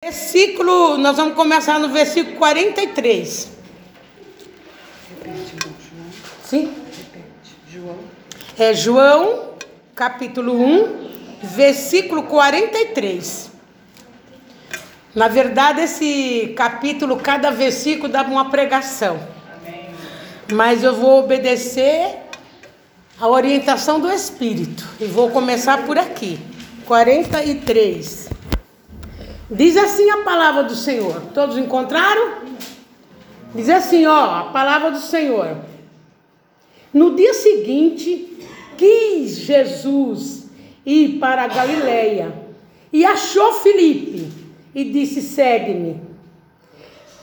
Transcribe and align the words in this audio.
Versículo, 0.00 0.96
nós 0.96 1.16
vamos 1.16 1.34
começar 1.34 1.80
no 1.80 1.88
versículo 1.88 2.36
43. 2.36 3.50
Repete, 5.10 5.56
João. 5.60 5.74
Sim? 6.44 6.72
Repete. 6.96 7.56
João. 7.68 7.98
É 8.56 8.72
João, 8.72 9.54
capítulo 9.96 10.54
1, 10.54 11.10
versículo 11.42 12.22
43. 12.22 13.50
Na 15.16 15.26
verdade, 15.26 15.80
esse 15.80 16.54
capítulo, 16.56 17.16
cada 17.16 17.50
versículo 17.50 18.08
dá 18.08 18.22
uma 18.22 18.50
pregação. 18.50 19.18
Mas 20.52 20.84
eu 20.84 20.94
vou 20.94 21.18
obedecer 21.18 22.18
a 23.20 23.26
orientação 23.26 23.98
do 23.98 24.08
Espírito. 24.08 24.86
E 25.00 25.06
vou 25.06 25.28
começar 25.30 25.84
por 25.84 25.98
aqui. 25.98 26.38
43. 26.86 28.27
Diz 29.50 29.76
assim 29.76 30.10
a 30.10 30.18
palavra 30.18 30.64
do 30.64 30.74
Senhor. 30.74 31.22
Todos 31.32 31.56
encontraram? 31.56 32.38
Diz 33.54 33.68
assim, 33.70 34.06
ó, 34.06 34.40
a 34.40 34.44
palavra 34.44 34.90
do 34.90 34.98
Senhor. 34.98 35.56
No 36.92 37.16
dia 37.16 37.32
seguinte, 37.32 38.38
quis 38.76 39.38
Jesus 39.38 40.50
ir 40.84 41.18
para 41.18 41.44
a 41.44 41.48
Galileia 41.48 42.32
e 42.92 43.04
achou 43.04 43.54
Filipe 43.54 44.28
e 44.74 44.84
disse: 44.84 45.22
Segue-me. 45.22 46.00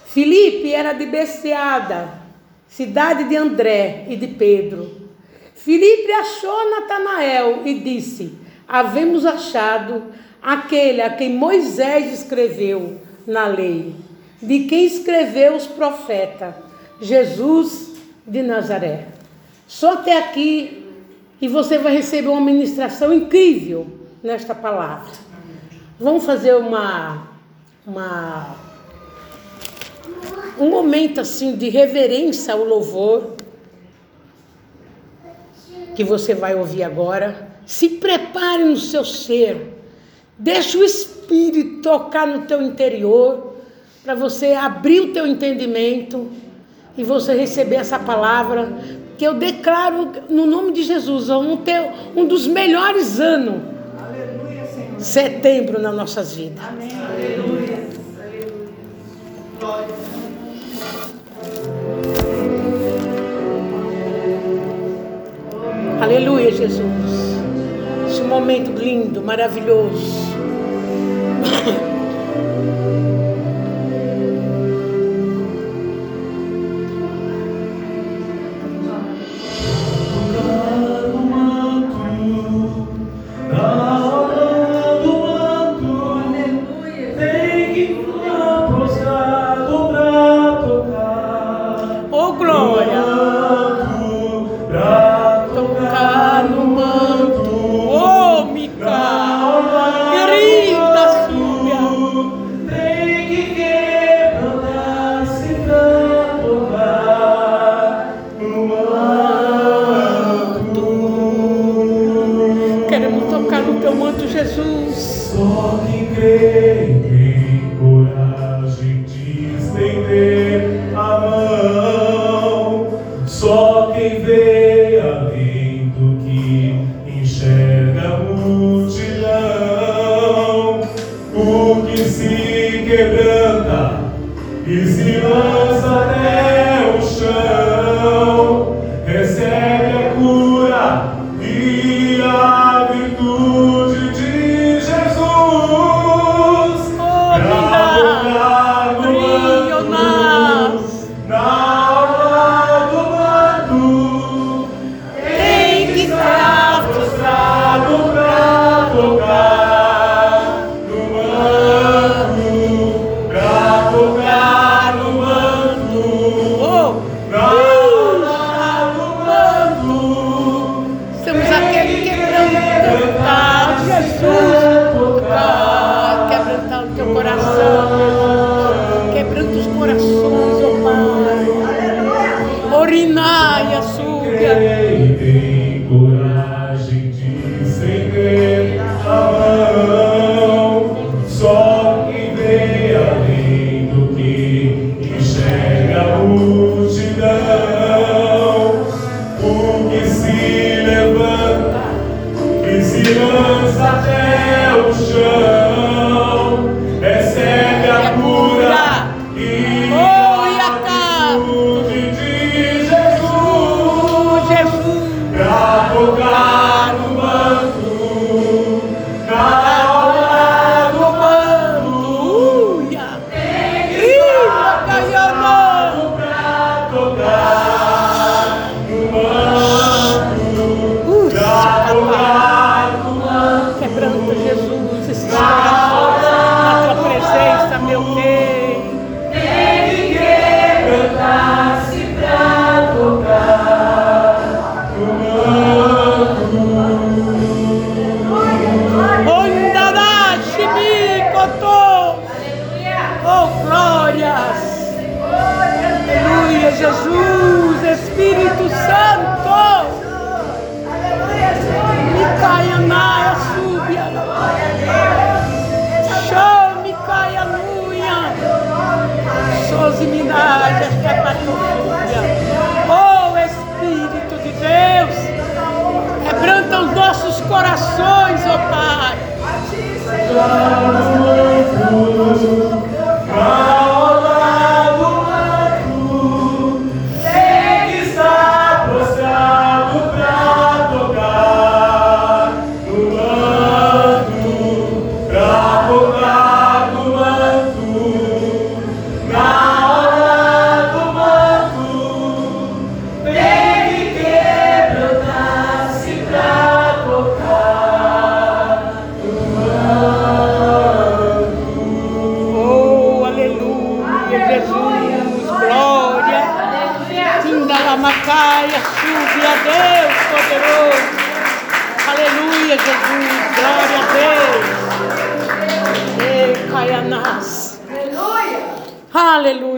Filipe 0.05 0.71
era 0.71 0.93
de 0.93 1.05
Beceada, 1.05 2.21
cidade 2.67 3.25
de 3.25 3.35
André 3.35 4.05
e 4.09 4.15
de 4.15 4.27
Pedro. 4.27 5.09
Filipe 5.53 6.11
achou 6.11 6.71
Natanael 6.71 7.61
e 7.65 7.75
disse: 7.75 8.33
Havemos 8.67 9.25
achado 9.25 10.03
aquele 10.45 11.01
a 11.01 11.09
quem 11.09 11.33
Moisés 11.33 12.13
escreveu 12.13 13.01
na 13.25 13.47
lei, 13.47 13.95
de 14.39 14.65
quem 14.65 14.85
escreveu 14.85 15.55
os 15.55 15.65
profetas, 15.65 16.53
Jesus 17.01 17.95
de 18.27 18.43
Nazaré. 18.43 19.07
Só 19.67 19.93
até 19.93 20.19
aqui 20.19 20.85
e 21.41 21.47
você 21.47 21.79
vai 21.79 21.93
receber 21.93 22.27
uma 22.27 22.41
ministração 22.41 23.11
incrível 23.11 23.87
nesta 24.21 24.53
palavra. 24.53 25.11
Vamos 25.99 26.23
fazer 26.23 26.55
uma, 26.55 27.27
uma 27.85 28.55
um 30.59 30.69
momento 30.69 31.19
assim 31.19 31.55
de 31.55 31.69
reverência 31.69 32.53
ao 32.53 32.63
louvor 32.63 33.33
que 35.95 36.03
você 36.03 36.35
vai 36.35 36.53
ouvir 36.53 36.83
agora. 36.83 37.49
Se 37.65 37.89
prepare 37.89 38.63
no 38.63 38.77
seu 38.77 39.03
ser. 39.03 39.74
Deixa 40.37 40.77
o 40.77 40.83
Espírito 40.83 41.81
tocar 41.81 42.27
no 42.27 42.41
teu 42.41 42.61
interior 42.61 43.55
para 44.03 44.13
você 44.13 44.53
abrir 44.53 44.99
o 45.01 45.13
teu 45.13 45.25
entendimento 45.25 46.29
e 46.97 47.03
você 47.03 47.33
receber 47.33 47.77
essa 47.77 47.97
palavra 47.97 48.71
que 49.17 49.25
eu 49.25 49.33
declaro 49.33 50.11
no 50.29 50.45
nome 50.45 50.73
de 50.73 50.83
Jesus, 50.83 51.29
um, 51.29 51.57
teu, 51.57 51.91
um 52.15 52.25
dos 52.25 52.47
melhores 52.47 53.19
anos. 53.19 53.61
Aleluia, 53.97 54.65
Senhor. 54.67 54.99
Setembro 54.99 55.81
nas 55.81 55.95
nossas 55.95 56.35
vidas. 56.35 56.63
Amém. 56.65 56.91
Aleluia. 56.91 57.87
Aleluia. 58.19 58.69
Glória. 59.59 59.95
Aleluia, 66.01 66.51
Jesus. 66.51 67.34
Esse 68.15 68.23
momento 68.23 68.81
lindo, 68.81 69.21
maravilhoso. 69.21 69.99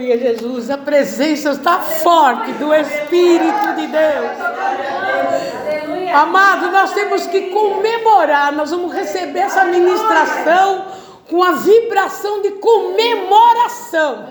Aleluia, 0.08 0.18
Jesus. 0.18 0.70
A 0.70 0.78
presença 0.78 1.50
está 1.50 1.80
forte 1.80 2.52
do 2.52 2.72
Espírito 2.72 3.74
de 3.76 3.86
Deus. 3.88 4.30
Amado, 6.14 6.70
nós 6.70 6.94
temos 6.94 7.26
que 7.26 7.50
comemorar. 7.50 8.50
Nós 8.52 8.70
vamos 8.70 8.94
receber 8.94 9.40
essa 9.40 9.64
ministração 9.66 10.86
com 11.28 11.42
a 11.42 11.52
vibração 11.52 12.40
de 12.40 12.52
comemoração. 12.52 14.24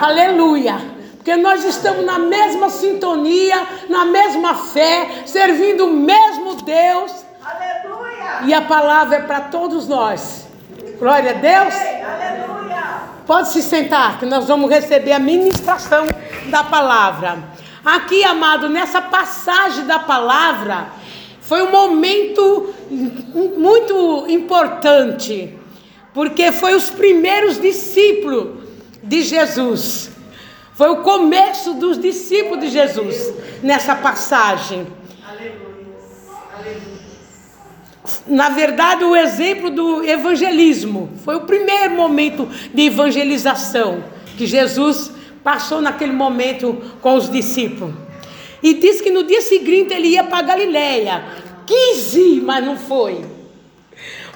Aleluia. 0.00 0.76
Porque 1.16 1.36
nós 1.36 1.62
estamos 1.62 2.04
na 2.06 2.18
mesma 2.18 2.70
sintonia, 2.70 3.66
na 3.90 4.06
mesma 4.06 4.54
fé, 4.54 5.24
servindo 5.26 5.84
o 5.84 5.90
mesmo 5.90 6.54
Deus. 6.62 7.12
E 8.46 8.54
a 8.54 8.62
palavra 8.62 9.16
é 9.16 9.20
para 9.20 9.42
todos 9.42 9.86
nós. 9.86 10.46
Glória 10.98 11.32
a 11.32 11.34
Deus. 11.34 11.93
Pode 13.26 13.48
se 13.48 13.62
sentar, 13.62 14.18
que 14.18 14.26
nós 14.26 14.46
vamos 14.46 14.68
receber 14.70 15.12
a 15.12 15.18
ministração 15.18 16.06
da 16.50 16.62
palavra. 16.62 17.38
Aqui, 17.82 18.22
amado, 18.22 18.68
nessa 18.68 19.00
passagem 19.00 19.86
da 19.86 19.98
palavra, 19.98 20.88
foi 21.40 21.62
um 21.62 21.70
momento 21.70 22.74
muito 23.56 24.26
importante, 24.28 25.58
porque 26.12 26.52
foi 26.52 26.74
os 26.74 26.90
primeiros 26.90 27.60
discípulos 27.60 28.62
de 29.02 29.22
Jesus. 29.22 30.10
Foi 30.74 30.90
o 30.90 31.02
começo 31.02 31.74
dos 31.74 31.98
discípulos 31.98 32.60
de 32.60 32.70
Jesus 32.70 33.32
nessa 33.62 33.94
passagem. 33.94 34.86
Na 38.26 38.50
verdade, 38.50 39.02
o 39.02 39.16
exemplo 39.16 39.70
do 39.70 40.04
evangelismo 40.04 41.10
foi 41.24 41.36
o 41.36 41.42
primeiro 41.42 41.94
momento 41.94 42.46
de 42.72 42.82
evangelização 42.82 44.04
que 44.36 44.46
Jesus 44.46 45.10
passou 45.42 45.80
naquele 45.80 46.12
momento 46.12 46.82
com 47.00 47.14
os 47.14 47.30
discípulos. 47.30 47.94
E 48.62 48.74
diz 48.74 49.00
que 49.00 49.10
no 49.10 49.24
dia 49.24 49.40
seguinte 49.40 49.94
ele 49.94 50.08
ia 50.08 50.24
para 50.24 50.42
Galiléia. 50.42 51.24
Quis 51.66 52.14
ir, 52.14 52.42
mas 52.42 52.64
não 52.64 52.76
foi. 52.76 53.24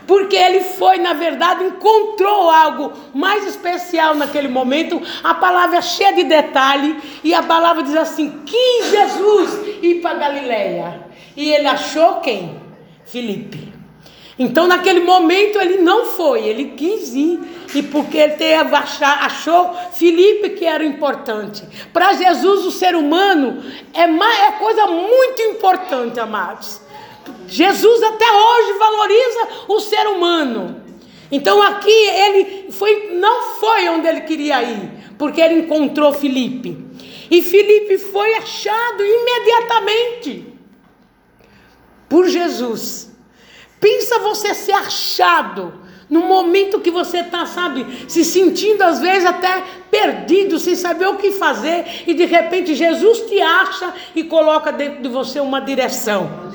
Porque 0.06 0.36
ele 0.36 0.60
foi, 0.60 0.96
na 0.98 1.12
verdade, 1.12 1.64
encontrou 1.64 2.50
algo 2.50 2.92
mais 3.14 3.46
especial 3.46 4.14
naquele 4.14 4.48
momento. 4.48 5.00
A 5.22 5.34
palavra 5.34 5.78
é 5.78 5.82
cheia 5.82 6.14
de 6.14 6.24
detalhe. 6.24 6.96
E 7.22 7.34
a 7.34 7.42
palavra 7.42 7.82
diz 7.82 7.94
assim: 7.94 8.40
quis 8.46 8.90
Jesus 8.90 9.60
ir 9.82 10.00
para 10.00 10.18
Galiléia. 10.18 11.06
E 11.36 11.50
ele 11.50 11.66
achou 11.66 12.20
quem? 12.20 12.67
Filipe. 13.08 13.72
Então, 14.38 14.68
naquele 14.68 15.00
momento, 15.00 15.58
ele 15.58 15.78
não 15.78 16.06
foi, 16.06 16.46
ele 16.46 16.72
quis 16.76 17.14
ir. 17.14 17.40
E 17.74 17.82
porque 17.82 18.16
ele 18.16 18.34
teve, 18.34 18.74
achou 18.74 19.74
Filipe 19.92 20.50
que 20.50 20.64
era 20.64 20.84
importante. 20.84 21.62
Para 21.92 22.14
Jesus, 22.14 22.64
o 22.64 22.70
ser 22.70 22.94
humano 22.94 23.62
é, 23.92 24.06
mais, 24.06 24.40
é 24.40 24.52
coisa 24.52 24.86
muito 24.86 25.42
importante, 25.42 26.18
amados. 26.18 26.80
Jesus 27.46 28.02
até 28.02 28.24
hoje 28.24 28.72
valoriza 28.78 29.48
o 29.68 29.80
ser 29.80 30.06
humano. 30.06 30.82
Então 31.30 31.60
aqui 31.62 31.90
ele 31.90 32.72
foi, 32.72 33.10
não 33.12 33.42
foi 33.58 33.88
onde 33.90 34.08
ele 34.08 34.22
queria 34.22 34.62
ir, 34.62 34.90
porque 35.18 35.40
ele 35.40 35.60
encontrou 35.60 36.12
Filipe. 36.14 36.86
E 37.30 37.42
Filipe 37.42 37.98
foi 37.98 38.34
achado 38.34 39.04
imediatamente 39.04 40.47
por 42.08 42.28
Jesus. 42.28 43.10
Pensa 43.80 44.18
você 44.18 44.54
ser 44.54 44.72
achado 44.72 45.72
no 46.08 46.20
momento 46.20 46.80
que 46.80 46.90
você 46.90 47.18
está, 47.18 47.44
sabe, 47.44 47.86
se 48.08 48.24
sentindo 48.24 48.82
às 48.82 48.98
vezes 48.98 49.26
até 49.26 49.62
perdido, 49.90 50.58
sem 50.58 50.74
saber 50.74 51.06
o 51.06 51.16
que 51.16 51.32
fazer, 51.32 51.84
e 52.06 52.14
de 52.14 52.24
repente 52.24 52.74
Jesus 52.74 53.20
te 53.28 53.40
acha 53.40 53.92
e 54.14 54.24
coloca 54.24 54.72
dentro 54.72 55.02
de 55.02 55.08
você 55.08 55.38
uma 55.38 55.60
direção. 55.60 56.48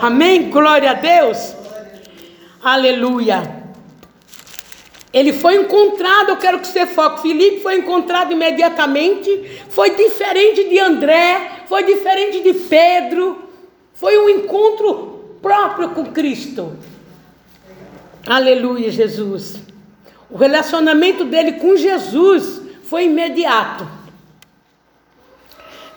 Amém? 0.00 0.48
Glória 0.48 0.92
a 0.92 0.94
Deus. 0.94 1.54
Aleluia. 2.62 3.62
Ele 5.12 5.32
foi 5.32 5.56
encontrado, 5.56 6.30
eu 6.30 6.36
quero 6.36 6.58
que 6.58 6.66
você 6.66 6.86
foque. 6.86 7.22
Filipe 7.22 7.60
foi 7.60 7.76
encontrado 7.76 8.32
imediatamente. 8.32 9.60
Foi 9.68 9.90
diferente 9.90 10.64
de 10.64 10.78
André, 10.78 11.64
foi 11.68 11.84
diferente 11.84 12.40
de 12.40 12.54
Pedro. 12.54 13.41
Foi 14.02 14.18
um 14.18 14.28
encontro 14.28 15.36
próprio 15.40 15.90
com 15.90 16.06
Cristo. 16.06 16.76
Aleluia, 18.26 18.90
Jesus. 18.90 19.60
O 20.28 20.36
relacionamento 20.36 21.24
dele 21.24 21.52
com 21.52 21.76
Jesus 21.76 22.60
foi 22.82 23.04
imediato. 23.04 23.86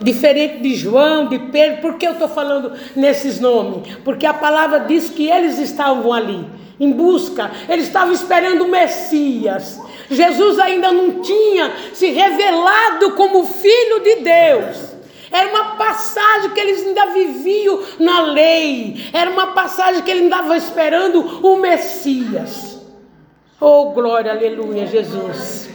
Diferente 0.00 0.60
de 0.60 0.76
João, 0.76 1.26
de 1.26 1.36
Pedro, 1.50 1.80
por 1.80 1.94
que 1.94 2.06
eu 2.06 2.12
estou 2.12 2.28
falando 2.28 2.78
nesses 2.94 3.40
nomes? 3.40 3.96
Porque 4.04 4.24
a 4.24 4.34
palavra 4.34 4.78
diz 4.78 5.10
que 5.10 5.28
eles 5.28 5.58
estavam 5.58 6.12
ali, 6.12 6.46
em 6.78 6.92
busca, 6.92 7.50
eles 7.68 7.86
estavam 7.86 8.14
esperando 8.14 8.66
o 8.66 8.70
Messias. 8.70 9.80
Jesus 10.08 10.60
ainda 10.60 10.92
não 10.92 11.22
tinha 11.22 11.72
se 11.92 12.12
revelado 12.12 13.16
como 13.16 13.44
Filho 13.44 13.98
de 13.98 14.14
Deus. 14.20 14.95
Era 15.36 15.50
uma 15.50 15.76
passagem 15.76 16.48
que 16.48 16.60
eles 16.60 16.86
ainda 16.86 17.06
viviam 17.12 17.82
na 17.98 18.22
lei. 18.22 19.10
Era 19.12 19.30
uma 19.30 19.48
passagem 19.48 20.02
que 20.02 20.10
ele 20.10 20.22
ainda 20.22 20.36
estava 20.36 20.56
esperando 20.56 21.46
o 21.46 21.56
Messias. 21.58 22.80
Oh, 23.60 23.90
glória, 23.90 24.32
aleluia, 24.32 24.86
Jesus. 24.86 25.68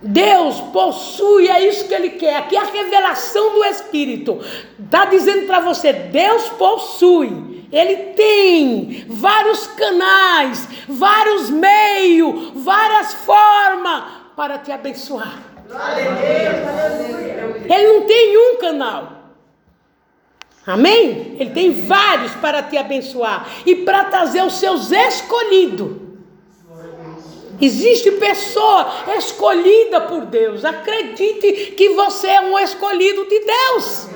Deus 0.00 0.60
possui, 0.72 1.48
é 1.48 1.68
isso 1.68 1.86
que 1.86 1.94
Ele 1.94 2.10
quer. 2.10 2.36
Aqui 2.36 2.56
é 2.56 2.60
a 2.60 2.64
revelação 2.64 3.52
do 3.52 3.64
Espírito. 3.64 4.40
Está 4.82 5.04
dizendo 5.04 5.46
para 5.46 5.60
você: 5.60 5.92
Deus 5.92 6.48
possui. 6.50 7.66
Ele 7.70 7.96
tem 8.14 9.04
vários 9.08 9.66
canais, 9.66 10.66
vários 10.88 11.50
meios, 11.50 12.52
várias 12.54 13.12
formas 13.12 14.04
para 14.34 14.56
te 14.56 14.72
abençoar. 14.72 15.47
Ele 17.64 17.86
não 17.92 18.06
tem 18.06 18.36
um 18.36 18.56
canal. 18.58 19.12
Amém? 20.66 21.36
Ele 21.38 21.50
tem 21.50 21.72
vários 21.72 22.32
para 22.34 22.62
te 22.62 22.76
abençoar 22.76 23.48
e 23.64 23.74
para 23.76 24.04
trazer 24.04 24.42
os 24.42 24.54
seus 24.54 24.90
escolhidos. 24.90 26.08
Existe 27.60 28.12
pessoa 28.12 28.86
escolhida 29.16 30.00
por 30.02 30.26
Deus. 30.26 30.64
Acredite 30.64 31.72
que 31.72 31.88
você 31.90 32.28
é 32.28 32.40
um 32.40 32.58
escolhido 32.58 33.24
de 33.24 33.40
Deus. 33.40 34.08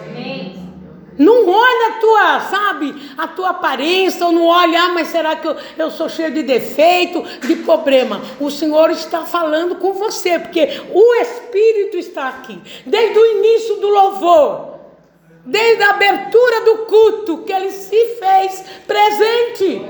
Não 1.18 1.48
olha 1.48 1.88
a 1.88 2.00
tua, 2.00 2.40
sabe, 2.40 2.94
a 3.18 3.28
tua 3.28 3.50
aparência, 3.50 4.24
ou 4.24 4.32
não 4.32 4.46
olha, 4.46 4.84
ah, 4.84 4.88
mas 4.90 5.08
será 5.08 5.36
que 5.36 5.46
eu, 5.46 5.56
eu 5.76 5.90
sou 5.90 6.08
cheio 6.08 6.32
de 6.32 6.42
defeito, 6.42 7.22
de 7.40 7.56
problema? 7.56 8.20
O 8.40 8.50
Senhor 8.50 8.90
está 8.90 9.22
falando 9.22 9.76
com 9.76 9.92
você, 9.92 10.38
porque 10.38 10.80
o 10.90 11.14
Espírito 11.16 11.98
está 11.98 12.28
aqui, 12.28 12.58
desde 12.86 13.18
o 13.18 13.26
início 13.36 13.76
do 13.76 13.88
louvor, 13.88 14.78
desde 15.44 15.82
a 15.82 15.90
abertura 15.90 16.60
do 16.62 16.78
culto, 16.86 17.38
que 17.38 17.52
ele 17.52 17.70
se 17.70 18.16
fez 18.18 18.64
presente. 18.86 19.84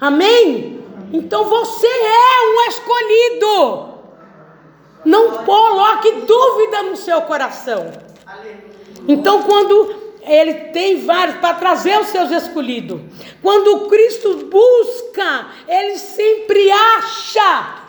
Amém? 0.00 0.80
Então 1.12 1.44
você 1.44 1.86
é 1.86 2.46
um 2.46 2.68
escolhido. 2.68 3.92
Não 5.04 5.44
coloque 5.44 6.12
dúvida 6.12 6.82
no 6.84 6.96
seu 6.96 7.22
coração. 7.22 7.90
Então, 9.08 9.42
quando 9.42 10.01
ele 10.24 10.54
tem 10.70 11.04
vários 11.04 11.36
para 11.36 11.54
trazer 11.54 11.98
os 12.00 12.08
seus 12.08 12.30
escolhidos. 12.30 13.00
Quando 13.40 13.88
Cristo 13.88 14.48
busca, 14.50 15.46
ele 15.68 15.98
sempre 15.98 16.70
acha. 16.70 17.82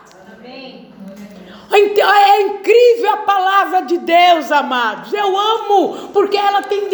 Então, 1.76 2.14
é 2.14 2.42
incrível 2.42 3.12
a 3.12 3.18
palavra 3.18 3.82
de 3.82 3.98
Deus, 3.98 4.52
amados. 4.52 5.12
Eu 5.12 5.36
amo, 5.36 6.10
porque 6.14 6.38
ela 6.38 6.62
tem 6.62 6.88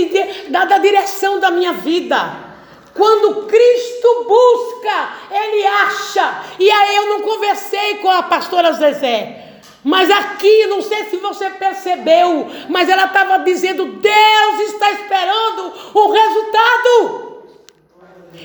dado 0.50 0.74
a 0.74 0.78
direção 0.78 1.40
da 1.40 1.52
minha 1.52 1.74
vida. 1.74 2.48
Quando 2.94 3.46
Cristo 3.46 4.26
busca, 4.28 5.10
Ele 5.32 5.66
acha. 5.66 6.44
E 6.60 6.70
aí 6.70 6.96
eu 6.96 7.10
não 7.10 7.22
conversei 7.22 7.96
com 7.96 8.10
a 8.10 8.24
pastora 8.24 8.74
Zezé. 8.74 9.49
Mas 9.84 10.10
aqui, 10.10 10.66
não 10.68 10.82
sei 10.82 11.06
se 11.06 11.18
você 11.18 11.50
percebeu, 11.52 12.48
mas 12.68 12.90
ela 12.90 13.06
estava 13.06 13.40
dizendo: 13.40 13.86
Deus 13.86 14.60
está 14.72 14.92
esperando 14.92 15.74
o 15.94 16.12
resultado. 16.12 17.30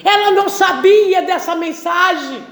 Ela 0.05 0.31
não 0.31 0.49
sabia 0.49 1.23
dessa 1.23 1.55
mensagem. 1.55 2.45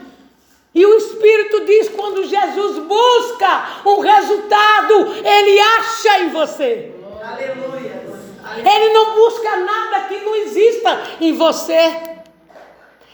E 0.74 0.84
o 0.84 0.96
Espírito 0.96 1.64
diz: 1.64 1.88
quando 1.90 2.26
Jesus 2.26 2.78
busca 2.78 3.82
um 3.86 4.00
resultado, 4.00 5.14
ele 5.24 5.60
acha 5.60 6.18
em 6.20 6.30
você. 6.30 6.92
Aleluia. 7.22 8.02
Ele 8.56 8.92
não 8.92 9.14
busca 9.14 9.56
nada 9.56 10.00
que 10.08 10.18
não 10.18 10.34
exista 10.36 11.02
em 11.20 11.32
você. 11.32 12.12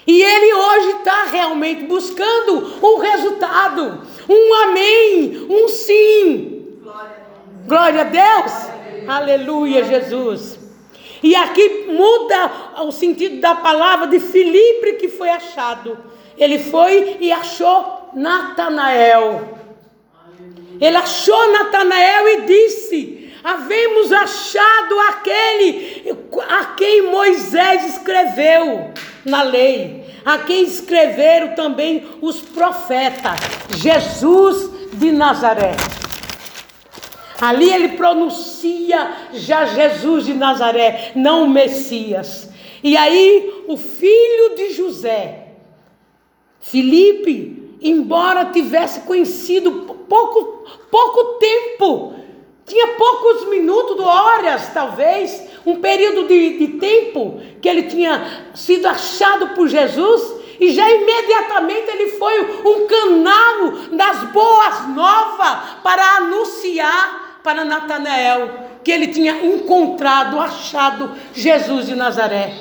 E 0.07 0.23
ele 0.23 0.55
hoje 0.55 0.89
está 0.99 1.25
realmente 1.25 1.85
buscando 1.85 2.79
um 2.83 2.97
resultado, 2.97 4.03
um 4.29 4.55
amém, 4.63 5.47
um 5.49 5.69
sim. 5.69 6.79
Glória 7.67 8.01
a 8.01 8.05
Deus. 8.05 8.53
Aleluia, 9.07 9.85
Jesus. 9.85 10.59
E 11.23 11.35
aqui 11.35 11.87
muda 11.89 12.83
o 12.83 12.93
sentido 12.93 13.41
da 13.41 13.55
palavra 13.55 14.07
de 14.07 14.21
Filipe 14.21 14.95
que 14.95 15.09
foi 15.09 15.29
achado. 15.29 15.99
Ele 16.37 16.59
foi 16.59 17.17
e 17.21 17.33
achou 17.33 18.11
Natanael. 18.15 19.59
Ele 20.81 20.97
achou 20.97 21.53
Natanael 21.53 22.29
e 22.29 22.41
disse: 22.43 23.33
Havemos 23.43 24.13
achado 24.13 25.01
aquele 25.09 26.17
a 26.49 26.65
quem 26.77 27.03
Moisés 27.03 27.97
escreveu 27.97 28.93
na 29.25 29.43
lei, 29.43 30.05
a 30.25 30.39
quem 30.39 30.65
escreveram 30.65 31.55
também 31.55 32.07
os 32.21 32.41
profetas, 32.41 33.39
Jesus 33.77 34.71
de 34.93 35.13
Nazaré. 35.13 35.77
Ali 37.41 37.73
ele 37.73 37.91
pronuncia 37.91 39.13
já 39.33 39.65
Jesus 39.65 40.27
de 40.27 40.35
Nazaré, 40.35 41.13
não 41.15 41.45
o 41.45 41.51
Messias. 41.51 42.51
E 42.83 42.97
aí 42.97 43.65
o 43.69 43.77
filho 43.77 44.57
de 44.57 44.73
José, 44.73 45.49
Filipe, 46.61 47.77
embora 47.81 48.47
tivesse 48.47 49.01
conhecido 49.01 49.71
pouco, 50.09 50.65
pouco 50.91 51.39
tempo, 51.39 52.15
tinha 52.69 52.89
poucos 52.89 53.49
minutos, 53.49 53.99
horas 53.99 54.71
talvez, 54.73 55.49
um 55.67 55.77
período 55.77 56.29
de, 56.29 56.59
de 56.59 56.69
tempo 56.79 57.41
que 57.61 57.69
ele 57.69 57.85
tinha 57.85 58.51
sido 58.55 58.87
achado 58.87 59.49
por 59.49 59.67
Jesus 59.69 60.39
e 60.61 60.73
já 60.73 60.89
imediatamente 60.91 61.91
ele 61.91 62.11
foi 62.13 62.41
um 62.65 62.87
canal 62.87 63.73
das 63.93 64.25
boas 64.33 64.89
novas 64.89 65.59
para 65.83 66.17
anunciar 66.17 67.41
para 67.43 67.65
Natanael 67.65 68.51
que 68.83 68.91
ele 68.91 69.09
tinha 69.09 69.45
encontrado, 69.45 70.39
achado 70.39 71.13
Jesus 71.33 71.87
de 71.87 71.95
Nazaré. 71.95 72.53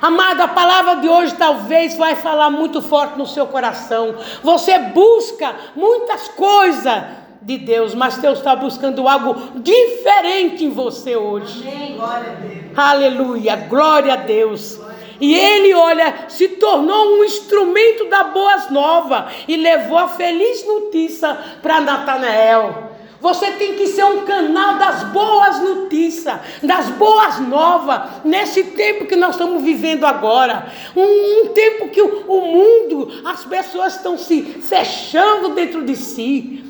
Amado, 0.00 0.42
a 0.42 0.48
palavra 0.48 0.96
de 0.96 1.08
hoje 1.08 1.34
talvez 1.34 1.96
vai 1.96 2.16
falar 2.16 2.50
muito 2.50 2.82
forte 2.82 3.16
no 3.16 3.26
seu 3.26 3.46
coração. 3.46 4.16
Você 4.42 4.78
busca 4.78 5.54
muitas 5.74 6.28
coisas 6.28 7.04
de 7.44 7.58
Deus, 7.58 7.94
mas 7.94 8.16
Deus 8.16 8.38
está 8.38 8.56
buscando 8.56 9.06
algo 9.06 9.36
diferente 9.56 10.64
em 10.64 10.70
você 10.70 11.14
hoje. 11.14 11.62
Amém. 11.68 11.94
Glória 11.96 12.30
a 12.30 12.34
Deus. 12.34 12.78
Aleluia, 12.78 13.56
glória 13.56 14.12
a 14.14 14.16
Deus. 14.16 14.80
E 15.20 15.34
ele, 15.34 15.74
olha, 15.74 16.26
se 16.28 16.48
tornou 16.48 17.18
um 17.18 17.24
instrumento 17.24 18.06
da 18.06 18.24
boas 18.24 18.70
novas 18.70 19.32
e 19.46 19.56
levou 19.56 19.98
a 19.98 20.08
feliz 20.08 20.66
notícia 20.66 21.38
para 21.62 21.80
Natanael. 21.80 22.94
Você 23.20 23.52
tem 23.52 23.74
que 23.74 23.86
ser 23.86 24.04
um 24.04 24.26
canal 24.26 24.76
das 24.76 25.04
boas 25.04 25.58
notícias, 25.60 26.40
das 26.62 26.90
boas 26.90 27.38
novas, 27.40 28.22
nesse 28.22 28.64
tempo 28.64 29.06
que 29.06 29.16
nós 29.16 29.30
estamos 29.30 29.62
vivendo 29.62 30.04
agora. 30.04 30.70
Um, 30.94 31.44
um 31.44 31.48
tempo 31.54 31.88
que 31.88 32.02
o, 32.02 32.24
o 32.28 32.40
mundo, 32.42 33.22
as 33.24 33.42
pessoas 33.44 33.96
estão 33.96 34.18
se 34.18 34.42
fechando 34.42 35.50
dentro 35.50 35.84
de 35.86 35.96
si. 35.96 36.63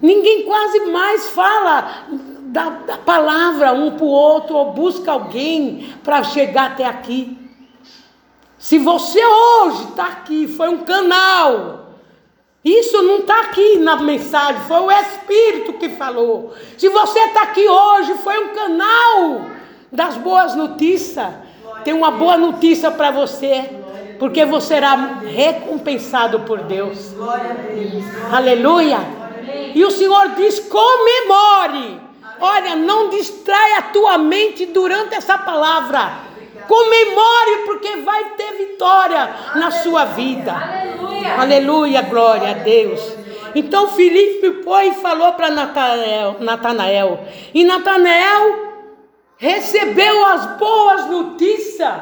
Ninguém 0.00 0.42
quase 0.42 0.80
mais 0.86 1.30
fala 1.30 2.06
da, 2.54 2.70
da 2.70 2.98
palavra 2.98 3.72
um 3.72 3.92
para 3.92 4.04
o 4.04 4.08
outro 4.08 4.56
ou 4.56 4.72
busca 4.72 5.12
alguém 5.12 5.94
para 6.02 6.22
chegar 6.22 6.72
até 6.72 6.84
aqui. 6.84 7.36
Se 8.58 8.78
você 8.78 9.20
hoje 9.24 9.84
está 9.90 10.06
aqui, 10.06 10.48
foi 10.48 10.68
um 10.68 10.78
canal. 10.78 11.84
Isso 12.64 13.02
não 13.02 13.18
está 13.18 13.42
aqui 13.42 13.78
na 13.78 13.96
mensagem, 13.96 14.62
foi 14.62 14.80
o 14.80 14.90
Espírito 14.90 15.74
que 15.74 15.90
falou. 15.90 16.54
Se 16.78 16.88
você 16.88 17.18
está 17.18 17.42
aqui 17.42 17.68
hoje, 17.68 18.14
foi 18.18 18.38
um 18.38 18.54
canal 18.54 19.46
das 19.92 20.16
boas 20.16 20.54
notícias. 20.54 21.28
Tem 21.84 21.92
uma 21.92 22.10
boa 22.10 22.38
notícia 22.38 22.90
para 22.90 23.10
você, 23.10 23.68
porque 24.18 24.46
você 24.46 24.68
será 24.68 24.94
recompensado 25.26 26.40
por 26.40 26.62
Deus. 26.62 27.10
Glória 27.10 27.50
E 29.74 29.84
o 29.84 29.90
Senhor 29.90 30.30
diz: 30.30 30.60
comemore. 30.60 32.00
Olha, 32.40 32.74
não 32.74 33.10
distraia 33.10 33.78
a 33.78 33.82
tua 33.82 34.18
mente 34.18 34.66
durante 34.66 35.14
essa 35.14 35.38
palavra. 35.38 36.24
Comemore, 36.66 37.64
porque 37.66 37.96
vai 37.98 38.24
ter 38.36 38.52
vitória 38.54 39.34
na 39.54 39.70
sua 39.70 40.04
vida. 40.06 40.52
Aleluia. 40.52 41.40
Aleluia, 41.40 42.02
glória 42.02 42.50
a 42.50 42.54
Deus. 42.54 43.00
Então 43.54 43.88
Filipe 43.88 44.62
foi 44.64 44.88
e 44.88 44.94
falou 44.94 45.32
para 45.34 45.50
Natanael, 45.50 46.36
Natanael. 46.40 47.24
E 47.52 47.64
Natanael 47.64 48.74
recebeu 49.36 50.26
as 50.26 50.46
boas 50.56 51.06
notícias 51.06 51.94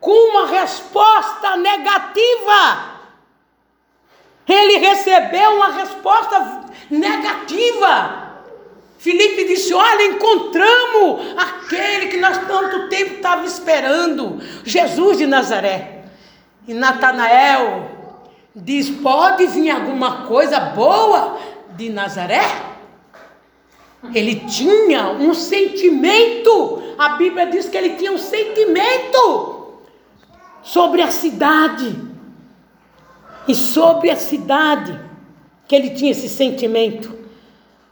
com 0.00 0.30
uma 0.30 0.46
resposta 0.46 1.56
negativa. 1.56 2.98
Ele 4.46 4.78
recebeu 4.78 5.56
uma 5.56 5.72
resposta 5.72 6.67
negativa. 6.90 8.28
Filipe 8.98 9.44
disse: 9.44 9.72
Olha, 9.72 10.06
encontramos 10.06 11.34
aquele 11.36 12.06
que 12.08 12.16
nós 12.16 12.38
tanto 12.46 12.88
tempo 12.88 13.14
estávamos 13.14 13.52
esperando, 13.52 14.40
Jesus 14.64 15.18
de 15.18 15.26
Nazaré. 15.26 16.04
E 16.66 16.74
Natanael 16.74 17.90
diz: 18.54 18.90
Pode 18.90 19.46
vir 19.46 19.70
alguma 19.70 20.26
coisa 20.26 20.58
boa 20.58 21.38
de 21.76 21.88
Nazaré? 21.90 22.68
Ele 24.14 24.36
tinha 24.48 25.10
um 25.10 25.34
sentimento, 25.34 26.82
a 26.96 27.10
Bíblia 27.10 27.46
diz 27.46 27.68
que 27.68 27.76
ele 27.76 27.90
tinha 27.96 28.12
um 28.12 28.18
sentimento 28.18 29.80
sobre 30.62 31.02
a 31.02 31.10
cidade. 31.10 32.08
E 33.46 33.54
sobre 33.54 34.10
a 34.10 34.16
cidade 34.16 35.07
que 35.68 35.76
ele 35.76 35.90
tinha 35.90 36.10
esse 36.10 36.28
sentimento. 36.28 37.16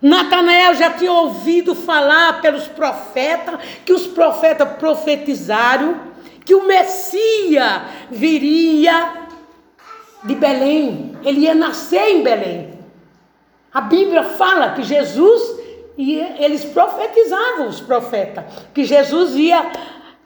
Natanael 0.01 0.75
já 0.75 0.91
tinha 0.91 1.13
ouvido 1.13 1.75
falar 1.75 2.41
pelos 2.41 2.67
profetas, 2.67 3.61
que 3.85 3.93
os 3.93 4.07
profetas 4.07 4.69
profetizaram 4.79 6.07
que 6.47 6.55
o 6.55 6.65
Messias 6.65 7.83
viria 8.09 9.27
de 10.23 10.35
Belém, 10.37 11.17
ele 11.25 11.41
ia 11.41 11.55
nascer 11.55 12.09
em 12.09 12.23
Belém. 12.23 12.71
A 13.75 13.81
Bíblia 13.81 14.23
fala 14.23 14.71
que 14.71 14.83
Jesus, 14.83 15.61
e 15.99 16.15
eles 16.39 16.65
profetizavam, 16.65 17.69
os 17.69 17.81
profetas, 17.81 18.45
que 18.73 18.85
Jesus 18.85 19.35
ia 19.35 19.71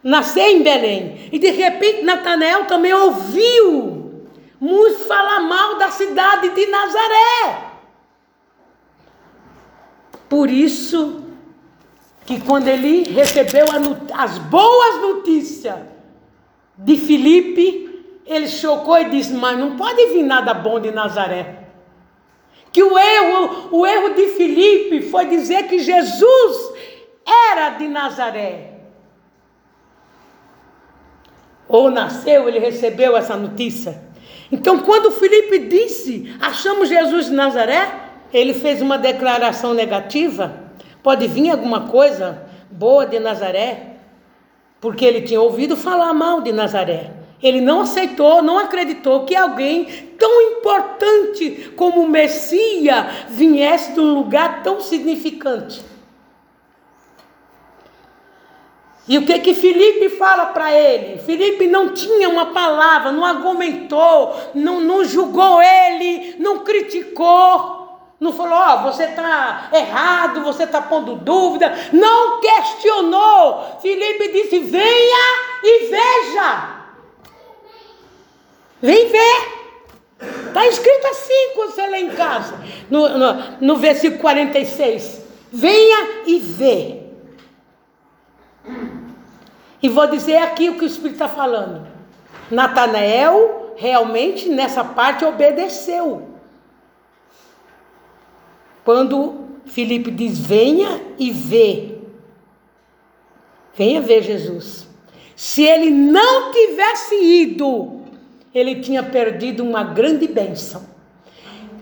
nascer 0.04 0.42
em 0.42 0.62
Belém. 0.62 1.28
E 1.33 1.38
de 1.38 1.50
repente 1.50 2.02
Natanael 2.02 2.66
também 2.66 2.92
ouviu 2.92 4.00
muito 4.61 4.99
falar 5.00 5.40
mal 5.40 5.79
da 5.79 5.90
cidade 5.90 6.50
de 6.50 6.67
Nazaré. 6.67 7.71
Por 10.29 10.50
isso 10.50 11.25
que 12.26 12.40
quando 12.40 12.69
ele 12.69 13.11
recebeu 13.11 13.67
as 14.14 14.38
boas 14.38 15.00
notícias 15.00 15.79
de 16.76 16.97
Filipe, 16.97 18.23
ele 18.26 18.47
chocou 18.47 18.99
e 18.99 19.09
disse: 19.09 19.33
Mas 19.33 19.59
não 19.59 19.76
pode 19.76 20.07
vir 20.07 20.23
nada 20.23 20.52
bom 20.52 20.79
de 20.79 20.90
Nazaré. 20.90 21.64
Que 22.71 22.83
o 22.83 22.97
erro, 22.97 23.69
o 23.73 23.85
erro 23.85 24.14
de 24.14 24.29
Filipe 24.29 25.02
foi 25.02 25.26
dizer 25.26 25.67
que 25.67 25.81
Jesus 25.81 26.73
era 27.26 27.71
de 27.71 27.88
Nazaré. 27.88 28.75
Ou 31.67 31.90
nasceu, 31.90 32.49
ele 32.49 32.59
recebeu 32.59 33.17
essa 33.17 33.37
notícia. 33.37 34.10
Então, 34.52 34.80
quando 34.80 35.12
Filipe 35.12 35.59
disse, 35.61 36.35
achamos 36.40 36.88
Jesus 36.88 37.26
de 37.26 37.33
Nazaré, 37.33 37.88
ele 38.33 38.52
fez 38.52 38.83
uma 38.83 38.99
declaração 38.99 39.75
negativa. 39.75 40.54
Pode 41.02 41.26
vir 41.26 41.50
alguma 41.50 41.88
coisa 41.88 42.42
boa 42.71 43.07
de 43.07 43.19
Nazaré, 43.19 43.97
porque 44.80 45.04
ele 45.04 45.23
tinha 45.23 45.40
ouvido 45.40 45.76
falar 45.76 46.12
mal 46.12 46.40
de 46.40 46.52
Nazaré. 46.52 47.12
Ele 47.42 47.61
não 47.61 47.83
aceitou, 47.83 48.42
não 48.42 48.59
acreditou 48.59 49.25
que 49.25 49.35
alguém 49.35 49.87
tão 50.19 50.42
importante 50.42 51.73
como 51.76 52.02
o 52.02 52.09
Messias 52.09 53.07
viesse 53.30 53.92
de 53.92 54.00
um 54.00 54.14
lugar 54.14 54.62
tão 54.62 54.80
significante. 54.80 55.90
E 59.09 59.19
o 59.19 59.26
que 59.26 59.38
que 59.40 59.54
Felipe 59.54 60.11
fala 60.11 60.47
para 60.47 60.73
ele? 60.73 61.19
Felipe 61.19 61.66
não 61.66 61.92
tinha 61.92 62.28
uma 62.28 62.47
palavra, 62.47 63.11
não 63.11 63.25
argumentou, 63.25 64.37
não, 64.54 64.80
não 64.80 65.04
julgou 65.04 65.61
ele, 65.61 66.37
não 66.38 66.61
criticou. 66.61 67.78
Não 68.21 68.35
falou, 68.35 68.52
ó, 68.52 68.75
oh, 68.75 68.92
você 68.92 69.04
está 69.04 69.71
errado, 69.73 70.42
você 70.42 70.64
está 70.64 70.83
pondo 70.83 71.16
dúvida. 71.16 71.75
Não 71.90 72.38
questionou. 72.40 73.78
Felipe 73.80 74.28
disse: 74.28 74.59
venha 74.59 75.38
e 75.64 75.87
veja. 75.87 76.80
Vem 78.83 79.09
ver. 79.09 79.61
Está 80.49 80.66
escrito 80.66 81.07
assim 81.07 81.52
quando 81.54 81.73
você 81.73 81.87
lê 81.87 81.99
em 82.00 82.11
casa, 82.11 82.54
no, 82.90 83.09
no, 83.09 83.35
no 83.61 83.76
versículo 83.76 84.21
46. 84.21 85.23
Venha 85.50 86.25
e 86.26 86.38
vê. 86.38 87.00
E 89.83 89.89
vou 89.89 90.07
dizer 90.07 90.39
aqui 90.39 90.69
o 90.69 90.77
que 90.77 90.85
o 90.85 90.87
Espírito 90.87 91.15
está 91.15 91.29
falando. 91.29 91.87
Natanael 92.51 93.75
realmente 93.77 94.49
nessa 94.49 94.85
parte 94.85 95.25
obedeceu. 95.25 96.29
Quando 98.85 99.47
Filipe 99.67 100.11
diz: 100.11 100.39
Venha 100.39 101.01
e 101.19 101.31
vê. 101.31 101.99
Venha 103.75 104.01
ver 104.01 104.23
Jesus. 104.23 104.87
Se 105.35 105.63
ele 105.63 105.91
não 105.91 106.53
tivesse 106.53 107.15
ido, 107.15 108.03
ele 108.55 108.81
tinha 108.81 109.03
perdido 109.03 109.65
uma 109.65 109.83
grande 109.83 110.29
bênção. 110.29 110.85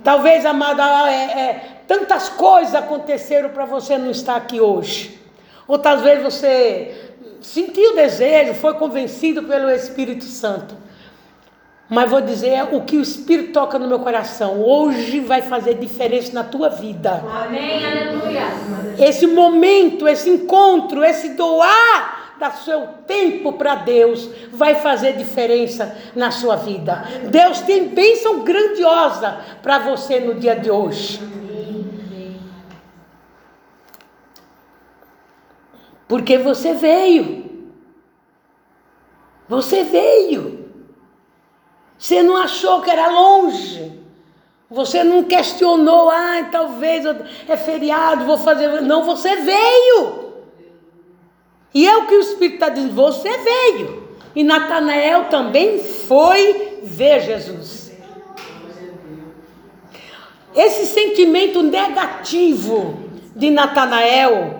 Talvez, 0.05 0.47
amada, 0.47 1.11
é, 1.11 1.41
é, 1.41 1.83
tantas 1.89 2.29
coisas 2.29 2.75
aconteceram 2.75 3.49
para 3.51 3.65
você 3.65 3.99
não 3.99 4.11
estar 4.11 4.37
aqui 4.37 4.61
hoje. 4.61 5.19
Ou 5.67 5.79
talvez 5.79 6.23
você 6.23 7.08
sentiu 7.41 7.93
o 7.93 7.97
desejo, 7.97 8.55
foi 8.55 8.75
convencido 8.75 9.43
pelo 9.43 9.71
Espírito 9.71 10.25
Santo. 10.25 10.77
Mas 11.89 12.11
vou 12.11 12.21
dizer 12.21 12.69
o 12.73 12.83
que 12.83 12.99
o 12.99 13.01
Espírito 13.01 13.53
toca 13.53 13.79
no 13.79 13.89
meu 13.89 14.01
coração. 14.01 14.63
Hoje 14.63 15.21
vai 15.21 15.41
fazer 15.41 15.75
diferença 15.75 16.33
na 16.35 16.45
tua 16.45 16.69
vida. 16.69 17.25
Amém, 17.45 17.85
aleluia. 17.85 18.43
Esse 18.99 19.27
momento, 19.27 20.07
esse 20.07 20.29
encontro, 20.29 21.03
esse 21.03 21.31
doar 21.31 22.19
dar 22.39 22.53
seu 22.53 22.87
tempo 23.07 23.53
para 23.55 23.75
Deus 23.75 24.31
vai 24.53 24.77
fazer 24.77 25.15
diferença 25.15 25.97
na 26.15 26.31
sua 26.31 26.57
vida. 26.57 27.05
Deus 27.31 27.61
tem 27.63 27.89
bênção 27.89 28.45
grandiosa 28.45 29.39
para 29.61 29.79
você 29.81 30.21
no 30.21 30.35
dia 30.35 30.55
de 30.55 30.71
hoje. 30.71 31.21
Porque 36.09 36.39
você 36.39 36.73
veio. 36.73 37.45
Você 39.49 39.85
veio. 39.85 40.71
Você 41.99 42.23
não 42.23 42.37
achou 42.37 42.81
que 42.81 42.91
era 42.91 43.09
longe. 43.09 43.99
Você 44.71 45.03
não 45.03 45.25
questionou, 45.25 46.11
ah, 46.11 46.47
talvez 46.53 47.05
é 47.49 47.57
feriado, 47.57 48.27
vou 48.27 48.37
fazer. 48.37 48.83
Não, 48.83 49.05
você 49.05 49.37
veio. 49.37 50.35
E 51.73 51.87
é 51.87 51.97
o 51.97 52.07
que 52.07 52.15
o 52.15 52.21
Espírito 52.21 52.55
está 52.55 52.69
dizendo: 52.69 52.95
você 52.95 53.31
veio. 53.39 54.09
E 54.35 54.45
Natanael 54.45 55.25
também 55.25 55.79
foi 55.79 56.81
ver 56.83 57.21
Jesus. 57.23 57.93
Esse 60.55 60.87
sentimento 60.87 61.63
negativo 61.63 62.99
de 63.35 63.51
Natanael 63.51 64.58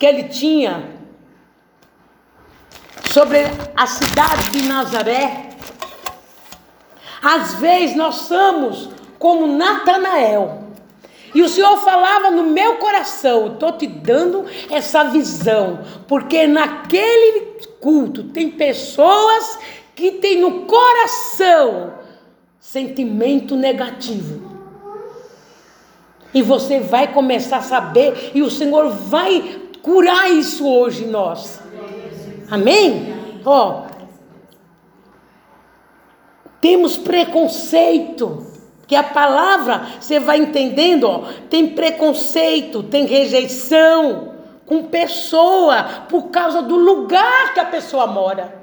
que 0.00 0.06
ele 0.06 0.24
tinha 0.24 0.88
sobre 3.12 3.40
a 3.76 3.86
cidade 3.86 4.48
de 4.48 4.62
Nazaré, 4.62 5.50
às 7.22 7.56
vezes 7.56 7.94
nós 7.94 8.14
somos 8.14 8.88
como 9.18 9.46
Natanael. 9.46 10.64
E 11.34 11.42
o 11.42 11.48
Senhor 11.50 11.76
falava 11.78 12.30
no 12.30 12.44
meu 12.44 12.76
coração, 12.76 13.52
estou 13.52 13.72
te 13.72 13.86
dando 13.86 14.46
essa 14.70 15.04
visão, 15.04 15.80
porque 16.08 16.46
naquele 16.46 17.60
culto 17.78 18.24
tem 18.24 18.52
pessoas 18.52 19.58
que 19.94 20.12
têm 20.12 20.40
no 20.40 20.62
coração 20.62 21.92
sentimento 22.58 23.54
negativo. 23.54 24.48
E 26.32 26.40
você 26.40 26.80
vai 26.80 27.12
começar 27.12 27.58
a 27.58 27.62
saber, 27.62 28.30
e 28.34 28.40
o 28.40 28.50
Senhor 28.50 28.88
vai 28.88 29.59
curar 29.82 30.30
isso 30.30 30.68
hoje 30.68 31.06
nós. 31.06 31.60
Amém? 32.50 33.14
Ó, 33.44 33.84
temos 36.60 36.96
preconceito. 36.96 38.46
Que 38.86 38.96
a 38.96 39.04
palavra, 39.04 39.86
você 40.00 40.18
vai 40.18 40.38
entendendo, 40.38 41.04
ó, 41.04 41.22
tem 41.48 41.68
preconceito, 41.68 42.82
tem 42.82 43.06
rejeição 43.06 44.34
com 44.66 44.86
pessoa 44.86 45.84
por 46.08 46.30
causa 46.30 46.60
do 46.60 46.74
lugar 46.74 47.54
que 47.54 47.60
a 47.60 47.64
pessoa 47.64 48.08
mora. 48.08 48.59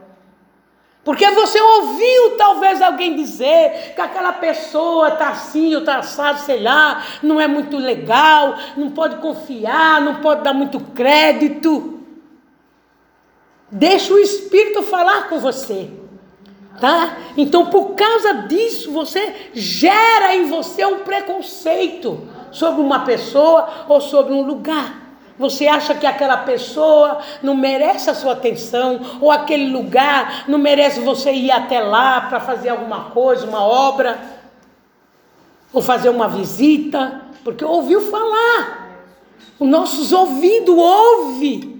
Porque 1.07 1.31
você 1.31 1.57
ouviu 1.57 2.35
talvez 2.35 2.81
alguém 2.81 3.15
dizer 3.15 3.93
que 3.95 4.01
aquela 4.01 4.33
pessoa 4.33 5.07
está 5.07 5.29
assim 5.29 5.73
ou 5.73 5.79
está 5.79 5.99
assado, 5.99 6.39
sei 6.39 6.61
lá, 6.61 7.01
não 7.23 7.39
é 7.39 7.47
muito 7.47 7.77
legal, 7.77 8.57
não 8.75 8.91
pode 8.91 9.15
confiar, 9.21 10.01
não 10.01 10.15
pode 10.15 10.43
dar 10.43 10.51
muito 10.51 10.81
crédito. 10.93 12.03
Deixa 13.71 14.13
o 14.13 14.19
Espírito 14.19 14.83
falar 14.83 15.29
com 15.29 15.39
você 15.39 15.89
tá? 16.81 17.17
Então, 17.35 17.67
por 17.67 17.95
causa 17.95 18.33
disso, 18.47 18.91
você 18.91 19.49
gera 19.53 20.35
em 20.35 20.49
você 20.49 20.85
um 20.85 20.99
preconceito 20.99 22.27
sobre 22.51 22.81
uma 22.81 22.99
pessoa 23.05 23.85
ou 23.87 24.01
sobre 24.01 24.33
um 24.33 24.41
lugar. 24.41 25.06
Você 25.37 25.67
acha 25.67 25.93
que 25.93 26.05
aquela 26.05 26.37
pessoa 26.37 27.19
não 27.43 27.55
merece 27.55 28.09
a 28.09 28.15
sua 28.15 28.33
atenção, 28.33 28.99
ou 29.21 29.31
aquele 29.31 29.69
lugar 29.69 30.45
não 30.47 30.57
merece 30.57 30.99
você 30.99 31.31
ir 31.31 31.51
até 31.51 31.79
lá 31.79 32.21
para 32.21 32.39
fazer 32.39 32.69
alguma 32.69 33.11
coisa, 33.11 33.45
uma 33.45 33.61
obra, 33.61 34.19
ou 35.71 35.81
fazer 35.81 36.09
uma 36.09 36.27
visita, 36.27 37.21
porque 37.43 37.63
ouviu 37.63 38.01
falar. 38.09 38.87
Os 39.59 39.67
nossos 39.67 40.11
ouvidos 40.11 40.75
ouvem 40.75 41.77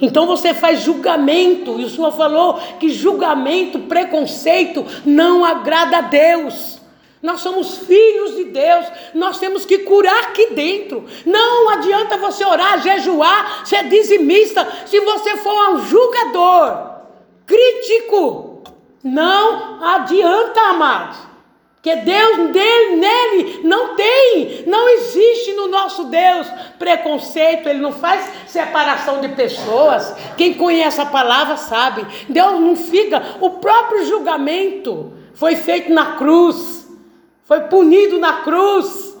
então 0.00 0.26
você 0.26 0.52
faz 0.52 0.82
julgamento, 0.82 1.78
e 1.78 1.84
o 1.84 1.90
Senhor 1.90 2.12
falou 2.12 2.58
que 2.80 2.88
julgamento, 2.88 3.80
preconceito 3.80 4.84
não 5.04 5.44
agrada 5.44 5.98
a 5.98 6.00
Deus. 6.02 6.80
Nós 7.24 7.40
somos 7.40 7.78
filhos 7.78 8.36
de 8.36 8.44
Deus, 8.44 8.84
nós 9.14 9.38
temos 9.38 9.64
que 9.64 9.78
curar 9.78 10.24
aqui 10.24 10.50
dentro. 10.50 11.06
Não 11.24 11.70
adianta 11.70 12.18
você 12.18 12.44
orar, 12.44 12.82
jejuar, 12.82 13.66
ser 13.66 13.88
dizimista, 13.88 14.70
se 14.84 15.00
você 15.00 15.38
for 15.38 15.70
um 15.70 15.86
julgador, 15.86 16.96
crítico. 17.46 18.62
Não 19.02 19.82
adianta, 19.82 20.60
amados. 20.68 21.16
Que 21.80 21.96
Deus 21.96 22.50
dele, 22.50 22.96
nele 22.96 23.60
não 23.64 23.94
tem, 23.94 24.64
não 24.66 24.86
existe 24.90 25.54
no 25.54 25.68
nosso 25.68 26.04
Deus 26.04 26.46
preconceito, 26.78 27.70
ele 27.70 27.80
não 27.80 27.92
faz 27.92 28.30
separação 28.46 29.22
de 29.22 29.28
pessoas. 29.30 30.14
Quem 30.36 30.52
conhece 30.52 31.00
a 31.00 31.06
palavra 31.06 31.56
sabe. 31.56 32.06
Deus 32.28 32.60
não 32.60 32.76
fica, 32.76 33.36
o 33.40 33.48
próprio 33.48 34.04
julgamento 34.04 35.10
foi 35.32 35.56
feito 35.56 35.92
na 35.92 36.16
cruz, 36.16 36.73
foi 37.44 37.60
punido 37.62 38.18
na 38.18 38.42
cruz. 38.42 39.16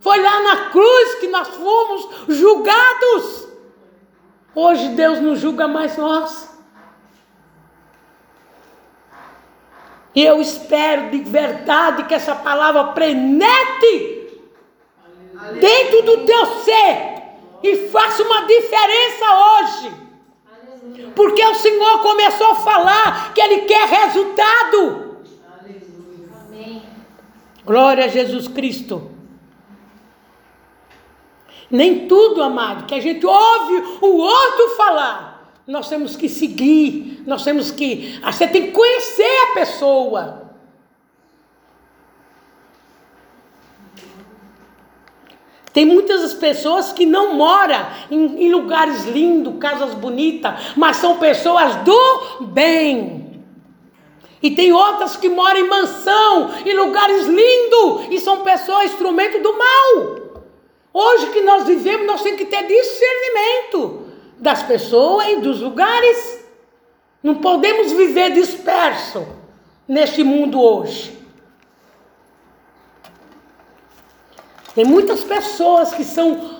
Foi 0.00 0.20
lá 0.22 0.40
na 0.42 0.70
cruz 0.70 1.14
que 1.16 1.28
nós 1.28 1.48
fomos 1.48 2.08
julgados. 2.28 3.48
Hoje 4.54 4.88
Deus 4.90 5.20
não 5.20 5.36
julga 5.36 5.68
mais 5.68 5.96
nós. 5.96 6.48
E 10.14 10.24
eu 10.24 10.40
espero 10.40 11.10
de 11.10 11.18
verdade 11.18 12.04
que 12.04 12.14
essa 12.14 12.34
palavra 12.34 12.92
prenete 12.92 14.26
dentro 15.60 16.02
do 16.02 16.24
teu 16.24 16.46
ser 16.64 17.18
e 17.62 17.88
faça 17.88 18.22
uma 18.22 18.42
diferença 18.42 19.26
hoje. 19.46 20.08
Porque 21.14 21.44
o 21.44 21.54
Senhor 21.54 22.02
começou 22.02 22.48
a 22.48 22.54
falar 22.56 23.34
que 23.34 23.40
Ele 23.40 23.62
quer 23.62 23.86
resultado. 23.86 25.08
Glória 27.68 28.06
a 28.06 28.08
Jesus 28.08 28.48
Cristo. 28.48 29.10
Nem 31.70 32.08
tudo, 32.08 32.42
amado, 32.42 32.86
que 32.86 32.94
a 32.94 33.00
gente 33.00 33.24
ouve 33.24 33.74
o 34.00 34.16
outro 34.16 34.76
falar 34.76 35.38
nós 35.68 35.86
temos 35.86 36.16
que 36.16 36.30
seguir, 36.30 37.22
nós 37.26 37.44
temos 37.44 37.70
que. 37.70 38.18
Ah, 38.22 38.32
você 38.32 38.48
tem 38.48 38.68
que 38.68 38.72
conhecer 38.72 39.50
a 39.50 39.54
pessoa. 39.54 40.48
Tem 45.70 45.84
muitas 45.84 46.32
pessoas 46.32 46.90
que 46.90 47.04
não 47.04 47.34
moram 47.34 47.86
em, 48.10 48.46
em 48.46 48.50
lugares 48.50 49.04
lindos, 49.04 49.58
casas 49.60 49.92
bonitas, 49.92 50.72
mas 50.74 50.96
são 50.96 51.18
pessoas 51.18 51.76
do 51.84 52.46
bem. 52.46 53.27
E 54.42 54.52
tem 54.52 54.72
outras 54.72 55.16
que 55.16 55.28
moram 55.28 55.60
em 55.60 55.68
mansão, 55.68 56.50
em 56.64 56.74
lugares 56.74 57.26
lindos, 57.26 58.06
e 58.10 58.20
são 58.20 58.42
pessoas 58.42 58.92
instrumento 58.92 59.42
do 59.42 59.52
mal. 59.58 60.18
Hoje 60.92 61.30
que 61.30 61.40
nós 61.40 61.64
vivemos, 61.64 62.06
nós 62.06 62.22
temos 62.22 62.38
que 62.38 62.46
ter 62.46 62.66
discernimento 62.66 64.06
das 64.38 64.62
pessoas 64.62 65.28
e 65.28 65.36
dos 65.36 65.60
lugares. 65.60 66.44
Não 67.22 67.36
podemos 67.36 67.92
viver 67.92 68.32
disperso 68.32 69.26
neste 69.86 70.22
mundo 70.22 70.60
hoje. 70.60 71.18
Tem 74.74 74.84
muitas 74.84 75.24
pessoas 75.24 75.92
que 75.92 76.04
são 76.04 76.58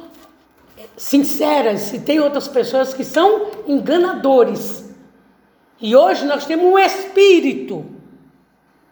sinceras 0.96 1.92
e 1.92 2.00
tem 2.00 2.18
outras 2.18 2.48
pessoas 2.48 2.92
que 2.92 3.04
são 3.04 3.46
enganadores. 3.68 4.87
E 5.80 5.94
hoje 5.94 6.24
nós 6.24 6.44
temos 6.44 6.66
um 6.66 6.78
espírito. 6.78 7.86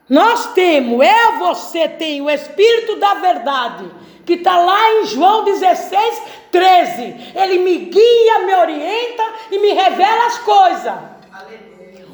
Nós 0.08 0.52
temos, 0.54 1.04
eu, 1.04 1.38
você 1.38 1.88
tem 1.88 2.20
o 2.22 2.30
espírito 2.30 2.96
da 2.96 3.14
verdade 3.14 3.90
que 4.24 4.34
está 4.34 4.56
lá 4.56 4.92
em 4.94 5.06
João 5.06 5.44
16, 5.44 6.22
13. 6.50 7.32
Ele 7.34 7.58
me 7.58 7.76
guia, 7.76 8.38
me 8.40 8.54
orienta 8.54 9.22
e 9.50 9.58
me 9.58 9.72
revela 9.72 10.26
as 10.26 10.38
coisas. 10.38 10.94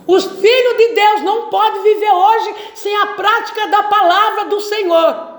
Os 0.07 0.25
filhos 0.25 0.77
de 0.77 0.89
Deus 0.95 1.23
não 1.23 1.49
podem 1.49 1.83
viver 1.83 2.11
hoje 2.11 2.55
sem 2.75 2.95
a 2.97 3.07
prática 3.09 3.67
da 3.69 3.83
palavra 3.85 4.45
do 4.47 4.61
Senhor. 4.61 5.33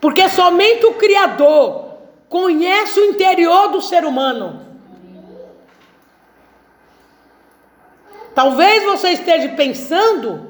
Porque 0.00 0.28
somente 0.30 0.86
o 0.86 0.94
Criador 0.94 1.94
conhece 2.28 2.98
o 2.98 3.04
interior 3.04 3.68
do 3.68 3.80
ser 3.80 4.04
humano. 4.04 4.69
Talvez 8.40 8.84
você 8.84 9.10
esteja 9.10 9.50
pensando 9.50 10.48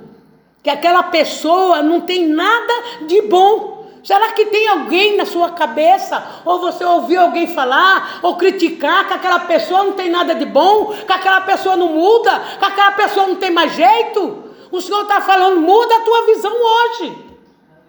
que 0.62 0.70
aquela 0.70 1.02
pessoa 1.02 1.82
não 1.82 2.02
tem 2.02 2.24
nada 2.24 2.72
de 3.08 3.22
bom. 3.22 3.84
Será 4.04 4.30
que 4.30 4.46
tem 4.46 4.68
alguém 4.68 5.16
na 5.16 5.26
sua 5.26 5.50
cabeça, 5.50 6.24
ou 6.44 6.60
você 6.60 6.84
ouviu 6.84 7.20
alguém 7.20 7.48
falar, 7.48 8.20
ou 8.22 8.36
criticar 8.36 9.08
que 9.08 9.14
aquela 9.14 9.40
pessoa 9.40 9.82
não 9.82 9.94
tem 9.94 10.08
nada 10.08 10.36
de 10.36 10.46
bom, 10.46 10.94
que 11.04 11.12
aquela 11.12 11.40
pessoa 11.40 11.74
não 11.74 11.88
muda, 11.88 12.30
que 12.60 12.64
aquela 12.64 12.92
pessoa 12.92 13.26
não 13.26 13.34
tem 13.34 13.50
mais 13.50 13.72
jeito? 13.72 14.44
O 14.70 14.80
Senhor 14.80 15.02
está 15.02 15.20
falando, 15.20 15.60
muda 15.60 15.96
a 15.96 16.02
tua 16.02 16.26
visão 16.26 16.52
hoje. 16.52 17.18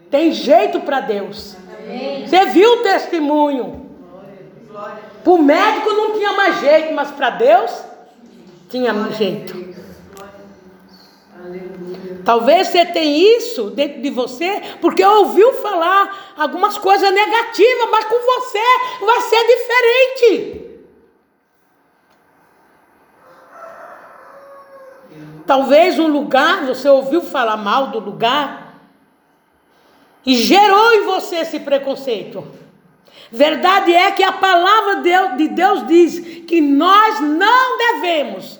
Tem 0.10 0.32
jeito 0.32 0.80
para 0.80 1.02
Deus. 1.02 1.56
Você 2.26 2.46
viu 2.48 2.72
o 2.72 2.78
testemunho? 2.78 3.88
Para 5.24 5.32
o 5.32 5.38
médico 5.38 5.94
não 5.94 6.14
tinha 6.14 6.34
mais 6.34 6.60
jeito, 6.60 6.92
mas 6.92 7.12
para 7.12 7.30
Deus 7.30 7.72
tinha 8.68 8.92
jeito. 9.12 9.71
Talvez 12.24 12.68
você 12.68 12.86
tenha 12.86 13.38
isso 13.38 13.72
dentro 13.72 14.02
de 14.02 14.10
você 14.10 14.62
porque 14.80 15.04
ouviu 15.04 15.54
falar 15.54 16.34
algumas 16.38 16.78
coisas 16.78 17.12
negativas, 17.12 17.90
mas 17.90 18.06
com 18.06 18.16
você 18.16 19.06
vai 19.06 19.22
ser 19.22 19.46
diferente. 19.48 20.72
Talvez 25.46 26.00
um 26.00 26.08
lugar, 26.08 26.66
você 26.66 26.88
ouviu 26.88 27.22
falar 27.22 27.58
mal 27.58 27.88
do 27.88 28.00
lugar 28.00 28.76
e 30.26 30.36
gerou 30.36 30.94
em 30.94 31.04
você 31.04 31.38
esse 31.38 31.60
preconceito. 31.60 32.48
Verdade 33.32 33.94
é 33.94 34.12
que 34.12 34.24
a 34.24 34.32
palavra 34.32 35.02
de 35.36 35.48
Deus 35.48 35.88
diz 35.88 36.20
que 36.46 36.62
nós 36.62 37.20
não 37.22 37.78
devemos 37.78 38.60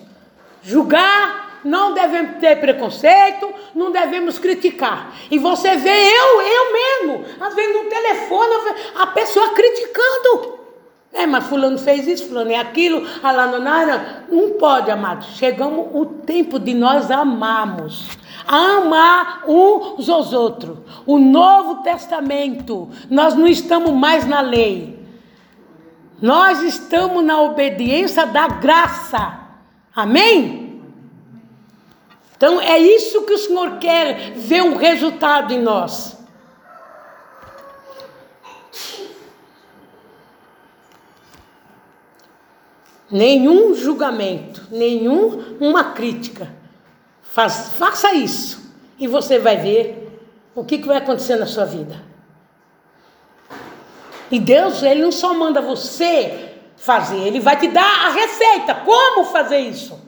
julgar 0.62 1.41
não 1.64 1.94
devemos 1.94 2.38
ter 2.38 2.60
preconceito, 2.60 3.52
não 3.74 3.90
devemos 3.90 4.38
criticar. 4.38 5.12
E 5.30 5.38
você 5.38 5.76
vê 5.76 5.90
eu, 5.90 6.42
eu 6.42 6.72
mesmo, 6.72 7.24
às 7.40 7.54
vezes 7.54 7.74
no 7.74 7.88
telefone, 7.88 8.54
a 8.96 9.06
pessoa 9.08 9.50
criticando. 9.50 10.62
É, 11.12 11.26
mas 11.26 11.46
fulano 11.46 11.78
fez 11.78 12.06
isso, 12.06 12.28
fulano 12.28 12.50
é 12.50 12.56
aquilo, 12.56 13.06
alanonara. 13.22 14.24
Não 14.30 14.50
pode, 14.52 14.90
amados. 14.90 15.36
Chegamos 15.36 15.88
o 15.92 16.06
tempo 16.06 16.58
de 16.58 16.72
nós 16.72 17.10
amarmos. 17.10 18.08
Amar 18.46 19.44
uns 19.46 20.08
aos 20.08 20.32
outros. 20.32 20.78
O 21.04 21.18
Novo 21.18 21.82
Testamento. 21.82 22.88
Nós 23.10 23.34
não 23.34 23.46
estamos 23.46 23.92
mais 23.92 24.26
na 24.26 24.40
lei. 24.40 24.98
Nós 26.20 26.62
estamos 26.62 27.22
na 27.22 27.42
obediência 27.42 28.24
da 28.24 28.48
graça. 28.48 29.38
Amém? 29.94 30.61
Então 32.42 32.60
é 32.60 32.76
isso 32.76 33.22
que 33.22 33.34
o 33.34 33.38
Senhor 33.38 33.78
quer 33.78 34.32
ver 34.32 34.64
um 34.64 34.74
resultado 34.74 35.54
em 35.54 35.62
nós. 35.62 36.18
Nenhum 43.08 43.76
julgamento, 43.76 44.66
nenhuma 44.72 45.92
crítica. 45.92 46.52
Faz, 47.22 47.74
faça 47.78 48.12
isso 48.12 48.74
e 48.98 49.06
você 49.06 49.38
vai 49.38 49.58
ver 49.58 50.20
o 50.52 50.64
que, 50.64 50.78
que 50.78 50.88
vai 50.88 50.96
acontecer 50.96 51.36
na 51.36 51.46
sua 51.46 51.64
vida. 51.64 52.02
E 54.32 54.40
Deus, 54.40 54.82
Ele 54.82 55.02
não 55.02 55.12
só 55.12 55.32
manda 55.32 55.60
você 55.60 56.56
fazer, 56.76 57.20
Ele 57.20 57.38
vai 57.38 57.56
te 57.56 57.68
dar 57.68 58.06
a 58.06 58.08
receita, 58.10 58.74
como 58.74 59.26
fazer 59.26 59.58
isso. 59.60 60.01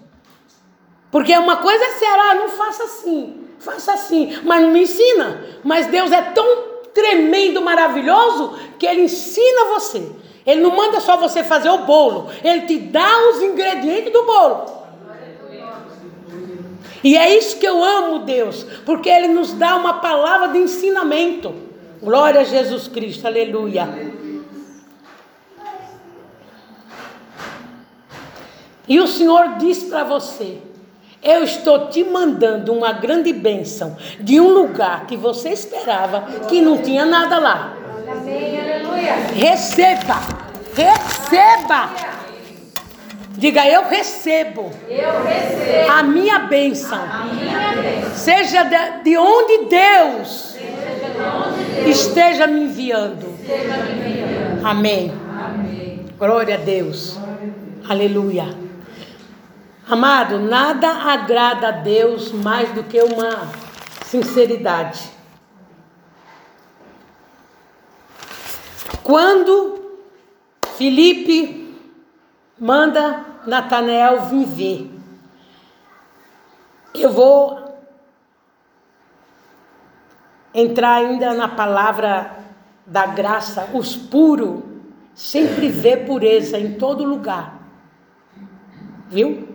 Porque 1.15 1.33
uma 1.39 1.59
coisa 1.59 1.85
é 1.85 2.07
ah, 2.07 2.35
não 2.35 2.49
faça 2.49 2.83
assim, 2.83 3.47
faça 3.61 3.93
assim, 3.93 4.37
mas 4.43 4.61
não 4.61 4.73
me 4.73 4.83
ensina. 4.83 5.45
Mas 5.63 5.87
Deus 5.87 6.11
é 6.11 6.21
tão 6.21 6.45
tremendo, 6.93 7.63
maravilhoso, 7.63 8.59
que 8.81 8.85
Ele 8.85 9.03
ensina 9.03 9.67
você. 9.67 10.11
Ele 10.45 10.61
não 10.61 10.75
manda 10.75 10.99
só 10.99 11.17
você 11.17 11.45
fazer 11.45 11.71
o 11.71 11.85
bolo, 11.85 12.31
Ele 12.43 12.63
te 12.63 12.79
dá 12.79 13.31
os 13.31 13.41
ingredientes 13.41 14.13
do 14.13 14.25
bolo. 14.25 14.67
E 17.05 17.17
é 17.17 17.39
isso 17.39 17.61
que 17.61 17.67
eu 17.69 17.85
amo, 17.85 18.25
Deus, 18.25 18.67
porque 18.85 19.09
Ele 19.09 19.29
nos 19.29 19.53
dá 19.53 19.77
uma 19.77 20.01
palavra 20.01 20.49
de 20.49 20.59
ensinamento. 20.59 21.55
Glória 22.03 22.41
a 22.41 22.45
Jesus 22.45 22.89
Cristo, 22.89 23.25
aleluia. 23.25 23.89
E 28.89 28.99
o 28.99 29.07
Senhor 29.07 29.59
diz 29.59 29.85
para 29.85 30.03
você: 30.03 30.74
eu 31.25 31.43
estou 31.43 31.89
te 31.89 32.05
mandando 32.05 32.73
uma 32.73 32.93
grande 32.93 33.33
bênção 33.33 33.97
de 34.21 34.39
um 34.39 34.49
lugar 34.49 35.07
que 35.07 35.17
você 35.17 35.51
esperava 35.51 36.23
que 36.49 36.61
não 36.61 36.79
tinha 36.79 37.07
nada 37.07 37.39
lá. 37.39 37.75
Amém, 38.11 38.61
aleluia. 38.61 39.15
Receba, 39.35 40.21
receba. 40.77 41.91
Diga, 43.37 43.67
eu 43.67 43.89
recebo. 43.89 44.71
Eu 44.89 45.25
recebo. 45.25 45.91
A 45.91 46.03
minha 46.03 46.41
bênção. 46.41 46.99
A 46.99 47.25
minha 47.25 47.83
bênção. 47.83 48.15
Seja 48.15 48.63
de, 48.63 49.03
de 49.03 49.17
onde 49.17 49.65
Deus 49.67 50.57
esteja 51.87 52.47
me 52.47 52.65
enviando. 52.65 53.35
Amém. 54.63 55.13
Glória 56.19 56.55
a 56.55 56.59
Deus. 56.59 57.19
Aleluia. 57.89 58.64
Amado, 59.87 60.39
nada 60.39 60.89
agrada 60.89 61.69
a 61.69 61.71
Deus 61.71 62.33
mais 62.33 62.73
do 62.73 62.85
que 62.85 62.99
uma 63.03 63.53
sinceridade. 64.07 65.11
Quando 69.03 69.99
Felipe 70.79 71.77
manda 72.59 73.27
Natanael 73.47 74.23
vir 74.23 74.47
ver, 74.47 74.91
eu 76.95 77.11
vou 77.11 77.77
entrar 80.55 80.95
ainda 80.95 81.35
na 81.35 81.49
palavra 81.49 82.39
da 82.87 83.05
graça, 83.05 83.69
os 83.75 83.95
puros 83.95 84.63
sempre 85.15 85.69
vê 85.69 85.99
pureza 85.99 86.59
em 86.59 86.79
todo 86.79 87.05
lugar. 87.05 87.61
Viu? 89.11 89.54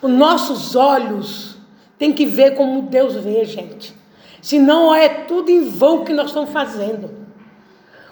Os 0.00 0.10
nossos 0.10 0.76
olhos 0.76 1.56
têm 1.98 2.12
que 2.12 2.26
ver 2.26 2.54
como 2.54 2.82
Deus 2.82 3.14
vê, 3.14 3.44
gente. 3.44 3.94
Senão 4.40 4.94
é 4.94 5.08
tudo 5.08 5.50
em 5.50 5.68
vão 5.68 6.04
que 6.04 6.12
nós 6.12 6.26
estamos 6.26 6.50
fazendo. 6.50 7.10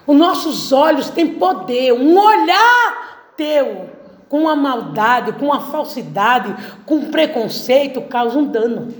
Os 0.06 0.16
nossos 0.16 0.72
olhos 0.72 1.08
têm 1.10 1.34
poder, 1.34 1.92
um 1.92 2.18
olhar 2.18 3.32
teu 3.36 3.90
com 4.28 4.48
a 4.48 4.56
maldade, 4.56 5.32
com 5.32 5.52
a 5.52 5.60
falsidade, 5.60 6.54
com 6.84 7.10
preconceito, 7.10 8.02
causa 8.02 8.38
um 8.38 8.44
dano. 8.44 8.92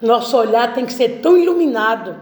Nosso 0.00 0.36
olhar 0.36 0.74
tem 0.74 0.86
que 0.86 0.92
ser 0.92 1.20
tão 1.20 1.36
iluminado 1.36 2.16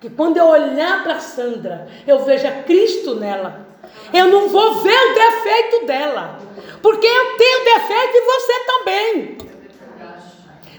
que 0.00 0.10
quando 0.10 0.36
eu 0.36 0.46
olhar 0.46 1.02
para 1.02 1.20
Sandra, 1.20 1.88
eu 2.06 2.24
veja 2.24 2.50
Cristo 2.66 3.14
nela. 3.14 3.66
Eu 4.12 4.28
não 4.28 4.48
vou 4.48 4.74
ver 4.82 4.94
o 4.94 5.14
defeito 5.14 5.86
dela, 5.86 6.38
porque 6.82 7.06
eu 7.06 7.36
tenho 7.36 7.64
defeito 7.64 8.16
e 8.16 8.20
você 8.20 8.60
também. 8.60 9.38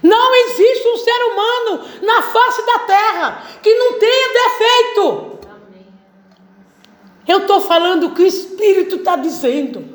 Não 0.02 0.34
existe 0.34 0.88
um 0.88 0.96
ser 0.96 1.24
humano 1.24 1.84
na 2.02 2.22
face 2.22 2.66
da 2.66 2.78
terra 2.80 3.44
que 3.62 3.72
não 3.74 3.98
tenha 3.98 4.28
defeito. 4.32 5.38
Eu 7.26 7.38
estou 7.38 7.60
falando 7.60 8.08
o 8.08 8.14
que 8.14 8.22
o 8.22 8.26
Espírito 8.26 8.96
está 8.96 9.14
dizendo. 9.14 9.92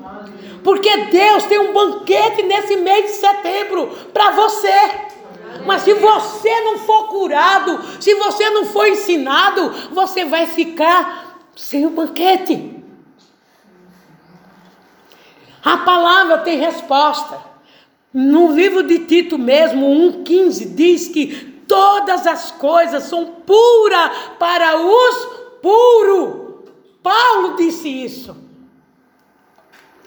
Porque 0.64 0.98
Deus 0.98 1.44
tem 1.44 1.60
um 1.60 1.74
banquete 1.74 2.44
nesse 2.44 2.78
mês 2.78 3.06
de 3.06 3.12
setembro 3.18 3.88
para 4.14 4.32
você. 4.32 5.08
Mas 5.66 5.82
se 5.82 5.94
você 5.94 6.62
não 6.62 6.78
for 6.80 7.10
curado, 7.10 7.80
se 8.00 8.14
você 8.16 8.50
não 8.50 8.66
for 8.66 8.88
ensinado, 8.88 9.70
você 9.92 10.24
vai 10.24 10.48
ficar 10.48 11.38
sem 11.56 11.86
o 11.86 11.90
banquete. 11.90 12.77
A 15.68 15.80
palavra 15.80 16.38
tem 16.38 16.58
resposta. 16.58 17.42
No 18.14 18.54
livro 18.54 18.84
de 18.84 19.00
Tito 19.00 19.38
mesmo, 19.38 19.86
1,15, 19.86 20.74
diz 20.74 21.10
que 21.10 21.28
todas 21.68 22.26
as 22.26 22.52
coisas 22.52 23.04
são 23.04 23.26
puras 23.46 24.12
para 24.40 24.78
os 24.78 25.26
puros. 25.62 26.64
Paulo 27.04 27.58
disse 27.58 27.90
isso. 27.90 28.47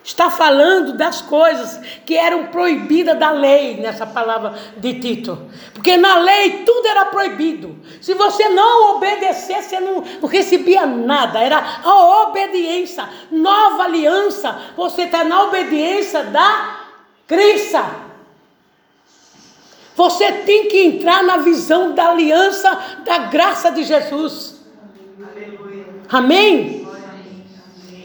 Está 0.03 0.31
falando 0.31 0.95
das 0.95 1.21
coisas 1.21 1.79
que 2.07 2.17
eram 2.17 2.47
proibidas 2.47 3.19
da 3.19 3.31
lei, 3.31 3.77
nessa 3.77 4.07
palavra 4.07 4.55
de 4.79 4.99
Tito. 4.99 5.51
Porque 5.75 5.97
na 5.97 6.19
lei 6.19 6.65
tudo 6.65 6.87
era 6.89 7.05
proibido. 7.07 7.77
Se 8.01 8.15
você 8.15 8.49
não 8.49 8.97
obedecesse, 8.97 9.69
você 9.69 9.81
não, 9.81 10.03
recebia 10.27 10.87
nada. 10.87 11.39
Era 11.41 11.63
a 11.85 12.23
obediência. 12.23 13.07
Nova 13.31 13.85
aliança. 13.85 14.59
Você 14.75 15.03
está 15.03 15.23
na 15.23 15.45
obediência 15.45 16.25
da 16.25 16.81
crença. 17.27 17.85
Você 19.95 20.33
tem 20.33 20.67
que 20.69 20.83
entrar 20.83 21.23
na 21.23 21.37
visão 21.37 21.93
da 21.93 22.09
aliança 22.09 22.99
da 23.05 23.19
graça 23.19 23.71
de 23.71 23.85
Jesus. 23.85 24.63
Aleluia. 25.23 25.85
Amém? 26.09 26.80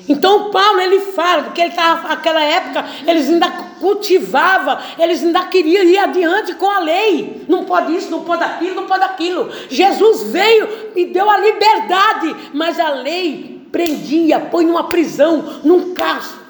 Então 0.07 0.51
Paulo 0.51 0.79
ele 0.79 0.99
fala, 0.99 1.43
porque 1.43 1.61
ele 1.61 1.69
estava 1.71 2.07
naquela 2.07 2.41
época, 2.41 2.85
eles 3.07 3.27
ainda 3.27 3.49
cultivavam, 3.79 4.77
eles 4.99 5.23
ainda 5.23 5.45
queriam 5.45 5.83
ir 5.83 5.97
adiante 5.97 6.53
com 6.55 6.69
a 6.69 6.79
lei. 6.79 7.45
Não 7.47 7.65
pode 7.65 7.95
isso, 7.95 8.11
não 8.11 8.23
pode 8.23 8.43
aquilo, 8.43 8.75
não 8.75 8.87
pode 8.87 9.03
aquilo. 9.03 9.51
Jesus 9.69 10.31
veio 10.31 10.91
e 10.95 11.05
deu 11.05 11.29
a 11.29 11.37
liberdade, 11.37 12.35
mas 12.53 12.79
a 12.79 12.89
lei 12.89 13.67
prendia, 13.71 14.39
põe 14.39 14.65
numa 14.65 14.87
prisão, 14.87 15.59
num 15.63 15.93
caso. 15.93 16.45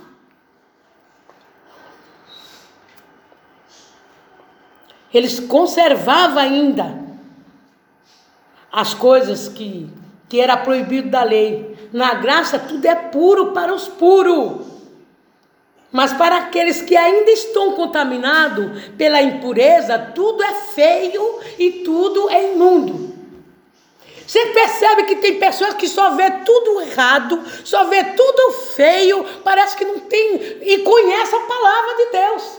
Eles 5.13 5.39
conservavam 5.39 6.39
ainda 6.39 7.05
as 8.69 8.93
coisas 8.93 9.47
que, 9.47 9.89
que 10.27 10.41
era 10.41 10.57
proibido 10.57 11.09
da 11.09 11.23
lei. 11.23 11.74
Na 11.95 12.15
graça, 12.15 12.59
tudo 12.59 12.85
é 12.85 12.93
puro 12.93 13.53
para 13.53 13.73
os 13.73 13.87
puros. 13.87 14.67
Mas 15.93 16.11
para 16.11 16.35
aqueles 16.35 16.81
que 16.81 16.93
ainda 16.93 17.31
estão 17.31 17.71
contaminados 17.71 18.83
pela 18.97 19.21
impureza, 19.21 19.97
tudo 20.13 20.43
é 20.43 20.53
feio 20.55 21.39
e 21.57 21.71
tudo 21.85 22.29
é 22.29 22.51
imundo. 22.51 23.15
Você 24.27 24.45
percebe 24.47 25.03
que 25.03 25.15
tem 25.15 25.39
pessoas 25.39 25.73
que 25.75 25.87
só 25.87 26.09
vê 26.17 26.29
tudo 26.43 26.81
errado, 26.81 27.41
só 27.63 27.85
vê 27.85 28.03
tudo 28.03 28.51
feio, 28.75 29.23
parece 29.41 29.77
que 29.77 29.85
não 29.85 29.99
tem 29.99 30.35
e 30.63 30.79
conhece 30.79 31.33
a 31.33 31.39
palavra 31.39 31.95
de 31.95 32.11
Deus. 32.11 32.57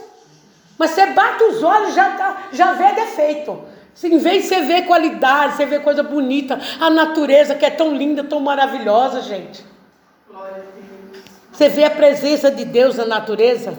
Mas 0.79 0.89
você 0.89 1.05
bate 1.05 1.43
os 1.43 1.61
olhos 1.61 1.93
já 1.93 2.09
tá, 2.17 2.47
já 2.51 2.73
vê 2.73 2.91
defeito. 2.93 3.76
Em 4.03 4.17
vez 4.19 4.43
de 4.43 4.49
você 4.49 4.61
ver 4.61 4.85
qualidade, 4.85 5.55
você 5.55 5.65
vê 5.65 5.79
coisa 5.79 6.03
bonita, 6.03 6.59
a 6.79 6.89
natureza 6.89 7.55
que 7.55 7.65
é 7.65 7.69
tão 7.69 7.95
linda, 7.95 8.23
tão 8.23 8.39
maravilhosa, 8.39 9.21
gente. 9.21 9.65
Você 11.51 11.69
vê 11.69 11.83
a 11.83 11.89
presença 11.89 12.51
de 12.51 12.63
Deus 12.63 12.95
na 12.97 13.05
natureza. 13.05 13.73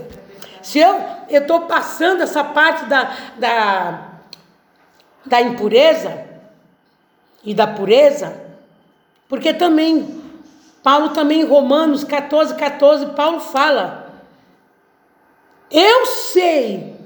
Se 0.61 0.81
eu 0.81 1.01
estou 1.29 1.61
passando 1.63 2.23
essa 2.23 2.43
parte 2.43 2.87
da, 2.87 3.17
da, 3.39 4.09
da 5.25 5.41
impureza 5.41 6.27
e 7.45 7.55
da 7.55 7.69
pureza, 7.69 8.37
porque 9.29 9.55
também, 9.55 10.21
Paulo 10.83 11.11
também 11.11 11.43
em 11.43 11.45
Romanos 11.45 12.03
14, 12.03 12.57
14, 12.57 13.07
Paulo 13.15 13.39
fala, 13.39 14.13
eu 15.71 16.07
sei 16.07 16.98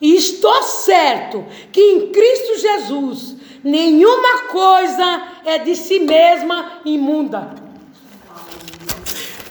e 0.00 0.14
estou 0.14 0.62
certo 0.62 1.44
que 1.72 1.80
em 1.80 2.12
Cristo 2.12 2.58
Jesus 2.58 3.36
nenhuma 3.64 4.42
coisa 4.44 5.22
é 5.44 5.58
de 5.58 5.74
si 5.74 5.98
mesma 6.00 6.80
imunda. 6.84 7.54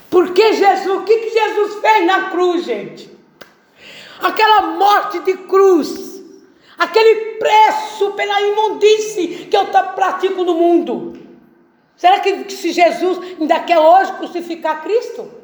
Porque 0.09 0.53
Jesus, 0.53 0.97
o 0.97 1.03
que, 1.03 1.17
que 1.17 1.29
Jesus 1.29 1.75
fez 1.81 2.05
na 2.05 2.29
cruz, 2.29 2.65
gente? 2.65 3.09
Aquela 4.19 4.61
morte 4.77 5.19
de 5.19 5.35
cruz, 5.37 6.23
aquele 6.77 7.35
preço 7.35 8.11
pela 8.11 8.41
imundície 8.41 9.47
que 9.49 9.55
eu 9.55 9.65
pratico 9.65 10.43
no 10.43 10.55
mundo. 10.55 11.19
Será 11.97 12.19
que 12.19 12.49
se 12.49 12.71
Jesus 12.71 13.19
ainda 13.39 13.59
quer 13.59 13.79
hoje 13.79 14.13
crucificar 14.13 14.81
Cristo? 14.83 15.36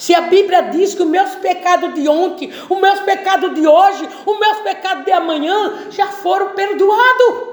Se 0.00 0.14
a 0.14 0.22
Bíblia 0.22 0.62
diz 0.62 0.94
que 0.94 1.02
os 1.02 1.08
meus 1.08 1.34
pecados 1.34 1.92
de 1.92 2.08
ontem, 2.08 2.50
os 2.70 2.80
meus 2.80 3.00
pecados 3.00 3.54
de 3.54 3.66
hoje, 3.66 4.08
os 4.24 4.40
meus 4.40 4.60
pecados 4.60 5.04
de 5.04 5.12
amanhã 5.12 5.90
já 5.90 6.06
foram 6.06 6.54
perdoados. 6.54 7.50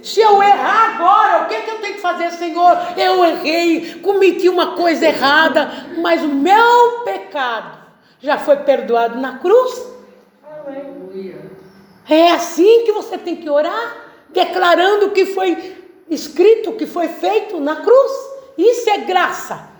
Se 0.00 0.20
eu 0.20 0.40
errar 0.40 0.94
agora, 0.94 1.42
o 1.42 1.48
que, 1.48 1.62
que 1.62 1.70
eu 1.72 1.80
tenho 1.80 1.94
que 1.94 2.00
fazer, 2.00 2.30
Senhor? 2.30 2.78
Eu 2.96 3.24
errei, 3.24 3.98
cometi 4.00 4.48
uma 4.48 4.76
coisa 4.76 5.06
errada, 5.06 5.68
mas 5.98 6.22
o 6.22 6.28
meu 6.28 7.00
pecado 7.04 7.76
já 8.20 8.38
foi 8.38 8.58
perdoado 8.58 9.18
na 9.18 9.38
cruz. 9.38 9.84
É 12.08 12.30
assim 12.30 12.84
que 12.84 12.92
você 12.92 13.18
tem 13.18 13.34
que 13.34 13.50
orar, 13.50 13.96
declarando 14.30 15.06
o 15.06 15.10
que 15.10 15.26
foi 15.26 15.76
escrito, 16.08 16.70
o 16.70 16.76
que 16.76 16.86
foi 16.86 17.08
feito 17.08 17.58
na 17.58 17.74
cruz. 17.74 18.12
Isso 18.56 18.88
é 18.90 18.98
graça. 18.98 19.73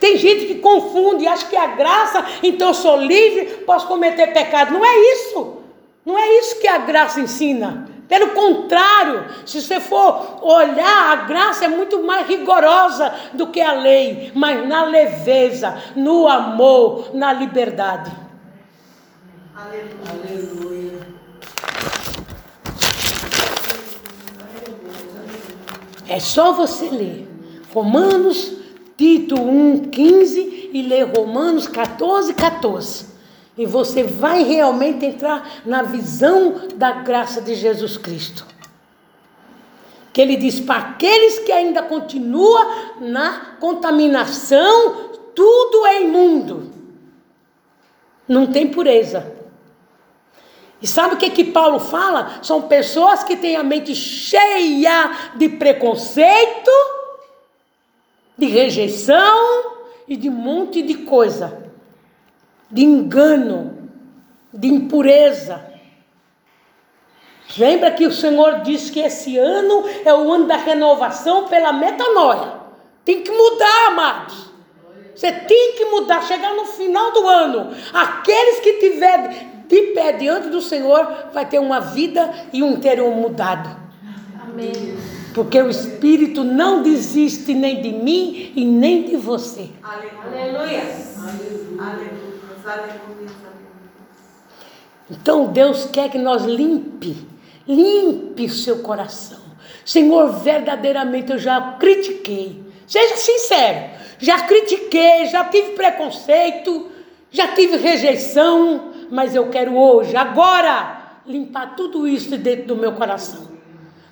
Tem 0.00 0.16
gente 0.16 0.46
que 0.46 0.54
confunde, 0.56 1.26
acha 1.26 1.46
que 1.46 1.56
é 1.56 1.60
a 1.60 1.74
graça, 1.74 2.24
então 2.42 2.68
eu 2.68 2.74
sou 2.74 2.96
livre, 2.96 3.64
posso 3.66 3.86
cometer 3.86 4.32
pecado. 4.32 4.72
Não 4.72 4.84
é 4.84 4.98
isso. 5.12 5.56
Não 6.04 6.18
é 6.18 6.38
isso 6.38 6.58
que 6.60 6.68
a 6.68 6.78
graça 6.78 7.20
ensina. 7.20 7.88
Pelo 8.08 8.28
contrário, 8.28 9.26
se 9.44 9.60
você 9.60 9.78
for 9.78 10.38
olhar, 10.42 11.12
a 11.12 11.16
graça 11.26 11.66
é 11.66 11.68
muito 11.68 12.02
mais 12.02 12.26
rigorosa 12.26 13.12
do 13.34 13.48
que 13.48 13.60
a 13.60 13.74
lei, 13.74 14.32
mas 14.34 14.66
na 14.66 14.84
leveza, 14.84 15.76
no 15.94 16.26
amor, 16.26 17.14
na 17.14 17.34
liberdade. 17.34 18.10
Aleluia. 19.54 20.98
É 26.08 26.18
só 26.18 26.52
você 26.52 26.88
ler 26.88 27.28
Romanos, 27.74 28.56
Tito 28.98 29.40
1, 29.40 29.90
15 29.90 30.70
e 30.72 30.82
ler 30.82 31.04
Romanos 31.04 31.68
14, 31.68 32.34
14. 32.34 33.06
E 33.56 33.64
você 33.64 34.02
vai 34.02 34.42
realmente 34.42 35.06
entrar 35.06 35.62
na 35.64 35.82
visão 35.82 36.68
da 36.74 36.90
graça 36.90 37.40
de 37.40 37.54
Jesus 37.54 37.96
Cristo. 37.96 38.44
Que 40.12 40.20
ele 40.20 40.34
diz 40.34 40.58
para 40.58 40.80
aqueles 40.80 41.38
que 41.38 41.52
ainda 41.52 41.80
continuam 41.80 42.98
na 43.00 43.56
contaminação, 43.60 45.10
tudo 45.32 45.86
é 45.86 46.02
imundo. 46.02 46.72
Não 48.26 48.48
tem 48.48 48.66
pureza. 48.66 49.32
E 50.82 50.88
sabe 50.88 51.14
o 51.14 51.18
que 51.18 51.30
que 51.30 51.44
Paulo 51.44 51.78
fala? 51.78 52.40
São 52.42 52.62
pessoas 52.62 53.22
que 53.22 53.36
têm 53.36 53.54
a 53.54 53.62
mente 53.62 53.94
cheia 53.94 55.12
de 55.36 55.48
preconceito, 55.48 56.70
de 58.38 58.46
rejeição 58.46 59.76
e 60.06 60.16
de 60.16 60.30
um 60.30 60.32
monte 60.32 60.80
de 60.80 60.94
coisa, 60.94 61.70
de 62.70 62.84
engano, 62.84 63.90
de 64.54 64.68
impureza. 64.68 65.66
Lembra 67.58 67.90
que 67.90 68.06
o 68.06 68.12
Senhor 68.12 68.60
disse 68.60 68.92
que 68.92 69.00
esse 69.00 69.36
ano 69.36 69.84
é 70.04 70.14
o 70.14 70.32
ano 70.32 70.46
da 70.46 70.56
renovação 70.56 71.48
pela 71.48 71.72
metanoia. 71.72 72.52
Tem 73.04 73.22
que 73.22 73.32
mudar, 73.32 73.88
amados. 73.88 74.48
Você 75.14 75.32
tem 75.32 75.72
que 75.76 75.86
mudar, 75.86 76.22
chegar 76.22 76.54
no 76.54 76.64
final 76.64 77.10
do 77.10 77.26
ano. 77.26 77.74
Aqueles 77.92 78.60
que 78.60 78.74
tiver 78.74 79.48
de 79.66 79.82
pé 79.88 80.12
diante 80.12 80.48
do 80.48 80.60
Senhor 80.60 81.30
vai 81.32 81.44
ter 81.44 81.58
uma 81.58 81.80
vida 81.80 82.32
e 82.52 82.62
um 82.62 82.72
interior 82.72 83.10
mudado. 83.10 83.68
Amém. 84.40 85.17
Porque 85.38 85.62
o 85.62 85.70
Espírito 85.70 86.42
não 86.42 86.82
desiste 86.82 87.54
nem 87.54 87.80
de 87.80 87.92
mim 87.92 88.52
e 88.56 88.64
nem 88.64 89.04
de 89.04 89.14
você. 89.14 89.68
Aleluia. 89.84 90.82
Então 95.08 95.46
Deus 95.46 95.86
quer 95.92 96.10
que 96.10 96.18
nós 96.18 96.42
limpe, 96.42 97.24
limpe 97.68 98.46
o 98.46 98.50
seu 98.50 98.80
coração. 98.80 99.38
Senhor, 99.84 100.40
verdadeiramente 100.40 101.30
eu 101.30 101.38
já 101.38 101.76
critiquei. 101.78 102.60
Seja 102.84 103.16
sincero. 103.16 103.90
Já 104.18 104.40
critiquei, 104.40 105.26
já 105.26 105.44
tive 105.44 105.74
preconceito, 105.74 106.88
já 107.30 107.54
tive 107.54 107.76
rejeição, 107.76 108.92
mas 109.08 109.36
eu 109.36 109.48
quero 109.50 109.76
hoje, 109.76 110.16
agora, 110.16 111.20
limpar 111.24 111.76
tudo 111.76 112.08
isso 112.08 112.30
de 112.30 112.38
dentro 112.38 112.66
do 112.66 112.76
meu 112.76 112.94
coração. 112.94 113.57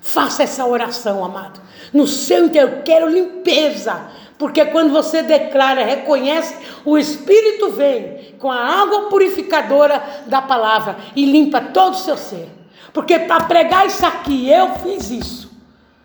Faça 0.07 0.43
essa 0.43 0.65
oração, 0.65 1.25
amado. 1.25 1.59
No 1.91 2.07
seu 2.07 2.45
interior, 2.45 2.77
eu 2.77 2.81
quero 2.83 3.09
limpeza. 3.09 4.07
Porque 4.37 4.63
quando 4.67 4.93
você 4.93 5.21
declara, 5.21 5.83
reconhece, 5.83 6.55
o 6.85 6.97
Espírito 6.97 7.71
vem 7.71 8.33
com 8.39 8.49
a 8.49 8.55
água 8.57 9.09
purificadora 9.09 10.01
da 10.27 10.41
palavra 10.41 10.95
e 11.13 11.25
limpa 11.25 11.59
todo 11.59 11.95
o 11.95 11.97
seu 11.97 12.15
ser. 12.15 12.47
Porque 12.93 13.19
para 13.19 13.43
pregar 13.43 13.85
isso 13.85 14.05
aqui, 14.05 14.49
eu 14.49 14.75
fiz 14.75 15.11
isso. 15.11 15.51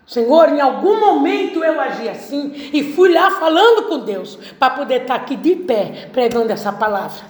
Senhor, 0.05 0.49
em 0.49 0.59
algum 0.59 0.99
momento 0.99 1.63
eu 1.63 1.79
agi 1.79 2.09
assim 2.09 2.71
e 2.73 2.93
fui 2.93 3.13
lá 3.13 3.31
falando 3.31 3.87
com 3.87 3.99
Deus 3.99 4.37
para 4.59 4.71
poder 4.71 5.03
estar 5.03 5.15
aqui 5.15 5.37
de 5.37 5.55
pé 5.55 6.09
pregando 6.11 6.51
essa 6.51 6.73
palavra. 6.73 7.23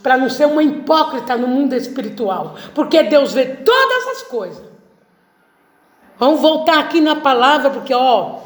Para 0.00 0.16
não 0.16 0.30
ser 0.30 0.46
uma 0.46 0.62
hipócrita 0.62 1.36
no 1.36 1.48
mundo 1.48 1.74
espiritual. 1.74 2.54
Porque 2.72 3.02
Deus 3.02 3.32
vê 3.32 3.46
todas 3.46 4.06
as 4.12 4.22
coisas. 4.22 4.73
Vamos 6.18 6.40
voltar 6.40 6.78
aqui 6.78 7.00
na 7.00 7.16
palavra, 7.16 7.70
porque, 7.70 7.92
ó, 7.92 8.40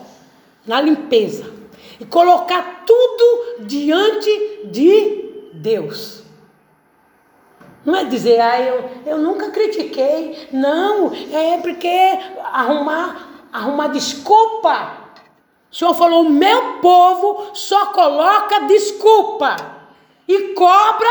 na 0.67 0.81
limpeza. 0.81 1.53
E 2.01 2.05
colocar 2.05 2.85
tudo 2.87 3.65
diante 3.67 4.61
de 4.65 5.51
Deus. 5.53 6.23
Não 7.85 7.95
é 7.95 8.05
dizer, 8.05 8.41
ah, 8.41 8.61
eu, 8.61 8.91
eu 9.07 9.19
nunca 9.19 9.51
critiquei. 9.51 10.49
Não, 10.53 11.13
é 11.33 11.59
porque 11.59 11.89
arrumar, 12.53 13.47
arrumar 13.53 13.89
desculpa. 13.89 14.93
O 15.71 15.75
Senhor 15.75 15.95
falou: 15.95 16.23
o 16.23 16.31
meu 16.31 16.79
povo 16.81 17.51
só 17.55 17.87
coloca 17.87 18.61
desculpa 18.67 19.57
e 20.27 20.55
cobra 20.55 21.09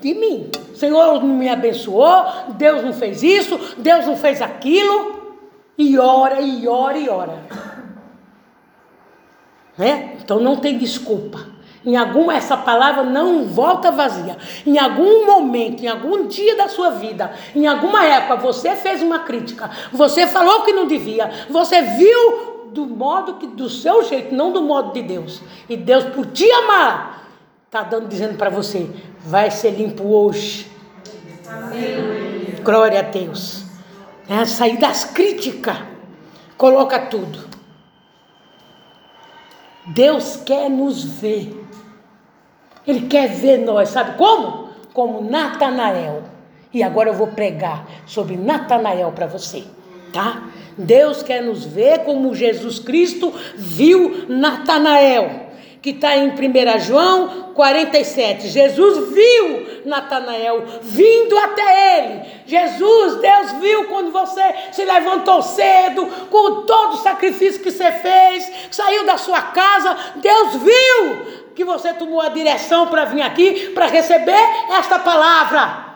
de 0.00 0.14
mim. 0.14 0.50
Senhor 0.78 1.20
não 1.20 1.34
me 1.34 1.48
abençoou, 1.48 2.24
Deus 2.50 2.84
não 2.84 2.92
fez 2.92 3.22
isso, 3.22 3.58
Deus 3.76 4.06
não 4.06 4.16
fez 4.16 4.40
aquilo. 4.40 5.17
E 5.78 5.96
ora, 5.96 6.40
e 6.40 6.66
ora, 6.66 6.98
e 6.98 7.08
ora. 7.08 7.42
Né? 9.78 10.16
Então 10.20 10.40
não 10.40 10.56
tem 10.56 10.76
desculpa. 10.76 11.46
Em 11.86 11.96
algum 11.96 12.30
essa 12.30 12.56
palavra 12.56 13.04
não 13.04 13.44
volta 13.44 13.92
vazia. 13.92 14.36
Em 14.66 14.76
algum 14.76 15.24
momento, 15.24 15.84
em 15.84 15.86
algum 15.86 16.26
dia 16.26 16.56
da 16.56 16.68
sua 16.68 16.90
vida, 16.90 17.32
em 17.54 17.66
alguma 17.66 18.04
época 18.04 18.36
você 18.36 18.74
fez 18.74 19.00
uma 19.00 19.20
crítica, 19.20 19.70
você 19.92 20.26
falou 20.26 20.64
que 20.64 20.72
não 20.72 20.86
devia, 20.86 21.30
você 21.48 21.80
viu 21.80 22.68
do 22.72 22.84
modo 22.84 23.34
que 23.34 23.46
do 23.46 23.70
seu 23.70 24.04
jeito, 24.04 24.34
não 24.34 24.52
do 24.52 24.60
modo 24.60 24.92
de 24.92 25.02
Deus. 25.02 25.40
E 25.68 25.76
Deus 25.76 26.04
por 26.04 26.26
te 26.26 26.50
amar 26.50 27.18
está 27.64 27.82
dando 27.82 28.08
dizendo 28.08 28.36
para 28.36 28.50
você, 28.50 28.90
vai 29.20 29.50
ser 29.50 29.70
limpo 29.70 30.04
hoje. 30.04 30.66
Amém. 31.46 32.56
Glória 32.64 32.98
a 33.00 33.02
Deus. 33.02 33.67
É 34.28 34.44
sair 34.44 34.78
das 34.78 35.04
críticas. 35.04 35.78
Coloca 36.56 36.98
tudo. 37.06 37.48
Deus 39.86 40.36
quer 40.36 40.68
nos 40.68 41.02
ver. 41.02 41.64
Ele 42.86 43.06
quer 43.06 43.28
ver 43.28 43.58
nós, 43.58 43.90
sabe 43.90 44.16
como? 44.16 44.68
Como 44.92 45.22
Natanael. 45.22 46.24
E 46.72 46.82
agora 46.82 47.10
eu 47.10 47.14
vou 47.14 47.28
pregar 47.28 47.86
sobre 48.06 48.36
Natanael 48.36 49.12
para 49.12 49.26
você, 49.26 49.64
tá? 50.12 50.48
Deus 50.76 51.22
quer 51.22 51.42
nos 51.42 51.64
ver 51.64 52.04
como 52.04 52.34
Jesus 52.34 52.78
Cristo 52.78 53.32
viu 53.56 54.26
Natanael, 54.28 55.47
que 55.80 55.90
está 55.90 56.16
em 56.16 56.30
1 56.30 56.80
João 56.80 57.52
47. 57.54 58.48
Jesus 58.48 59.12
viu 59.12 59.82
Natanael 59.84 60.64
vindo 60.82 61.38
até 61.38 61.98
ele. 61.98 62.22
Jesus, 62.46 63.16
Deus 63.16 63.52
viu 63.60 63.84
quando 63.84 64.10
você 64.10 64.42
se 64.72 64.84
levantou 64.84 65.42
cedo, 65.42 66.06
com 66.30 66.62
todo 66.62 66.94
o 66.94 67.02
sacrifício 67.02 67.62
que 67.62 67.70
você 67.70 67.92
fez, 67.92 68.50
saiu 68.70 69.04
da 69.06 69.16
sua 69.16 69.40
casa. 69.42 69.96
Deus 70.16 70.56
viu 70.56 71.48
que 71.54 71.64
você 71.64 71.92
tomou 71.92 72.20
a 72.20 72.28
direção 72.28 72.86
para 72.86 73.04
vir 73.04 73.22
aqui 73.22 73.70
para 73.70 73.86
receber 73.86 74.44
esta 74.70 74.98
palavra. 74.98 75.86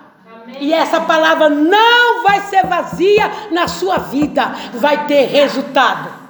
E 0.60 0.72
essa 0.72 1.00
palavra 1.00 1.48
não 1.48 2.22
vai 2.22 2.40
ser 2.42 2.66
vazia 2.66 3.30
na 3.50 3.68
sua 3.68 3.98
vida, 3.98 4.52
vai 4.74 5.06
ter 5.06 5.26
resultado. 5.26 6.21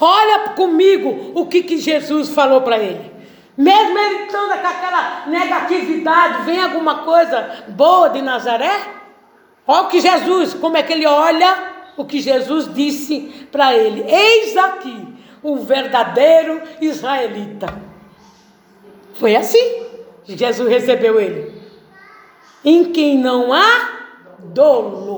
Olha 0.00 0.50
comigo 0.50 1.32
o 1.34 1.46
que, 1.46 1.62
que 1.62 1.76
Jesus 1.76 2.30
falou 2.30 2.62
para 2.62 2.78
ele. 2.78 3.10
Mesmo 3.56 3.98
ele 3.98 4.24
estando 4.24 4.58
com 4.58 4.66
aquela 4.66 5.26
negatividade, 5.26 6.44
vem 6.44 6.62
alguma 6.62 7.00
coisa 7.00 7.64
boa 7.68 8.08
de 8.08 8.22
Nazaré? 8.22 8.80
Olha 9.66 9.82
o 9.82 9.88
que 9.88 10.00
Jesus, 10.00 10.54
como 10.54 10.76
é 10.78 10.82
que 10.82 10.92
ele 10.92 11.06
olha 11.06 11.70
o 11.96 12.04
que 12.04 12.20
Jesus 12.20 12.72
disse 12.72 13.46
para 13.52 13.76
ele: 13.76 14.02
Eis 14.08 14.56
aqui 14.56 15.06
o 15.42 15.56
verdadeiro 15.56 16.62
israelita. 16.80 17.66
Foi 19.14 19.36
assim. 19.36 19.90
Jesus 20.26 20.68
recebeu 20.68 21.20
ele. 21.20 21.52
Em 22.64 22.92
quem 22.92 23.18
não 23.18 23.52
há 23.52 24.00
dolo. 24.38 25.09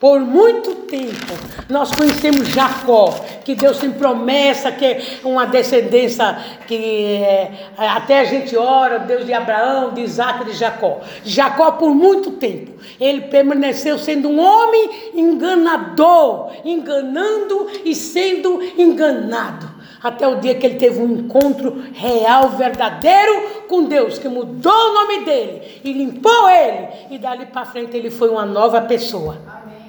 Por 0.00 0.20
muito 0.20 0.74
tempo, 0.86 1.32
nós 1.70 1.92
conhecemos 1.92 2.48
Jacó, 2.48 3.14
que 3.44 3.54
Deus 3.54 3.78
tem 3.78 3.92
promessa, 3.92 4.72
que 4.72 4.84
é 4.84 5.02
uma 5.22 5.46
descendência 5.46 6.36
que 6.66 7.14
é, 7.22 7.70
até 7.78 8.20
a 8.20 8.24
gente 8.24 8.56
ora, 8.56 8.98
Deus 8.98 9.24
de 9.24 9.32
Abraão, 9.32 9.94
de 9.94 10.00
Isaac, 10.00 10.44
de 10.44 10.52
Jacó. 10.52 11.00
Jacó, 11.24 11.72
por 11.72 11.94
muito 11.94 12.32
tempo, 12.32 12.72
ele 13.00 13.22
permaneceu 13.22 13.96
sendo 13.96 14.28
um 14.28 14.40
homem 14.40 14.90
enganador, 15.14 16.50
enganando 16.64 17.68
e 17.84 17.94
sendo 17.94 18.60
enganado. 18.76 19.72
Até 20.02 20.28
o 20.28 20.36
dia 20.36 20.56
que 20.56 20.66
ele 20.66 20.74
teve 20.74 21.00
um 21.00 21.12
encontro 21.12 21.82
real, 21.94 22.50
verdadeiro 22.50 23.64
com 23.68 23.84
Deus, 23.84 24.18
que 24.18 24.28
mudou 24.28 24.72
o 24.72 24.94
nome 24.94 25.24
dele 25.24 25.62
e 25.82 25.92
limpou 25.94 26.50
ele. 26.50 26.88
E 27.10 27.16
dali 27.16 27.46
para 27.46 27.64
frente 27.64 27.96
ele 27.96 28.10
foi 28.10 28.28
uma 28.28 28.44
nova 28.44 28.82
pessoa. 28.82 29.38
Amém? 29.46 29.83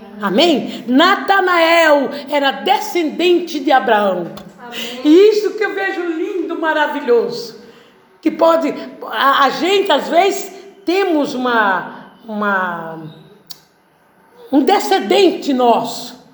Natanael 0.87 2.09
era 2.29 2.51
descendente 2.51 3.59
de 3.59 3.71
Abraão. 3.71 4.31
E 5.03 5.29
isso 5.29 5.55
que 5.55 5.63
eu 5.63 5.73
vejo 5.73 6.01
lindo, 6.01 6.59
maravilhoso. 6.59 7.63
que 8.21 8.31
pode. 8.31 8.73
A, 9.03 9.45
a 9.45 9.49
gente, 9.51 9.91
às 9.91 10.07
vezes, 10.07 10.51
temos 10.83 11.33
uma, 11.35 12.13
uma, 12.27 13.03
um 14.51 14.63
descendente 14.63 15.53
nosso, 15.53 16.25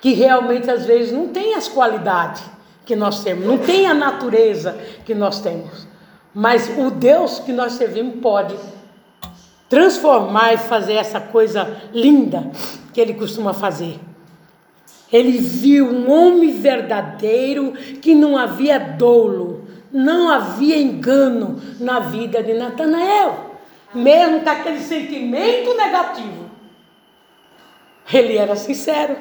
que 0.00 0.12
realmente, 0.12 0.70
às 0.70 0.86
vezes, 0.86 1.12
não 1.12 1.28
tem 1.28 1.54
as 1.54 1.66
qualidades 1.66 2.42
que 2.84 2.94
nós 2.94 3.22
temos, 3.22 3.44
não 3.44 3.58
tem 3.58 3.86
a 3.86 3.94
natureza 3.94 4.78
que 5.04 5.14
nós 5.14 5.40
temos. 5.40 5.86
Mas 6.32 6.70
o 6.78 6.90
Deus 6.90 7.40
que 7.40 7.52
nós 7.52 7.72
servimos 7.72 8.20
pode 8.20 8.54
transformar 9.68 10.54
e 10.54 10.58
fazer 10.58 10.94
essa 10.94 11.20
coisa 11.20 11.82
linda 11.92 12.50
que 12.92 13.00
ele 13.00 13.14
costuma 13.14 13.52
fazer. 13.52 13.98
Ele 15.12 15.38
viu 15.38 15.86
um 15.86 16.10
homem 16.10 16.52
verdadeiro 16.52 17.72
que 18.02 18.14
não 18.14 18.36
havia 18.36 18.78
dolo, 18.78 19.66
não 19.92 20.28
havia 20.28 20.76
engano 20.76 21.60
na 21.80 22.00
vida 22.00 22.42
de 22.42 22.52
Natanael, 22.54 23.56
mesmo 23.94 24.42
com 24.42 24.50
aquele 24.50 24.80
sentimento 24.80 25.74
negativo. 25.74 26.48
Ele 28.12 28.36
era 28.36 28.56
sincero. 28.56 29.16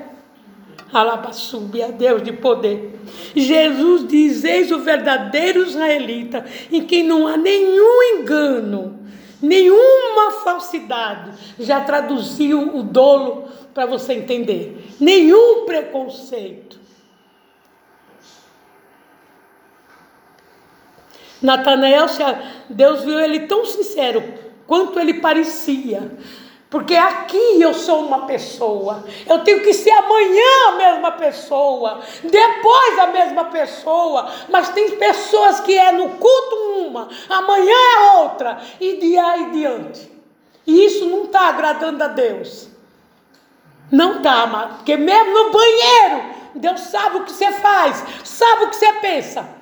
Alabaçube 0.91 1.84
a 1.84 1.88
Deus 1.88 2.24
de 2.24 2.32
poder. 2.32 2.98
Jesus 3.36 4.08
diz: 4.08 4.43
Eis 4.45 4.72
o 4.72 4.80
verdadeiro 4.80 5.64
israelita, 5.64 6.45
em 6.72 6.86
quem 6.86 7.04
não 7.04 7.28
há 7.28 7.36
nenhum 7.36 8.20
engano, 8.20 8.98
nenhuma 9.41 10.31
falsidade. 10.43 11.31
Já 11.59 11.81
traduziu 11.81 12.75
o 12.75 12.83
dolo 12.83 13.49
para 13.73 13.85
você 13.85 14.13
entender. 14.13 14.95
Nenhum 14.99 15.65
preconceito. 15.65 16.79
Natanael, 21.41 22.07
Deus 22.69 23.03
viu 23.03 23.19
ele 23.19 23.41
tão 23.41 23.65
sincero 23.65 24.23
quanto 24.65 24.99
ele 24.99 25.15
parecia. 25.15 26.11
Porque 26.70 26.95
aqui 26.95 27.61
eu 27.61 27.74
sou 27.74 28.01
uma 28.05 28.26
pessoa, 28.26 29.05
eu 29.26 29.39
tenho 29.39 29.63
que 29.63 29.74
ser 29.74 29.91
amanhã 29.91 30.68
a 30.68 30.72
mesma 30.74 31.11
pessoa, 31.13 32.01
depois 32.24 32.99
a 32.99 33.07
mesma 33.07 33.45
pessoa, 33.45 34.30
mas 34.49 34.70
tem 34.70 34.97
pessoas 34.97 35.61
que 35.61 35.78
é 35.78 35.93
no 35.93 36.09
culto 36.09 36.55
uma, 36.88 37.07
amanhã 37.30 37.74
é 37.74 38.18
outra, 38.18 38.59
e 38.82 38.97
de 38.97 39.18
aí 39.18 39.51
diante. 39.51 40.11
E 40.65 40.86
isso 40.86 41.05
não 41.05 41.24
está 41.24 41.47
agradando 41.47 42.03
a 42.03 42.07
Deus. 42.09 42.68
Não 43.89 44.18
está, 44.18 44.74
porque 44.76 44.97
mesmo 44.97 45.32
no 45.32 45.51
banheiro, 45.51 46.24
Deus 46.53 46.82
sabe 46.82 47.18
o 47.18 47.24
que 47.24 47.32
você 47.32 47.49
faz, 47.53 48.03
sabe 48.26 48.65
o 48.65 48.70
que 48.70 48.76
você 48.76 48.91
pensa. 48.93 49.57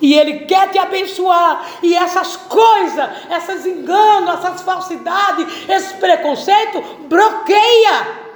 E 0.00 0.14
Ele 0.14 0.40
quer 0.40 0.70
te 0.70 0.78
abençoar. 0.78 1.66
E 1.82 1.94
essas 1.94 2.36
coisas, 2.36 3.08
esses 3.30 3.66
enganos, 3.66 4.34
essas 4.34 4.62
falsidades, 4.62 5.46
esse 5.68 5.94
preconceito, 5.94 6.82
bloqueia. 7.08 8.26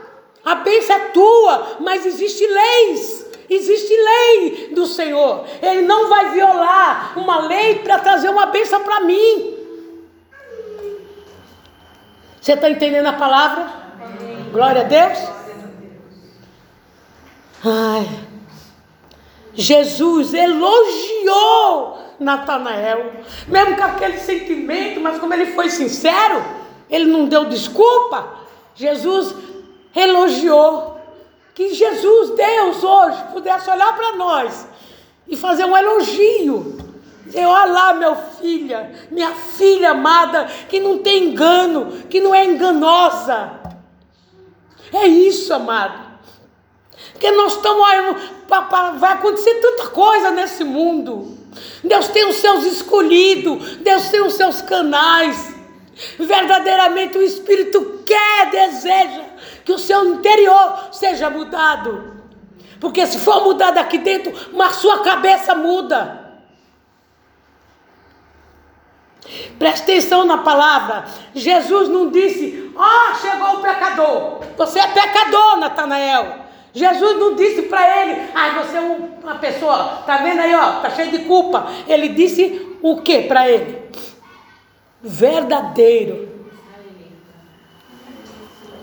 A 0.44 0.54
bênção 0.56 0.96
é 0.96 0.98
tua, 1.10 1.76
mas 1.80 2.06
existe 2.06 2.46
leis. 2.46 3.26
Existe 3.48 3.92
lei 3.92 4.70
do 4.72 4.86
Senhor. 4.86 5.44
Ele 5.60 5.82
não 5.82 6.08
vai 6.08 6.30
violar 6.30 7.18
uma 7.18 7.46
lei 7.46 7.80
para 7.80 7.98
trazer 7.98 8.28
uma 8.28 8.46
bênção 8.46 8.82
para 8.84 9.00
mim. 9.00 9.56
Você 12.40 12.52
está 12.52 12.70
entendendo 12.70 13.06
a 13.06 13.12
palavra? 13.12 13.66
Amém. 14.00 14.50
Glória 14.50 14.82
a 14.82 14.84
Deus. 14.84 15.18
Ai. 17.64 18.29
Jesus 19.60 20.32
elogiou 20.32 21.98
Natanael, 22.18 23.12
mesmo 23.46 23.76
com 23.76 23.84
aquele 23.84 24.18
sentimento, 24.18 25.00
mas 25.00 25.18
como 25.18 25.32
ele 25.32 25.52
foi 25.52 25.70
sincero, 25.70 26.42
ele 26.88 27.06
não 27.06 27.26
deu 27.26 27.44
desculpa. 27.44 28.40
Jesus 28.74 29.34
elogiou. 29.94 30.98
Que 31.54 31.74
Jesus, 31.74 32.30
Deus, 32.30 32.82
hoje 32.82 33.22
pudesse 33.32 33.68
olhar 33.68 33.94
para 33.94 34.16
nós 34.16 34.66
e 35.28 35.36
fazer 35.36 35.64
um 35.64 35.76
elogio. 35.76 36.78
Dizer, 37.26 37.44
olha 37.44 37.72
lá, 37.72 37.92
meu 37.94 38.16
filha, 38.16 38.90
minha 39.10 39.32
filha 39.32 39.90
amada, 39.90 40.46
que 40.68 40.80
não 40.80 40.98
tem 40.98 41.24
engano, 41.24 42.02
que 42.08 42.20
não 42.20 42.34
é 42.34 42.44
enganosa. 42.44 43.52
É 44.92 45.06
isso, 45.06 45.52
amado. 45.52 46.09
Porque 47.12 47.30
nós 47.30 47.54
estamos. 47.54 47.80
Vai 48.98 49.12
acontecer 49.12 49.54
tanta 49.54 49.88
coisa 49.88 50.30
nesse 50.30 50.64
mundo. 50.64 51.38
Deus 51.82 52.08
tem 52.08 52.28
os 52.28 52.36
seus 52.36 52.64
escolhidos, 52.64 53.76
Deus 53.76 54.08
tem 54.08 54.20
os 54.22 54.34
seus 54.34 54.62
canais. 54.62 55.54
Verdadeiramente 56.18 57.18
o 57.18 57.22
Espírito 57.22 58.02
quer, 58.06 58.50
deseja 58.50 59.24
que 59.64 59.72
o 59.72 59.78
seu 59.78 60.04
interior 60.14 60.88
seja 60.92 61.28
mudado. 61.28 62.20
Porque 62.80 63.06
se 63.06 63.18
for 63.18 63.44
mudado 63.44 63.78
aqui 63.78 63.98
dentro, 63.98 64.32
mas 64.52 64.76
sua 64.76 65.00
cabeça 65.00 65.54
muda. 65.54 66.20
Preste 69.58 69.82
atenção 69.82 70.24
na 70.24 70.38
palavra. 70.38 71.04
Jesus 71.34 71.88
não 71.88 72.10
disse: 72.10 72.72
Ó, 72.74 72.82
oh, 72.82 73.14
chegou 73.16 73.56
o 73.56 73.62
pecador. 73.62 74.40
Você 74.56 74.80
é 74.80 74.86
pecador, 74.88 75.58
Natanael. 75.58 76.39
Jesus 76.72 77.18
não 77.18 77.34
disse 77.34 77.62
para 77.62 78.02
ele, 78.02 78.30
ah, 78.34 78.62
você 78.62 78.76
é 78.76 78.80
uma 78.80 79.36
pessoa, 79.36 80.02
tá 80.06 80.18
vendo 80.18 80.40
aí, 80.40 80.54
ó, 80.54 80.80
tá 80.80 80.90
cheio 80.90 81.10
de 81.10 81.20
culpa. 81.20 81.66
Ele 81.88 82.10
disse 82.10 82.76
o 82.80 83.00
que 83.02 83.22
para 83.22 83.48
ele? 83.48 83.90
Verdadeiro. 85.02 86.28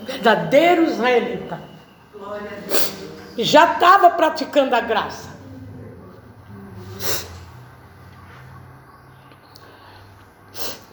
Verdadeiro 0.04 0.84
israelita. 0.84 1.60
Já 3.38 3.74
estava 3.74 4.10
praticando 4.10 4.74
a 4.74 4.80
graça. 4.80 5.28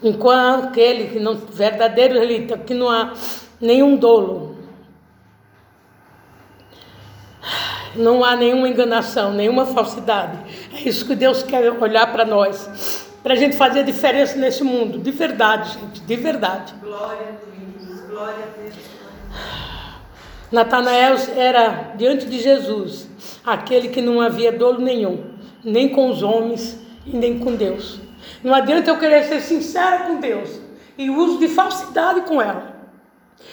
Enquanto 0.02 0.68
aquele 0.68 1.08
que 1.08 1.18
não, 1.18 1.34
verdadeiro 1.34 2.14
israelita, 2.14 2.58
que 2.58 2.74
não 2.74 2.88
há 2.88 3.12
nenhum 3.60 3.96
dolo, 3.96 4.55
não 7.96 8.24
há 8.24 8.36
nenhuma 8.36 8.68
enganação, 8.68 9.32
nenhuma 9.32 9.66
falsidade. 9.66 10.38
É 10.74 10.88
isso 10.88 11.06
que 11.06 11.14
Deus 11.14 11.42
quer 11.42 11.70
olhar 11.72 12.12
para 12.12 12.24
nós, 12.24 13.06
para 13.22 13.34
a 13.34 13.36
gente 13.36 13.56
fazer 13.56 13.84
diferença 13.84 14.36
nesse 14.36 14.62
mundo, 14.62 14.98
de 14.98 15.10
verdade, 15.10 15.72
gente, 15.72 16.00
de 16.00 16.16
verdade. 16.16 16.74
Glória 16.80 17.28
a 17.28 17.84
Deus, 17.84 18.00
glória 18.08 18.44
a 18.44 18.60
Deus. 18.60 18.74
Natanael 20.50 21.16
era 21.36 21.94
diante 21.96 22.26
de 22.26 22.38
Jesus, 22.38 23.08
aquele 23.44 23.88
que 23.88 24.00
não 24.00 24.20
havia 24.20 24.52
dolo 24.52 24.80
nenhum, 24.80 25.24
nem 25.64 25.88
com 25.88 26.08
os 26.08 26.22
homens 26.22 26.78
e 27.04 27.16
nem 27.16 27.38
com 27.38 27.56
Deus. 27.56 28.00
Não 28.44 28.54
adianta 28.54 28.90
eu 28.90 28.98
querer 28.98 29.24
ser 29.24 29.40
sincera 29.40 30.04
com 30.04 30.20
Deus 30.20 30.60
e 30.96 31.10
uso 31.10 31.38
de 31.38 31.48
falsidade 31.48 32.22
com 32.22 32.40
ela. 32.40 32.76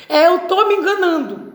É 0.07 0.27
eu 0.27 0.37
estou 0.37 0.67
me 0.67 0.75
enganando. 0.75 1.52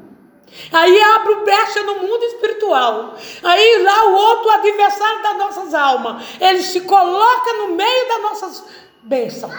Aí 0.73 1.03
abre 1.03 1.35
brecha 1.37 1.83
no 1.83 1.97
mundo 1.97 2.23
espiritual. 2.25 3.15
Aí 3.43 3.83
lá 3.83 4.05
o 4.07 4.15
outro 4.15 4.51
adversário 4.51 5.23
das 5.23 5.39
nossas 5.39 5.75
almas, 5.75 6.25
ele 6.41 6.63
se 6.63 6.81
coloca 6.83 7.53
no 7.55 7.75
meio 7.75 8.09
das 8.09 8.23
nossas 8.23 8.65
bênçãos. 9.03 9.55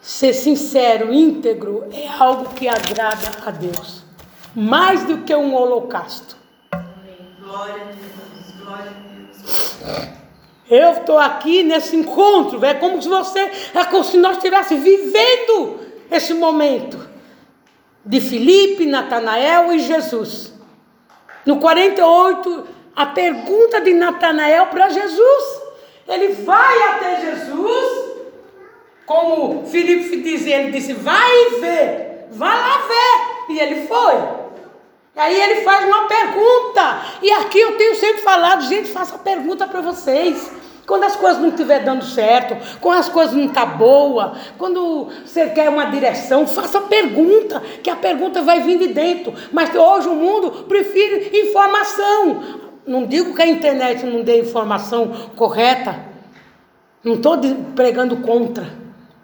Ser 0.00 0.34
sincero, 0.34 1.12
íntegro, 1.12 1.88
é 1.90 2.06
algo 2.06 2.54
que 2.54 2.68
agrada 2.68 3.30
a 3.46 3.50
Deus. 3.50 4.04
Mais 4.54 5.04
do 5.04 5.22
que 5.22 5.34
um 5.34 5.54
holocausto. 5.54 6.36
Glória 7.40 7.74
a 7.74 7.86
Deus, 7.86 8.54
glória 8.62 8.90
a 8.90 8.94
Deus. 8.94 10.23
Eu 10.70 10.92
estou 10.92 11.18
aqui 11.18 11.62
nesse 11.62 11.94
encontro, 11.94 12.64
é 12.64 12.74
como 12.74 13.00
se 13.00 13.08
você, 13.08 13.50
é 13.74 13.84
como 13.84 14.02
se 14.02 14.16
nós 14.16 14.36
estivéssemos 14.36 14.82
vivendo 14.82 15.80
esse 16.10 16.32
momento 16.32 17.08
de 18.04 18.20
Filipe, 18.20 18.86
Natanael 18.86 19.72
e 19.72 19.78
Jesus. 19.78 20.52
No 21.44 21.58
48, 21.58 22.66
a 22.96 23.06
pergunta 23.06 23.80
de 23.80 23.92
Natanael 23.92 24.66
para 24.66 24.88
Jesus. 24.88 25.62
Ele 26.06 26.28
vai 26.28 26.82
até 26.90 27.20
Jesus, 27.20 28.04
como 29.06 29.66
Filipe 29.66 30.16
diz, 30.18 30.46
ele 30.46 30.70
disse: 30.70 30.92
vai 30.92 31.50
ver, 31.60 32.26
vai 32.30 32.58
lá 32.58 32.78
ver. 32.86 33.54
E 33.54 33.60
ele 33.60 33.86
foi. 33.86 34.14
Aí 35.16 35.40
ele 35.40 35.62
faz 35.62 35.84
uma 35.86 36.08
pergunta. 36.08 37.02
E 37.22 37.30
aqui 37.30 37.60
eu 37.60 37.76
tenho 37.76 37.94
sempre 37.96 38.22
falado, 38.22 38.64
gente, 38.64 38.90
faça 38.90 39.16
pergunta 39.18 39.66
para 39.66 39.80
vocês. 39.80 40.50
Quando 40.86 41.04
as 41.04 41.16
coisas 41.16 41.40
não 41.40 41.48
estiver 41.48 41.82
dando 41.82 42.04
certo, 42.04 42.56
quando 42.78 42.98
as 42.98 43.08
coisas 43.08 43.34
não 43.34 43.46
estão 43.46 43.64
tá 43.64 43.74
boa, 43.74 44.34
quando 44.58 45.08
você 45.24 45.48
quer 45.48 45.70
uma 45.70 45.86
direção, 45.86 46.46
faça 46.46 46.80
pergunta, 46.82 47.62
que 47.82 47.88
a 47.88 47.96
pergunta 47.96 48.42
vai 48.42 48.60
vir 48.60 48.78
de 48.78 48.88
dentro. 48.88 49.32
Mas 49.50 49.74
hoje 49.74 50.08
o 50.08 50.14
mundo 50.14 50.64
prefere 50.68 51.30
informação. 51.40 52.60
Não 52.86 53.06
digo 53.06 53.34
que 53.34 53.40
a 53.40 53.46
internet 53.46 54.04
não 54.04 54.22
dê 54.22 54.40
informação 54.40 55.08
correta. 55.36 55.98
Não 57.02 57.14
estou 57.14 57.38
pregando 57.74 58.16
contra. 58.18 58.66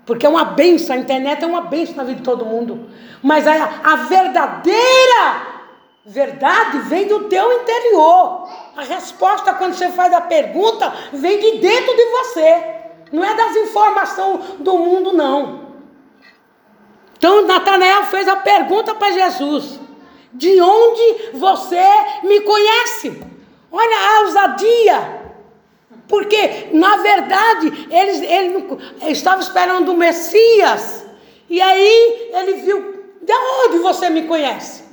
Porque 0.07 0.25
é 0.25 0.29
uma 0.29 0.45
benção, 0.45 0.97
a 0.97 0.99
internet 0.99 1.45
é 1.45 1.47
uma 1.47 1.63
benção 1.63 1.97
na 1.97 2.05
vida 2.05 2.19
de 2.19 2.25
todo 2.25 2.47
mundo. 2.47 2.87
Mas 3.23 3.47
a, 3.47 3.81
a 3.85 3.97
verdadeira 3.97 5.50
verdade 6.05 6.79
vem 6.81 7.07
do 7.07 7.29
teu 7.29 7.53
interior. 7.61 8.49
A 8.77 8.83
resposta, 8.83 9.53
quando 9.55 9.75
você 9.75 9.91
faz 9.91 10.13
a 10.13 10.21
pergunta, 10.21 10.93
vem 11.13 11.39
de 11.39 11.59
dentro 11.59 11.95
de 11.95 12.05
você. 12.07 12.65
Não 13.13 13.25
é 13.25 13.35
das 13.35 13.57
informações 13.57 14.41
do 14.59 14.79
mundo, 14.79 15.13
não. 15.13 15.69
Então, 17.17 17.47
Natanael 17.47 18.05
fez 18.05 18.27
a 18.29 18.37
pergunta 18.37 18.95
para 18.95 19.11
Jesus: 19.11 19.79
De 20.33 20.61
onde 20.61 21.33
você 21.35 21.83
me 22.23 22.41
conhece? 22.41 23.23
Olha 23.71 23.97
a 23.97 24.21
ousadia. 24.23 25.21
Porque, 26.09 26.69
na 26.73 26.97
verdade, 26.97 27.89
eles, 27.91 28.21
ele, 28.23 28.81
estava 29.13 29.41
esperando 29.41 29.93
o 29.93 29.97
Messias. 29.97 31.07
E 31.49 31.61
aí 31.61 32.31
ele 32.33 32.53
viu: 32.63 33.05
De 33.21 33.33
onde 33.33 33.79
você 33.79 34.09
me 34.09 34.23
conhece? 34.23 34.90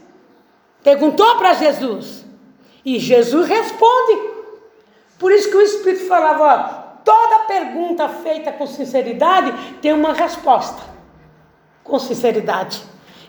Perguntou 0.88 1.36
para 1.36 1.54
Jesus. 1.54 2.26
E 2.86 2.98
Jesus 2.98 3.46
responde. 3.46 4.22
Por 5.20 5.34
isso 5.34 5.50
que 5.50 5.58
o 5.58 5.62
Espírito 5.62 6.08
falava: 6.08 6.44
ó, 6.46 7.02
toda 7.04 7.40
pergunta 7.40 8.08
feita 8.08 8.54
com 8.54 8.66
sinceridade 8.66 9.54
tem 9.82 9.92
uma 9.92 10.14
resposta. 10.14 10.82
Com 11.84 12.00
sinceridade. 12.00 12.82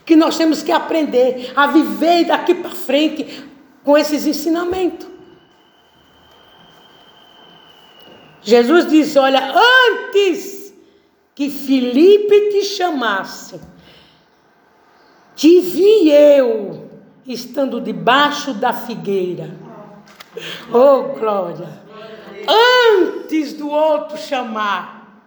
Que 0.06 0.14
nós 0.14 0.38
temos 0.38 0.62
que 0.62 0.70
aprender 0.70 1.52
a 1.56 1.66
viver 1.66 2.26
daqui 2.26 2.54
para 2.54 2.70
frente 2.70 3.44
com 3.82 3.98
esses 3.98 4.24
ensinamentos. 4.24 5.09
Jesus 8.40 8.86
disse: 8.86 9.18
Olha, 9.18 9.52
antes 9.96 10.72
que 11.34 11.50
Filipe 11.50 12.50
te 12.50 12.62
chamasse, 12.62 13.61
te 15.34 15.59
vi 15.59 16.09
eu 16.09 16.88
estando 17.39 17.80
debaixo 17.80 18.53
da 18.53 18.72
figueira. 18.72 19.51
Oh, 20.72 21.14
glória! 21.18 21.68
Antes 22.91 23.53
do 23.53 23.68
outro 23.68 24.16
chamar, 24.16 25.22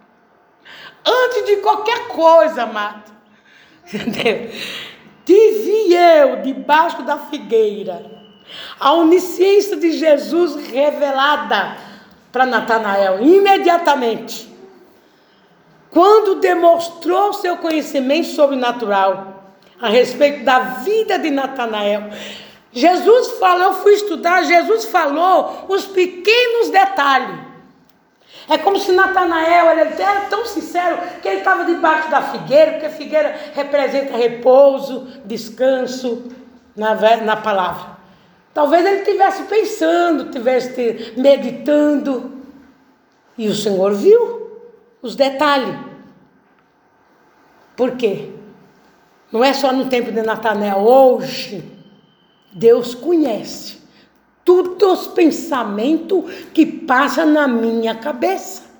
antes 1.04 1.46
de 1.46 1.56
qualquer 1.56 2.08
coisa, 2.08 2.64
amado, 2.64 3.12
entendeu? 3.86 4.50
Te 5.24 5.52
vi 5.52 5.94
eu 5.94 6.42
debaixo 6.42 7.02
da 7.02 7.16
figueira, 7.16 8.04
a 8.78 8.92
onisciência 8.92 9.76
de 9.76 9.92
Jesus 9.92 10.66
revelada 10.68 11.78
para 12.32 12.44
Natanael, 12.44 13.22
imediatamente. 13.22 14.50
Quando 15.90 16.36
demonstrou 16.36 17.34
seu 17.34 17.58
conhecimento 17.58 18.28
sobrenatural, 18.28 19.31
a 19.82 19.88
respeito 19.88 20.44
da 20.44 20.60
vida 20.60 21.18
de 21.18 21.28
Natanael. 21.30 22.04
Jesus 22.70 23.32
falou, 23.32 23.64
eu 23.64 23.74
fui 23.74 23.94
estudar, 23.94 24.44
Jesus 24.44 24.84
falou 24.84 25.66
os 25.68 25.84
pequenos 25.86 26.70
detalhes. 26.70 27.52
É 28.48 28.56
como 28.58 28.78
se 28.78 28.92
Natanael 28.92 29.70
ele 29.72 30.02
era 30.02 30.22
tão 30.22 30.46
sincero 30.46 30.98
que 31.20 31.28
ele 31.28 31.38
estava 31.38 31.64
debaixo 31.64 32.08
da 32.10 32.22
figueira, 32.22 32.72
porque 32.72 32.86
a 32.86 32.90
figueira 32.90 33.36
representa 33.54 34.16
repouso, 34.16 35.08
descanso 35.24 36.30
na, 36.76 36.94
na 37.16 37.36
palavra. 37.36 37.96
Talvez 38.54 38.86
ele 38.86 38.98
estivesse 38.98 39.42
pensando, 39.44 40.24
estivesse 40.24 41.12
meditando, 41.16 42.40
e 43.36 43.48
o 43.48 43.54
Senhor 43.54 43.94
viu 43.94 44.60
os 45.00 45.16
detalhes. 45.16 45.74
Por 47.76 47.96
quê? 47.96 48.31
Não 49.32 49.42
é 49.42 49.54
só 49.54 49.72
no 49.72 49.88
tempo 49.88 50.12
de 50.12 50.20
Natanael, 50.20 50.78
hoje 50.78 51.64
Deus 52.52 52.94
conhece 52.94 53.80
todos 54.44 55.00
os 55.00 55.06
pensamentos 55.06 56.24
que 56.52 56.66
passam 56.66 57.26
na 57.26 57.48
minha 57.48 57.94
cabeça. 57.94 58.70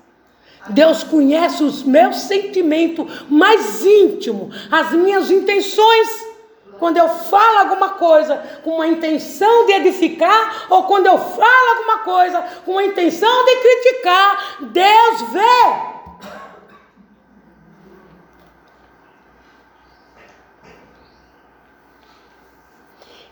Deus 0.69 1.03
conhece 1.03 1.63
os 1.63 1.81
meus 1.83 2.17
sentimentos 2.17 3.25
mais 3.29 3.83
íntimos, 3.83 4.55
as 4.71 4.91
minhas 4.91 5.31
intenções. 5.31 6.33
Quando 6.77 6.97
eu 6.97 7.09
falo 7.09 7.59
alguma 7.59 7.89
coisa 7.89 8.37
com 8.63 8.75
uma 8.75 8.87
intenção 8.87 9.65
de 9.65 9.73
edificar, 9.73 10.67
ou 10.69 10.83
quando 10.83 11.07
eu 11.07 11.17
falo 11.17 11.77
alguma 11.77 11.99
coisa 11.99 12.41
com 12.65 12.73
uma 12.73 12.83
intenção 12.83 13.45
de 13.45 13.55
criticar, 13.55 14.57
Deus 14.61 15.21
vê. 15.31 15.92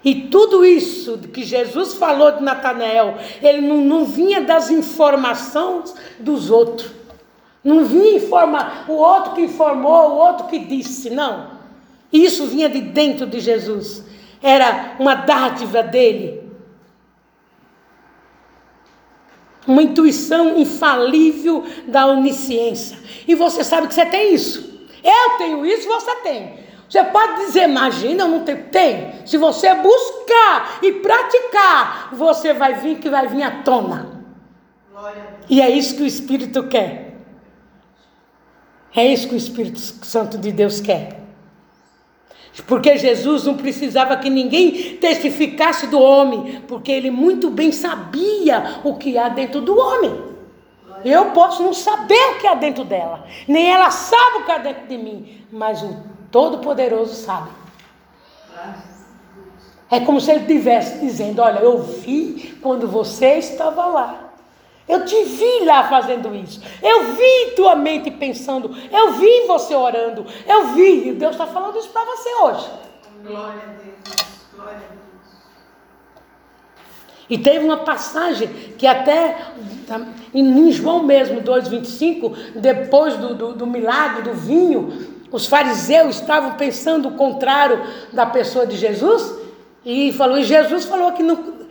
E 0.03 0.15
tudo 0.15 0.65
isso 0.65 1.17
que 1.19 1.43
Jesus 1.43 1.93
falou 1.93 2.31
de 2.31 2.43
Natanael, 2.43 3.17
ele 3.41 3.61
não, 3.61 3.77
não 3.77 4.05
vinha 4.05 4.41
das 4.41 4.71
informações 4.71 5.93
dos 6.19 6.49
outros. 6.49 6.91
Não 7.63 7.85
vinha 7.85 8.17
informar 8.17 8.85
o 8.87 8.93
outro 8.93 9.33
que 9.33 9.41
informou, 9.41 10.11
o 10.11 10.17
outro 10.17 10.47
que 10.47 10.57
disse, 10.57 11.11
não. 11.11 11.51
Isso 12.11 12.47
vinha 12.47 12.67
de 12.67 12.81
dentro 12.81 13.27
de 13.27 13.39
Jesus. 13.39 14.03
Era 14.41 14.95
uma 14.99 15.13
dádiva 15.13 15.83
dele. 15.83 16.41
Uma 19.67 19.83
intuição 19.83 20.57
infalível 20.57 21.63
da 21.87 22.07
onisciência. 22.07 22.97
E 23.27 23.35
você 23.35 23.63
sabe 23.63 23.87
que 23.87 23.93
você 23.93 24.05
tem 24.07 24.33
isso. 24.33 24.87
Eu 25.03 25.37
tenho 25.37 25.63
isso, 25.63 25.87
você 25.87 26.15
tem. 26.17 26.59
Você 26.91 27.05
pode 27.05 27.45
dizer, 27.45 27.69
imagina, 27.69 28.23
eu 28.23 28.27
não 28.27 28.41
tenho. 28.41 28.65
Tem. 28.65 29.25
Se 29.25 29.37
você 29.37 29.73
buscar 29.75 30.79
e 30.83 30.91
praticar, 30.91 32.09
você 32.11 32.53
vai 32.53 32.73
vir 32.73 32.99
que 32.99 33.09
vai 33.09 33.29
vir 33.29 33.43
à 33.43 33.61
tona. 33.61 34.21
E 35.49 35.61
é 35.61 35.69
isso 35.69 35.95
que 35.95 36.03
o 36.03 36.05
Espírito 36.05 36.67
quer. 36.67 37.15
É 38.93 39.07
isso 39.07 39.29
que 39.29 39.35
o 39.35 39.37
Espírito 39.37 39.79
Santo 39.79 40.37
de 40.37 40.51
Deus 40.51 40.81
quer. 40.81 41.21
Porque 42.67 42.97
Jesus 42.97 43.45
não 43.45 43.55
precisava 43.55 44.17
que 44.17 44.29
ninguém 44.29 44.97
testificasse 44.97 45.87
do 45.87 45.97
homem, 45.97 46.61
porque 46.67 46.91
ele 46.91 47.09
muito 47.09 47.49
bem 47.49 47.71
sabia 47.71 48.81
o 48.83 48.95
que 48.95 49.17
há 49.17 49.29
dentro 49.29 49.61
do 49.61 49.77
homem. 49.77 50.21
Eu 51.05 51.27
posso 51.27 51.63
não 51.63 51.73
saber 51.73 52.19
o 52.31 52.39
que 52.39 52.47
há 52.47 52.53
dentro 52.53 52.83
dela, 52.83 53.25
nem 53.47 53.71
ela 53.71 53.89
sabe 53.89 54.39
o 54.39 54.45
que 54.45 54.51
há 54.51 54.57
dentro 54.57 54.87
de 54.87 54.97
mim, 54.97 55.45
mas 55.49 55.81
o 55.81 56.10
Todo-Poderoso 56.31 57.13
sabe. 57.13 57.49
É 59.89 59.99
como 59.99 60.21
se 60.21 60.31
ele 60.31 60.41
estivesse 60.41 60.99
dizendo: 60.99 61.41
Olha, 61.41 61.59
eu 61.59 61.83
vi 61.83 62.57
quando 62.61 62.87
você 62.87 63.35
estava 63.35 63.85
lá. 63.87 64.31
Eu 64.87 65.05
te 65.05 65.23
vi 65.23 65.65
lá 65.65 65.87
fazendo 65.87 66.33
isso. 66.35 66.61
Eu 66.81 67.13
vi 67.13 67.51
tua 67.55 67.75
mente 67.75 68.09
pensando. 68.09 68.75
Eu 68.91 69.13
vi 69.13 69.45
você 69.47 69.75
orando. 69.75 70.25
Eu 70.47 70.67
vi. 70.69 71.09
E 71.09 71.13
Deus 71.13 71.33
está 71.33 71.45
falando 71.47 71.77
isso 71.77 71.89
para 71.89 72.05
você 72.05 72.29
hoje. 72.41 72.69
Glória 73.25 73.61
a 73.63 73.83
Deus. 73.83 73.95
Glória 74.53 74.75
a 74.75 74.79
Deus. 74.79 75.01
E 77.29 77.37
teve 77.37 77.63
uma 77.63 77.77
passagem 77.77 78.47
que 78.77 78.85
até 78.85 79.37
em 80.33 80.71
João 80.71 81.03
mesmo, 81.03 81.41
2,25, 81.41 82.59
depois 82.59 83.15
do, 83.15 83.35
do, 83.35 83.53
do 83.53 83.67
milagre 83.67 84.23
do 84.23 84.33
vinho, 84.33 85.10
os 85.31 85.47
fariseus 85.47 86.15
estavam 86.17 86.53
pensando 86.53 87.09
o 87.09 87.13
contrário 87.13 87.81
da 88.11 88.25
pessoa 88.25 88.65
de 88.65 88.77
Jesus 88.77 89.35
e 89.85 90.11
falou, 90.13 90.37
e 90.37 90.43
Jesus 90.43 90.85
falou 90.85 91.11
que 91.13 91.23
não. 91.23 91.61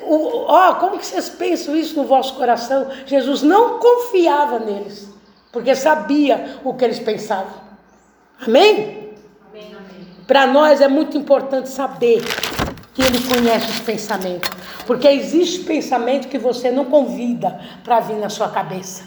Ó, 0.00 0.70
oh, 0.70 0.74
como 0.76 0.98
que 0.98 1.06
vocês 1.06 1.28
pensam 1.28 1.74
isso 1.74 1.96
no 1.96 2.04
vosso 2.04 2.34
coração? 2.34 2.88
Jesus 3.06 3.42
não 3.42 3.78
confiava 3.78 4.58
neles, 4.58 5.08
porque 5.50 5.74
sabia 5.74 6.60
o 6.62 6.74
que 6.74 6.84
eles 6.84 6.98
pensavam. 6.98 7.68
Amém? 8.40 9.14
amém, 9.50 9.74
amém. 9.74 10.06
Para 10.26 10.46
nós 10.46 10.80
é 10.80 10.86
muito 10.86 11.18
importante 11.18 11.68
saber 11.68 12.22
que 12.94 13.02
Ele 13.02 13.18
conhece 13.28 13.70
os 13.70 13.80
pensamentos, 13.80 14.50
porque 14.86 15.08
existe 15.08 15.60
pensamento 15.60 16.28
que 16.28 16.38
você 16.38 16.70
não 16.70 16.84
convida 16.84 17.60
para 17.82 18.00
vir 18.00 18.16
na 18.16 18.28
sua 18.28 18.48
cabeça. 18.48 19.04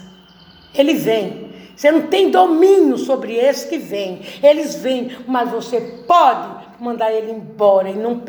Ele 0.74 0.94
vem, 0.94 1.51
você 1.76 1.92
não 1.92 2.02
tem 2.04 2.30
domínio 2.30 2.98
sobre 2.98 3.36
esses 3.36 3.66
que 3.66 3.78
vêm. 3.78 4.22
Eles 4.44 4.76
vêm, 4.76 5.18
mas 5.28 5.50
você 5.50 5.80
pode 6.08 6.62
mandar 6.80 7.12
ele 7.12 7.32
embora 7.32 7.90
e 7.90 7.94
não, 7.94 8.22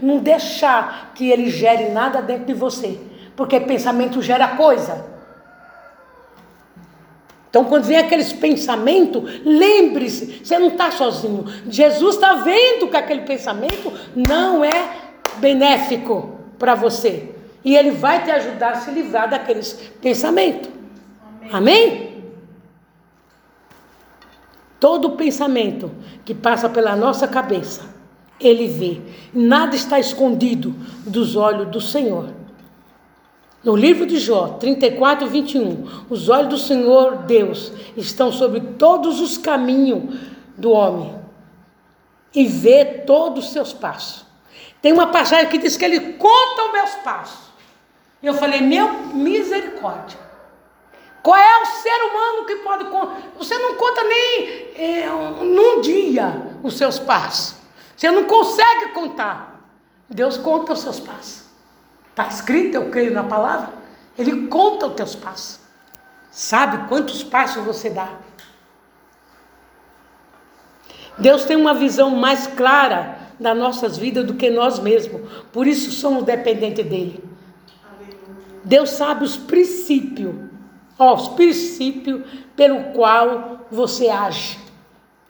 não 0.00 0.18
deixar 0.18 1.12
que 1.14 1.30
ele 1.30 1.50
gere 1.50 1.90
nada 1.90 2.20
dentro 2.22 2.46
de 2.46 2.54
você. 2.54 2.98
Porque 3.36 3.60
pensamento 3.60 4.22
gera 4.22 4.48
coisa. 4.48 5.10
Então, 7.50 7.64
quando 7.64 7.84
vem 7.84 7.98
aqueles 7.98 8.32
pensamentos, 8.32 9.40
lembre-se, 9.44 10.40
você 10.44 10.56
não 10.56 10.68
está 10.68 10.92
sozinho. 10.92 11.44
Jesus 11.68 12.14
está 12.14 12.34
vendo 12.34 12.88
que 12.88 12.96
aquele 12.96 13.22
pensamento 13.22 13.92
não 14.14 14.64
é 14.64 14.90
benéfico 15.38 16.38
para 16.58 16.76
você. 16.76 17.34
E 17.64 17.76
ele 17.76 17.90
vai 17.90 18.22
te 18.24 18.30
ajudar 18.30 18.70
a 18.70 18.76
se 18.76 18.90
livrar 18.92 19.28
daqueles 19.28 19.72
pensamentos. 20.00 20.70
Amém? 21.50 21.50
Amém? 21.52 22.09
Todo 24.80 25.10
pensamento 25.10 25.90
que 26.24 26.34
passa 26.34 26.68
pela 26.68 26.96
nossa 26.96 27.28
cabeça, 27.28 27.82
ele 28.40 28.66
vê. 28.66 29.00
Nada 29.32 29.76
está 29.76 30.00
escondido 30.00 30.74
dos 31.06 31.36
olhos 31.36 31.68
do 31.68 31.80
Senhor. 31.80 32.30
No 33.62 33.76
livro 33.76 34.06
de 34.06 34.18
Jó, 34.18 34.56
34, 34.58 35.28
21, 35.28 35.86
os 36.08 36.30
olhos 36.30 36.48
do 36.48 36.58
Senhor 36.58 37.18
Deus 37.24 37.70
estão 37.94 38.32
sobre 38.32 38.60
todos 38.78 39.20
os 39.20 39.36
caminhos 39.36 40.18
do 40.56 40.70
homem 40.70 41.14
e 42.34 42.46
vê 42.46 42.84
todos 42.84 43.46
os 43.46 43.52
seus 43.52 43.74
passos. 43.74 44.24
Tem 44.80 44.94
uma 44.94 45.08
passagem 45.08 45.50
que 45.50 45.58
diz 45.58 45.76
que 45.76 45.84
ele 45.84 46.14
conta 46.14 46.64
os 46.64 46.72
meus 46.72 46.90
passos. 47.04 47.50
Eu 48.22 48.32
falei, 48.32 48.62
meu 48.62 48.90
misericórdia. 49.14 50.29
Qual 51.22 51.36
é 51.36 51.62
o 51.62 51.66
ser 51.66 52.02
humano 52.04 52.46
que 52.46 52.56
pode 52.56 52.84
contar? 52.84 53.20
Você 53.36 53.58
não 53.58 53.74
conta 53.74 54.02
nem 54.04 54.72
é, 54.74 55.06
num 55.08 55.80
dia 55.80 56.56
os 56.62 56.76
seus 56.76 56.98
passos. 56.98 57.56
Você 57.96 58.10
não 58.10 58.24
consegue 58.24 58.92
contar. 58.92 59.60
Deus 60.08 60.36
conta 60.36 60.72
os 60.72 60.80
seus 60.80 60.98
passos. 60.98 61.44
Está 62.08 62.26
escrito, 62.26 62.74
eu 62.74 62.90
creio 62.90 63.12
na 63.12 63.22
palavra. 63.22 63.70
Ele 64.18 64.46
conta 64.48 64.86
os 64.86 64.94
teus 64.94 65.14
passos. 65.14 65.60
Sabe 66.30 66.88
quantos 66.88 67.22
passos 67.22 67.64
você 67.64 67.90
dá. 67.90 68.08
Deus 71.18 71.44
tem 71.44 71.56
uma 71.56 71.74
visão 71.74 72.10
mais 72.10 72.46
clara 72.46 73.18
das 73.38 73.56
nossas 73.56 73.98
vidas 73.98 74.24
do 74.24 74.34
que 74.34 74.48
nós 74.50 74.78
mesmos. 74.78 75.20
Por 75.52 75.66
isso 75.66 75.90
somos 75.90 76.24
dependentes 76.24 76.84
dele. 76.84 77.22
Deus 78.64 78.90
sabe 78.90 79.24
os 79.24 79.36
princípios, 79.36 80.34
ó, 81.00 81.14
os 81.14 81.28
princípios 81.28 82.22
pelo 82.54 82.92
qual 82.92 83.66
você 83.70 84.08
age. 84.08 84.58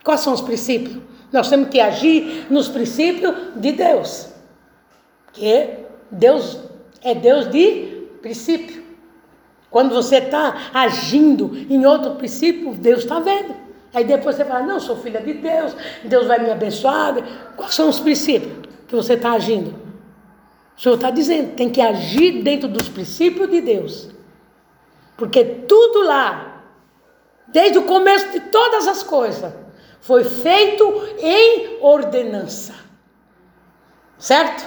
Quais 0.03 0.19
são 0.19 0.33
os 0.33 0.41
princípios? 0.41 0.97
Nós 1.31 1.49
temos 1.49 1.69
que 1.69 1.79
agir 1.79 2.45
nos 2.49 2.67
princípios 2.67 3.33
de 3.55 3.71
Deus. 3.71 4.27
Que 5.31 5.69
Deus 6.11 6.59
é 7.01 7.15
Deus 7.15 7.49
de 7.49 8.03
princípio. 8.21 8.83
Quando 9.69 9.95
você 9.95 10.17
está 10.17 10.69
agindo 10.73 11.55
em 11.69 11.85
outro 11.85 12.15
princípio, 12.15 12.73
Deus 12.73 12.99
está 12.99 13.21
vendo. 13.21 13.55
Aí 13.93 14.03
depois 14.03 14.35
você 14.35 14.43
fala, 14.43 14.65
não, 14.65 14.79
sou 14.79 14.97
filha 14.97 15.21
de 15.21 15.33
Deus, 15.33 15.73
Deus 16.03 16.27
vai 16.27 16.39
me 16.39 16.51
abençoar. 16.51 17.15
Quais 17.55 17.73
são 17.73 17.87
os 17.87 17.99
princípios 17.99 18.67
que 18.87 18.95
você 18.95 19.13
está 19.13 19.31
agindo? 19.31 19.73
O 20.77 20.81
Senhor 20.81 20.95
está 20.95 21.11
dizendo, 21.11 21.55
tem 21.55 21.69
que 21.69 21.79
agir 21.79 22.43
dentro 22.43 22.67
dos 22.67 22.89
princípios 22.89 23.49
de 23.49 23.61
Deus. 23.61 24.09
Porque 25.21 25.45
tudo 25.45 26.01
lá, 26.01 26.63
desde 27.47 27.77
o 27.77 27.83
começo 27.83 28.31
de 28.31 28.39
todas 28.39 28.87
as 28.87 29.03
coisas, 29.03 29.53
foi 29.99 30.23
feito 30.23 30.83
em 31.19 31.77
ordenança. 31.79 32.73
Certo? 34.17 34.65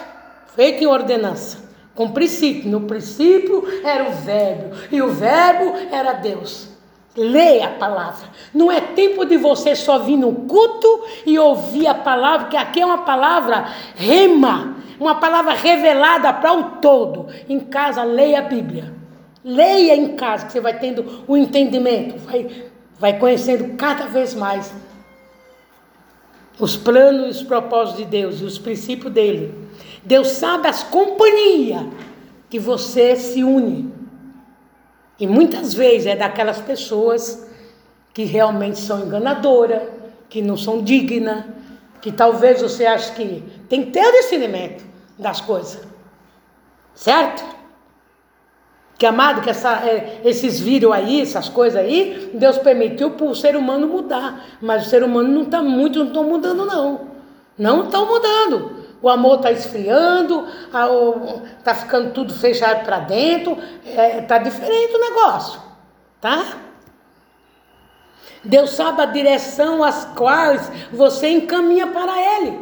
Feito 0.54 0.84
em 0.84 0.86
ordenança 0.86 1.58
com 1.92 2.12
princípio. 2.12 2.70
No 2.70 2.82
princípio 2.82 3.64
era 3.82 4.08
o 4.08 4.12
Verbo, 4.12 4.76
e 4.92 5.02
o 5.02 5.10
Verbo 5.10 5.74
era 5.90 6.12
Deus. 6.12 6.68
Leia 7.16 7.66
a 7.66 7.70
palavra. 7.70 8.28
Não 8.54 8.70
é 8.70 8.80
tempo 8.80 9.24
de 9.24 9.36
você 9.36 9.74
só 9.74 9.98
vir 9.98 10.16
no 10.16 10.32
culto 10.46 11.04
e 11.26 11.36
ouvir 11.36 11.88
a 11.88 11.96
palavra, 11.96 12.46
que 12.46 12.56
aqui 12.56 12.80
é 12.80 12.86
uma 12.86 12.98
palavra 12.98 13.66
rema, 13.96 14.76
uma 15.00 15.16
palavra 15.16 15.52
revelada 15.54 16.32
para 16.32 16.52
o 16.52 16.62
todo. 16.80 17.26
Em 17.48 17.58
casa, 17.58 18.04
leia 18.04 18.38
a 18.38 18.42
Bíblia. 18.42 18.93
Leia 19.44 19.94
em 19.94 20.16
casa, 20.16 20.46
que 20.46 20.52
você 20.52 20.60
vai 20.60 20.78
tendo 20.78 21.24
o 21.28 21.34
um 21.34 21.36
entendimento, 21.36 22.18
vai, 22.18 22.64
vai 22.98 23.18
conhecendo 23.18 23.76
cada 23.76 24.06
vez 24.06 24.32
mais 24.32 24.72
os 26.58 26.76
planos 26.76 27.26
e 27.26 27.40
os 27.40 27.42
propósitos 27.42 27.98
de 27.98 28.10
Deus 28.10 28.40
e 28.40 28.44
os 28.44 28.58
princípios 28.58 29.12
dele. 29.12 29.54
Deus 30.02 30.28
sabe 30.28 30.68
as 30.68 30.82
companhias 30.82 31.86
que 32.48 32.58
você 32.58 33.16
se 33.16 33.42
une. 33.42 33.92
E 35.18 35.26
muitas 35.26 35.74
vezes 35.74 36.06
é 36.06 36.16
daquelas 36.16 36.60
pessoas 36.60 37.46
que 38.12 38.24
realmente 38.24 38.78
são 38.78 39.04
enganadoras, 39.04 39.82
que 40.28 40.40
não 40.40 40.56
são 40.56 40.82
dignas, 40.82 41.44
que 42.00 42.12
talvez 42.12 42.60
você 42.62 42.86
ache 42.86 43.12
que 43.12 43.42
tem 43.68 43.84
que 43.84 43.90
ter 43.90 44.06
o 44.06 44.12
discernimento 44.12 44.84
das 45.18 45.40
coisas. 45.40 45.80
Certo? 46.94 47.53
Que 48.96 49.06
amado, 49.06 49.40
que 49.40 49.50
essa, 49.50 49.86
é, 49.86 50.20
esses 50.24 50.60
vírus 50.60 50.92
aí, 50.92 51.20
essas 51.20 51.48
coisas 51.48 51.80
aí, 51.80 52.30
Deus 52.34 52.58
permitiu 52.58 53.10
para 53.12 53.26
o 53.26 53.34
ser 53.34 53.56
humano 53.56 53.88
mudar. 53.88 54.44
Mas 54.60 54.86
o 54.86 54.90
ser 54.90 55.02
humano 55.02 55.28
não 55.28 55.42
está 55.42 55.62
muito, 55.62 55.98
não 55.98 56.06
estão 56.06 56.24
mudando, 56.24 56.64
não. 56.64 57.00
Não 57.58 57.84
estão 57.84 58.06
mudando 58.06 58.84
o 59.04 59.08
amor 59.10 59.36
está 59.36 59.52
esfriando, 59.52 60.48
está 61.58 61.74
ficando 61.74 62.12
tudo 62.12 62.32
fechado 62.32 62.86
para 62.86 63.00
dentro, 63.00 63.58
está 63.84 64.02
é, 64.02 64.20
tá 64.22 64.38
diferente 64.38 64.94
o 64.94 64.98
negócio, 64.98 65.60
tá? 66.22 66.42
Deus 68.42 68.70
sabe 68.70 69.02
a 69.02 69.06
direção 69.06 69.84
às 69.84 70.06
quais 70.06 70.72
você 70.90 71.28
encaminha 71.28 71.86
para 71.88 72.12
Ele. 72.18 72.58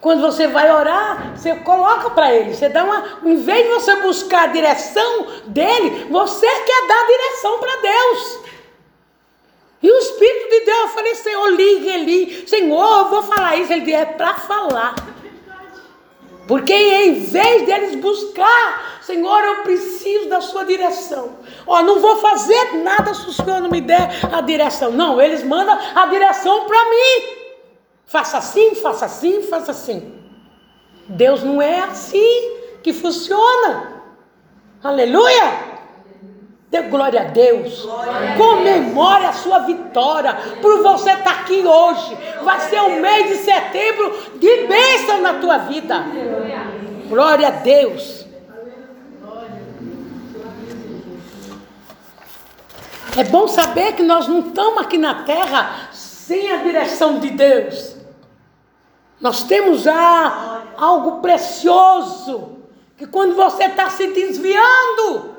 Quando 0.00 0.22
você 0.22 0.46
vai 0.46 0.72
orar, 0.72 1.32
você 1.36 1.54
coloca 1.56 2.10
para 2.10 2.34
Ele. 2.34 2.54
Você 2.54 2.68
dá 2.70 2.84
uma. 2.84 3.20
Em 3.22 3.36
vez 3.36 3.66
de 3.66 3.74
você 3.74 3.96
buscar 3.96 4.44
a 4.44 4.46
direção 4.46 5.26
dele, 5.46 6.06
você 6.10 6.46
quer 6.46 6.88
dar 6.88 7.00
a 7.00 7.06
direção 7.06 7.58
para 7.58 7.76
Deus. 7.76 8.38
E 9.82 9.90
o 9.90 9.98
Espírito 9.98 10.50
de 10.50 10.60
Deus, 10.60 10.78
eu 10.80 10.88
falei, 10.88 11.14
Senhor, 11.14 11.46
liga 11.52 11.90
ele. 11.90 12.46
Senhor, 12.46 12.98
eu 12.98 13.08
vou 13.08 13.22
falar 13.22 13.56
isso. 13.56 13.72
Ele 13.72 13.80
disse, 13.82 13.96
é 13.96 14.04
para 14.04 14.34
falar. 14.34 14.94
Porque 16.46 16.74
em 16.74 17.14
vez 17.14 17.64
deles 17.64 17.94
buscar, 17.94 19.00
Senhor, 19.02 19.42
eu 19.44 19.62
preciso 19.62 20.28
da 20.28 20.40
sua 20.40 20.64
direção. 20.64 21.38
Ó, 21.66 21.80
não 21.82 22.00
vou 22.00 22.16
fazer 22.18 22.74
nada 22.82 23.14
se 23.14 23.28
o 23.28 23.32
Senhor 23.32 23.60
não 23.60 23.70
me 23.70 23.80
der 23.80 24.10
a 24.30 24.40
direção. 24.40 24.90
Não, 24.90 25.20
eles 25.20 25.44
mandam 25.44 25.78
a 25.94 26.06
direção 26.06 26.66
para 26.66 26.84
mim. 26.90 27.39
Faça 28.10 28.38
assim, 28.38 28.74
faça 28.74 29.04
assim, 29.04 29.40
faça 29.44 29.70
assim. 29.70 30.12
Deus 31.06 31.44
não 31.44 31.62
é 31.62 31.78
assim 31.78 32.56
que 32.82 32.92
funciona. 32.92 34.02
Aleluia! 34.82 35.70
Dê 36.68 36.82
glória 36.82 37.20
a 37.20 37.24
Deus. 37.24 37.82
Glória 37.82 38.34
Comemore 38.36 39.26
a 39.26 39.32
sua 39.32 39.60
vitória. 39.60 40.34
Por 40.60 40.82
você 40.82 41.10
estar 41.10 41.22
tá 41.22 41.40
aqui 41.42 41.62
hoje. 41.64 42.18
Vai 42.42 42.58
ser 42.62 42.80
o 42.80 43.00
mês 43.00 43.28
de 43.28 43.36
setembro 43.44 44.12
de 44.40 44.66
bênção 44.66 45.20
na 45.20 45.34
tua 45.34 45.58
vida. 45.58 46.04
Glória 47.08 47.46
a 47.46 47.52
Deus. 47.52 48.26
É 53.16 53.22
bom 53.22 53.46
saber 53.46 53.92
que 53.92 54.02
nós 54.02 54.26
não 54.26 54.40
estamos 54.40 54.82
aqui 54.82 54.98
na 54.98 55.22
terra 55.22 55.90
sem 55.92 56.50
a 56.50 56.56
direção 56.56 57.20
de 57.20 57.30
Deus. 57.30 57.99
Nós 59.20 59.42
temos 59.42 59.82
já 59.82 60.62
algo 60.76 61.20
precioso. 61.20 62.58
Que 62.96 63.06
quando 63.06 63.34
você 63.34 63.64
está 63.64 63.88
se 63.88 64.08
desviando, 64.08 65.34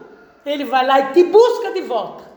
ele 0.45 0.65
vai 0.65 0.85
lá 0.85 0.99
e 0.99 1.13
te 1.13 1.23
busca 1.23 1.71
de 1.71 1.81
volta. 1.81 2.31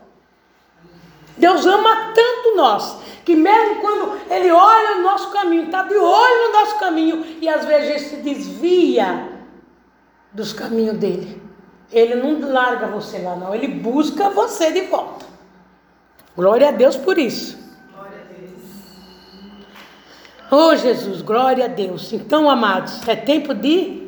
Deus 1.37 1.65
ama 1.65 2.13
tanto 2.13 2.55
nós, 2.55 2.97
que 3.25 3.35
mesmo 3.35 3.81
quando 3.81 4.19
Ele 4.29 4.51
olha 4.51 4.97
o 4.97 5.01
nosso 5.01 5.31
caminho, 5.31 5.65
está 5.65 5.83
de 5.83 5.95
olho 5.95 6.47
no 6.47 6.53
nosso 6.53 6.79
caminho, 6.79 7.25
e 7.41 7.49
às 7.49 7.65
vezes 7.65 7.95
a 7.95 8.09
se 8.09 8.15
desvia 8.17 9.29
dos 10.31 10.53
caminhos 10.53 10.97
dele. 10.97 11.41
Ele 11.91 12.15
não 12.15 12.51
larga 12.51 12.87
você 12.87 13.17
lá, 13.19 13.35
não, 13.35 13.53
ele 13.53 13.67
busca 13.67 14.29
você 14.29 14.71
de 14.71 14.81
volta. 14.81 15.25
Glória 16.35 16.69
a 16.69 16.71
Deus 16.71 16.95
por 16.95 17.17
isso. 17.17 17.64
Oh 20.51 20.75
Jesus, 20.75 21.21
glória 21.21 21.65
a 21.65 21.67
Deus. 21.67 22.13
Então, 22.13 22.49
amados, 22.49 23.07
é 23.07 23.15
tempo 23.15 23.53
de 23.53 24.07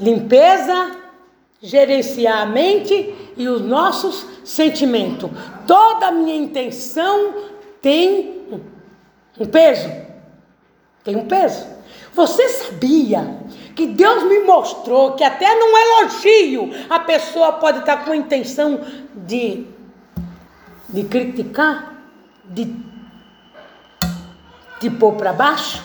limpeza 0.00 0.96
gerenciar 1.60 2.42
a 2.42 2.46
mente 2.46 3.14
e 3.36 3.48
os 3.48 3.60
nossos 3.60 4.24
sentimentos. 4.44 5.30
Toda 5.66 6.06
a 6.06 6.12
minha 6.12 6.36
intenção 6.36 7.34
tem 7.82 8.44
um 9.38 9.46
peso. 9.46 9.90
Tem 11.02 11.16
um 11.16 11.26
peso. 11.26 11.66
Você 12.14 12.48
sabia 12.48 13.38
que 13.74 13.86
Deus 13.86 14.22
me 14.24 14.40
mostrou 14.40 15.12
que 15.12 15.24
até 15.24 15.54
num 15.54 15.76
elogio 15.76 16.70
a 16.88 17.00
pessoa 17.00 17.52
pode 17.52 17.80
estar 17.80 18.04
com 18.04 18.12
a 18.12 18.16
intenção 18.16 18.80
de 19.14 19.66
de 20.88 21.04
criticar, 21.04 21.94
de 22.44 22.64
te 24.80 24.90
pôr 24.90 25.14
para 25.14 25.32
baixo. 25.32 25.84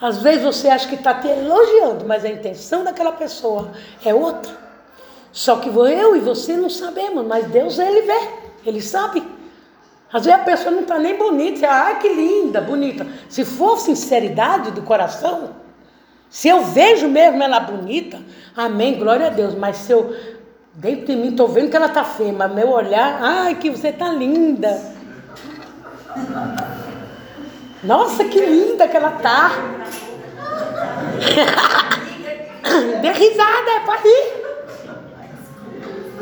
Às 0.00 0.18
vezes 0.18 0.42
você 0.42 0.68
acha 0.68 0.88
que 0.88 0.96
está 0.96 1.14
te 1.14 1.28
elogiando, 1.28 2.04
mas 2.04 2.24
a 2.24 2.28
intenção 2.28 2.82
daquela 2.82 3.12
pessoa 3.12 3.70
é 4.04 4.12
outra. 4.12 4.52
Só 5.30 5.56
que 5.56 5.68
eu 5.68 6.16
e 6.16 6.20
você 6.20 6.56
não 6.56 6.68
sabemos, 6.68 7.24
mas 7.24 7.46
Deus 7.46 7.78
ele 7.78 8.02
vê, 8.02 8.28
ele 8.66 8.82
sabe. 8.82 9.22
Às 10.12 10.26
vezes 10.26 10.40
a 10.40 10.44
pessoa 10.44 10.70
não 10.70 10.82
está 10.82 10.98
nem 10.98 11.16
bonita, 11.16 11.60
você, 11.60 11.66
ah, 11.66 11.94
que 12.00 12.08
linda, 12.08 12.60
bonita. 12.60 13.06
Se 13.28 13.44
for 13.44 13.78
sinceridade 13.78 14.70
do 14.72 14.82
coração, 14.82 15.50
se 16.28 16.48
eu 16.48 16.64
vejo 16.64 17.08
mesmo 17.08 17.42
ela 17.42 17.60
bonita, 17.60 18.20
amém, 18.54 18.98
glória 18.98 19.28
a 19.28 19.30
Deus. 19.30 19.54
Mas 19.54 19.76
se 19.76 19.92
eu, 19.92 20.14
dentro 20.74 21.06
de 21.06 21.16
mim, 21.16 21.28
estou 21.28 21.48
vendo 21.48 21.70
que 21.70 21.76
ela 21.76 21.86
está 21.86 22.04
feia, 22.04 22.32
mas 22.32 22.52
meu 22.52 22.70
olhar, 22.70 23.18
ai, 23.22 23.54
que 23.54 23.70
você 23.70 23.88
está 23.88 24.08
linda. 24.08 24.80
Nossa, 27.82 28.24
que 28.24 28.40
linda 28.40 28.86
que 28.86 28.96
ela 28.96 29.10
tá. 29.10 29.52
Dê 33.00 33.10
risada, 33.10 33.70
é 33.70 33.80
para 33.80 34.00
rir. 34.00 34.42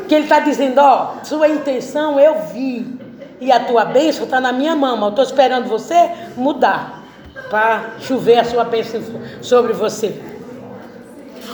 Que 0.07 0.15
ele 0.15 0.23
está 0.23 0.39
dizendo, 0.39 0.79
ó, 0.79 1.17
sua 1.23 1.47
intenção 1.47 2.19
eu 2.19 2.47
vi. 2.53 2.99
E 3.39 3.51
a 3.51 3.59
tua 3.59 3.85
bênção 3.85 4.25
está 4.25 4.39
na 4.39 4.51
minha 4.51 4.75
mão. 4.75 4.99
Eu 5.01 5.09
estou 5.09 5.23
esperando 5.23 5.67
você 5.67 6.11
mudar. 6.35 6.99
Para 7.49 7.91
chover 7.99 8.39
a 8.39 8.45
sua 8.45 8.63
bênção 8.63 9.01
sobre 9.41 9.73
você. 9.73 10.21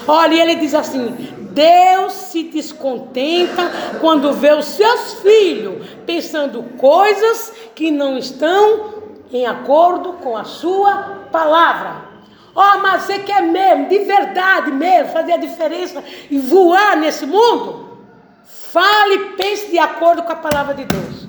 Olha, 0.08 0.36
e 0.36 0.40
ele 0.40 0.56
diz 0.56 0.74
assim: 0.74 1.16
Deus 1.52 2.14
se 2.14 2.44
descontenta 2.44 3.72
quando 4.00 4.32
vê 4.34 4.54
os 4.54 4.66
seus 4.66 5.16
filhos 5.16 5.88
pensando 6.06 6.64
coisas 6.78 7.52
que 7.74 7.90
não 7.90 8.18
estão 8.18 8.97
em 9.32 9.46
acordo 9.46 10.14
com 10.14 10.38
a 10.38 10.44
sua 10.44 11.28
palavra. 11.32 12.08
Oh, 12.56 12.80
mas 12.80 13.04
você 13.04 13.20
quer 13.20 13.44
mesmo, 13.44 13.88
de 13.88 14.00
verdade 14.00 14.72
mesmo, 14.72 15.12
fazer 15.12 15.34
a 15.34 15.38
diferença 15.38 16.04
e 16.30 16.40
voar 16.40 16.98
nesse 16.98 17.26
mundo? 17.26 18.00
Fale 18.46 19.14
e 19.14 19.26
pense 19.34 19.70
de 19.70 19.78
acordo 19.78 20.24
com 20.24 20.32
a 20.32 20.38
palavra 20.38 20.74
de 20.74 20.86
Deus. 20.86 21.28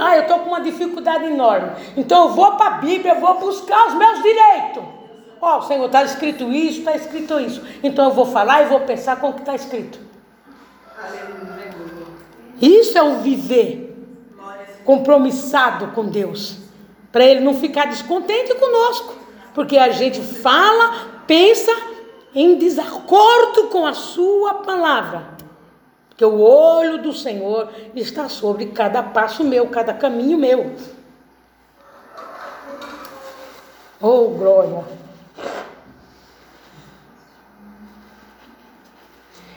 Ah, 0.00 0.16
eu 0.16 0.22
estou 0.22 0.38
com 0.40 0.48
uma 0.50 0.60
dificuldade 0.60 1.24
enorme. 1.24 1.72
Então 1.96 2.28
eu 2.28 2.34
vou 2.34 2.52
para 2.52 2.66
a 2.66 2.78
Bíblia, 2.78 3.14
eu 3.14 3.20
vou 3.20 3.38
buscar 3.38 3.88
os 3.88 3.94
meus 3.94 4.22
direitos. 4.22 4.82
Ó, 5.40 5.58
oh, 5.58 5.62
Senhor, 5.62 5.86
está 5.86 6.02
escrito 6.02 6.52
isso, 6.52 6.80
está 6.80 6.94
escrito 6.94 7.38
isso. 7.40 7.62
Então 7.82 8.06
eu 8.06 8.14
vou 8.14 8.26
falar 8.26 8.62
e 8.62 8.66
vou 8.66 8.80
pensar 8.80 9.16
com 9.16 9.30
o 9.30 9.32
que 9.32 9.40
está 9.40 9.54
escrito. 9.54 9.98
Isso 12.60 12.96
é 12.96 13.02
o 13.02 13.18
viver 13.18 13.89
compromissado 14.84 15.88
com 15.88 16.06
Deus, 16.06 16.56
para 17.12 17.24
ele 17.24 17.40
não 17.40 17.54
ficar 17.54 17.86
descontente 17.86 18.54
conosco, 18.54 19.14
porque 19.54 19.76
a 19.76 19.90
gente 19.90 20.20
fala, 20.20 21.22
pensa 21.26 21.72
em 22.34 22.56
desacordo 22.56 23.68
com 23.68 23.86
a 23.86 23.94
sua 23.94 24.54
palavra. 24.54 25.40
Porque 26.08 26.24
o 26.24 26.40
olho 26.40 27.02
do 27.02 27.12
Senhor 27.12 27.72
está 27.94 28.28
sobre 28.28 28.66
cada 28.66 29.02
passo 29.02 29.42
meu, 29.42 29.68
cada 29.68 29.94
caminho 29.94 30.38
meu. 30.38 30.74
Oh, 34.00 34.28
glória! 34.28 34.84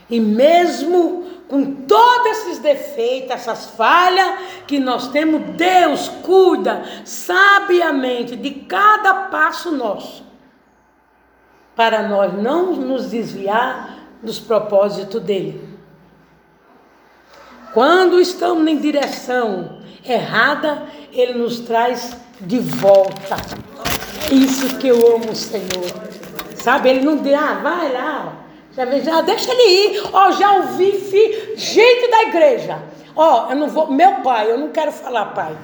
E 0.10 0.20
mesmo 0.20 1.33
com 1.48 1.86
todos 1.86 2.28
esses 2.28 2.60
defeitos, 2.60 3.32
essas 3.32 3.68
falhas 3.72 4.40
que 4.66 4.80
nós 4.80 5.10
temos, 5.10 5.42
Deus 5.56 6.10
cuida 6.24 6.84
sabiamente 7.06 8.36
de 8.36 8.52
cada 8.52 9.14
passo 9.26 9.72
nosso, 9.72 10.26
para 11.76 12.08
nós 12.08 12.34
não 12.34 12.74
nos 12.74 13.10
desviar 13.10 14.00
dos 14.22 14.40
propósitos 14.40 15.22
dele. 15.22 15.70
Quando 17.74 18.22
estamos 18.22 18.68
em 18.68 18.78
direção 18.78 19.80
errada, 20.06 20.84
ele 21.12 21.34
nos 21.34 21.60
traz 21.60 22.16
de 22.40 22.60
volta. 22.60 23.36
Isso 24.32 24.78
que 24.78 24.88
eu 24.88 25.16
amo, 25.16 25.36
Senhor. 25.36 26.04
Sabe, 26.56 26.90
ele 26.90 27.02
não 27.02 27.18
diz, 27.18 27.34
ah, 27.34 27.60
vai 27.62 27.92
lá, 27.92 28.43
já, 28.76 28.86
já 29.00 29.22
deixa 29.22 29.52
ele 29.52 29.64
ir. 29.64 30.10
Ó, 30.12 30.32
já 30.32 30.52
ouvi 30.54 30.92
fi, 30.92 31.54
gente 31.56 32.10
da 32.10 32.24
igreja. 32.24 32.80
Ó, 33.16 33.50
eu 33.50 33.56
não 33.56 33.68
vou. 33.68 33.92
Meu 33.92 34.16
pai, 34.16 34.52
eu 34.52 34.58
não 34.58 34.70
quero 34.70 34.92
falar, 34.92 35.26
pai. 35.28 35.56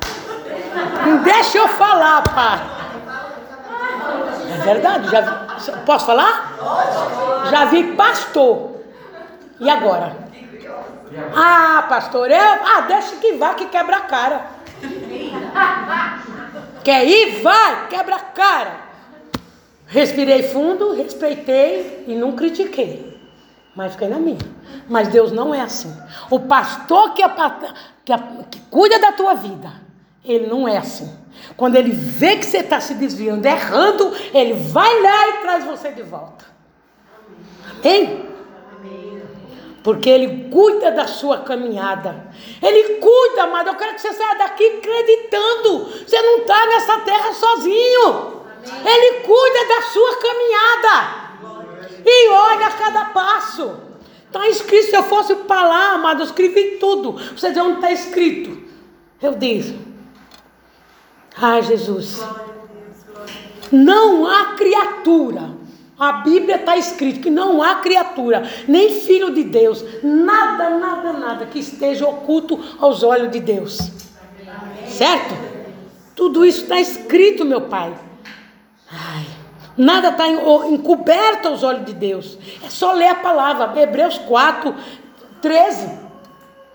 Não 1.05 1.23
deixa 1.23 1.57
eu 1.57 1.67
falar, 1.67 2.21
pai. 2.23 2.59
É 4.53 4.57
verdade. 4.63 5.09
Já, 5.09 5.21
posso 5.85 6.05
falar? 6.05 6.55
Já 7.49 7.65
vi 7.65 7.95
pastor. 7.95 8.75
E 9.59 9.69
agora? 9.69 10.15
Ah, 11.35 11.85
pastor, 11.89 12.29
eu. 12.29 12.37
Ah, 12.37 12.81
deixa 12.81 13.15
que 13.15 13.33
vá, 13.33 13.53
que 13.55 13.65
quebra 13.65 13.97
a 13.97 14.01
cara. 14.01 14.45
Quer 16.83 17.05
ir? 17.05 17.41
Vai, 17.41 17.87
quebra 17.87 18.15
a 18.15 18.19
cara. 18.19 18.88
Respirei 19.89 20.43
fundo, 20.43 20.93
respeitei 20.93 22.05
e 22.07 22.13
não 22.13 22.33
critiquei. 22.33 23.19
Mas 23.75 23.93
fiquei 23.93 24.07
na 24.07 24.19
minha. 24.19 24.37
Mas 24.87 25.07
Deus 25.07 25.31
não 25.31 25.53
é 25.53 25.61
assim. 25.61 25.91
O 26.29 26.39
pastor 26.39 27.13
que, 27.15 27.23
é, 27.23 27.29
que, 28.05 28.13
é, 28.13 28.17
que 28.51 28.59
cuida 28.69 28.99
da 28.99 29.11
tua 29.11 29.33
vida, 29.33 29.71
ele 30.23 30.45
não 30.45 30.67
é 30.67 30.77
assim. 30.77 31.11
Quando 31.57 31.75
ele 31.75 31.91
vê 31.91 32.37
que 32.37 32.45
você 32.45 32.59
está 32.59 32.79
se 32.79 32.93
desviando, 32.93 33.45
errando, 33.45 34.13
ele 34.31 34.53
vai 34.53 35.01
lá 35.01 35.29
e 35.29 35.33
traz 35.41 35.65
você 35.65 35.91
de 35.91 36.03
volta. 36.03 36.45
Amém? 37.83 38.29
Porque 39.83 40.09
ele 40.09 40.49
cuida 40.51 40.91
da 40.91 41.07
sua 41.07 41.39
caminhada. 41.39 42.27
Ele 42.61 42.95
cuida, 42.95 43.47
mas 43.47 43.65
eu 43.65 43.75
quero 43.75 43.95
que 43.95 44.01
você 44.01 44.13
saia 44.13 44.37
daqui 44.37 44.63
acreditando. 44.65 45.85
Você 46.05 46.21
não 46.21 46.39
está 46.39 46.65
nessa 46.67 46.99
terra 46.99 47.33
sozinho. 47.33 48.38
Ele 48.63 49.19
cuida 49.21 49.67
da 49.67 49.81
sua 49.83 50.15
caminhada. 50.17 51.29
E 52.05 52.29
olha 52.29 52.67
a 52.67 52.71
cada 52.71 53.05
passo. 53.05 53.89
Está 54.25 54.47
escrito, 54.47 54.89
se 54.89 54.95
eu 54.95 55.03
fosse 55.03 55.35
lá, 55.49 55.93
amado, 55.93 56.21
eu 56.21 56.25
escrevi 56.25 56.77
tudo. 56.79 57.13
Você 57.13 57.49
diz 57.49 57.57
onde 57.57 57.75
está 57.75 57.91
escrito. 57.91 58.61
Eu 59.21 59.33
disse. 59.33 59.77
Ai, 61.35 61.63
Jesus. 61.63 62.21
Não 63.71 64.25
há 64.25 64.53
criatura. 64.55 65.57
A 65.97 66.13
Bíblia 66.13 66.55
está 66.55 66.77
escrito 66.77 67.19
que 67.19 67.29
não 67.29 67.61
há 67.61 67.75
criatura, 67.75 68.49
nem 68.65 69.01
filho 69.01 69.33
de 69.33 69.43
Deus, 69.43 69.83
nada, 70.01 70.69
nada, 70.69 71.11
nada 71.11 71.45
que 71.45 71.59
esteja 71.59 72.07
oculto 72.07 72.57
aos 72.79 73.03
olhos 73.03 73.29
de 73.29 73.41
Deus. 73.41 73.91
Certo? 74.87 75.35
Tudo 76.15 76.45
isso 76.45 76.61
está 76.61 76.79
escrito, 76.79 77.43
meu 77.43 77.61
Pai. 77.61 77.93
Nada 79.79 80.09
está 80.09 80.27
encoberto 80.27 81.47
aos 81.47 81.63
olhos 81.63 81.85
de 81.85 81.93
Deus. 81.93 82.37
É 82.61 82.69
só 82.69 82.91
ler 82.91 83.07
a 83.07 83.15
palavra. 83.15 83.81
Hebreus 83.81 84.17
4, 84.17 84.75
13. 85.41 85.89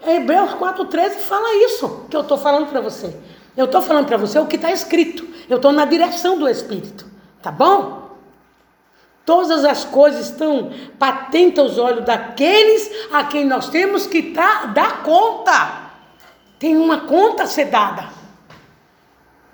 Hebreus 0.07 0.55
4, 0.55 0.87
13 0.87 1.21
fala 1.21 1.55
isso 1.67 2.07
que 2.09 2.17
eu 2.17 2.23
estou 2.23 2.39
falando 2.39 2.71
para 2.71 2.81
você. 2.81 3.15
Eu 3.55 3.67
estou 3.67 3.83
falando 3.83 4.07
para 4.07 4.17
você 4.17 4.39
o 4.39 4.47
que 4.47 4.57
está 4.57 4.73
escrito. 4.73 5.29
Eu 5.51 5.57
estou 5.57 5.71
na 5.71 5.85
direção 5.85 6.39
do 6.39 6.49
Espírito. 6.49 7.05
Tá 7.43 7.53
bom? 7.53 8.17
Todas 9.27 9.67
as 9.67 9.85
coisas 9.85 10.31
estão 10.31 10.73
patentes 10.99 11.59
aos 11.59 11.77
olhos 11.77 12.07
daqueles 12.07 12.91
a 13.13 13.25
quem 13.25 13.45
nós 13.45 13.69
temos 13.69 14.07
que 14.07 14.23
tá, 14.33 14.65
dar 14.65 15.03
conta. 15.03 15.91
Tem 16.59 16.75
uma 16.75 17.01
conta 17.01 17.43
a 17.43 17.47
ser 17.47 17.67
dada. 17.67 18.09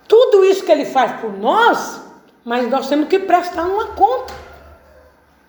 Tudo 0.06 0.44
isso 0.44 0.64
que 0.64 0.70
ele 0.70 0.84
faz 0.84 1.20
por 1.20 1.36
nós 1.36 2.09
mas 2.44 2.68
nós 2.68 2.88
temos 2.88 3.08
que 3.08 3.18
prestar 3.18 3.64
uma 3.64 3.88
conta. 3.88 4.34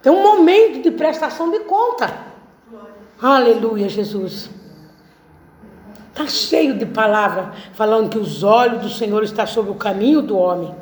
Tem 0.01 0.11
um 0.11 0.23
momento 0.23 0.81
de 0.81 0.91
prestação 0.91 1.51
de 1.51 1.59
conta. 1.61 2.31
Aleluia, 3.21 3.87
Jesus. 3.87 4.49
Está 6.09 6.27
cheio 6.27 6.77
de 6.77 6.85
palavra 6.85 7.53
falando 7.73 8.09
que 8.09 8.17
os 8.17 8.43
olhos 8.43 8.81
do 8.81 8.89
Senhor 8.89 9.23
estão 9.23 9.45
sobre 9.47 9.71
o 9.71 9.75
caminho 9.75 10.21
do 10.21 10.37
homem. 10.37 10.75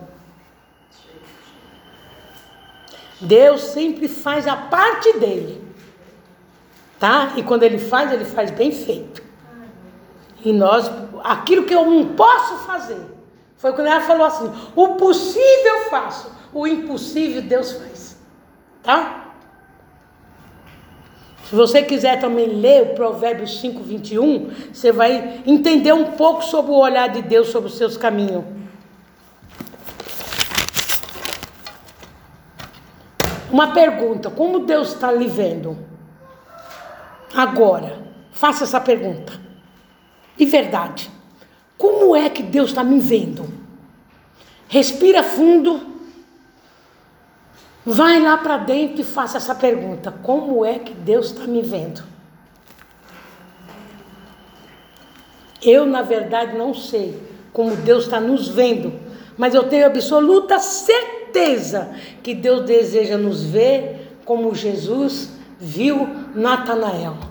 Deus 3.22 3.62
sempre 3.62 4.07
faz 4.07 4.47
a 4.47 4.55
parte 4.55 5.14
dele. 5.20 5.64
Tá? 6.97 7.34
E 7.36 7.43
quando 7.43 7.64
ele 7.64 7.78
faz, 7.78 8.12
ele 8.12 8.26
faz 8.26 8.51
bem 8.51 8.72
feito. 8.72 9.22
E 10.43 10.53
nós, 10.53 10.89
aquilo 11.24 11.66
que 11.66 11.76
eu 11.76 11.86
não 11.86 12.16
posso 12.16 12.66
fazer, 12.66 13.01
foi 13.60 13.74
quando 13.74 13.88
ela 13.88 14.01
falou 14.01 14.26
assim: 14.26 14.51
o 14.76 14.95
possível 14.95 15.76
eu 15.76 15.89
faço, 15.89 16.32
o 16.51 16.66
impossível 16.66 17.41
Deus 17.41 17.74
faz. 17.74 18.18
Tá? 18.82 19.26
Se 21.43 21.53
você 21.55 21.84
quiser 21.84 22.20
também 22.22 22.47
ler 22.47 22.84
o 22.84 22.95
Provérbios 22.95 23.60
5, 23.60 23.84
21, 23.84 24.51
você 24.72 24.91
vai 24.91 25.41
entender 25.45 25.91
um 25.91 26.12
pouco 26.12 26.43
sobre 26.43 26.72
o 26.72 26.76
olhar 26.76 27.10
de 27.10 27.22
Deus 27.22 27.49
sobre 27.49 27.70
os 27.70 27.78
seus 27.78 27.97
caminhos. 27.97 28.45
Uma 33.51 33.74
pergunta: 33.74 34.30
como 34.30 34.60
Deus 34.60 34.93
está 34.93 35.12
lhe 35.12 35.28
vendo? 35.28 35.78
Agora, 37.36 38.05
faça 38.32 38.64
essa 38.64 38.80
pergunta. 38.80 39.34
De 40.38 40.45
verdade, 40.45 41.12
como 41.80 42.14
é 42.14 42.30
que 42.30 42.44
Deus 42.44 42.72
está 42.72 42.84
me 42.84 43.00
vendo? 43.00 43.48
Respira 44.68 45.24
fundo. 45.24 45.80
Vai 47.86 48.20
lá 48.20 48.38
para 48.38 48.58
dentro 48.58 49.00
e 49.00 49.04
faça 49.06 49.38
essa 49.38 49.56
pergunta: 49.56 50.12
como 50.22 50.66
é 50.66 50.78
que 50.78 50.94
Deus 50.94 51.28
está 51.28 51.48
me 51.48 51.62
vendo? 51.62 52.04
Eu, 55.64 55.86
na 55.86 56.02
verdade, 56.02 56.58
não 56.58 56.74
sei 56.74 57.18
como 57.54 57.74
Deus 57.78 58.04
está 58.04 58.20
nos 58.20 58.50
vendo, 58.50 59.00
mas 59.38 59.56
eu 59.56 59.64
tenho 59.64 59.86
absoluta 59.86 60.60
certeza 60.60 61.96
que 62.22 62.36
Deus 62.36 62.66
deseja 62.66 63.18
nos 63.18 63.42
ver 63.42 64.18
como 64.26 64.54
Jesus 64.54 65.30
viu 65.58 66.10
Natanael. 66.36 67.29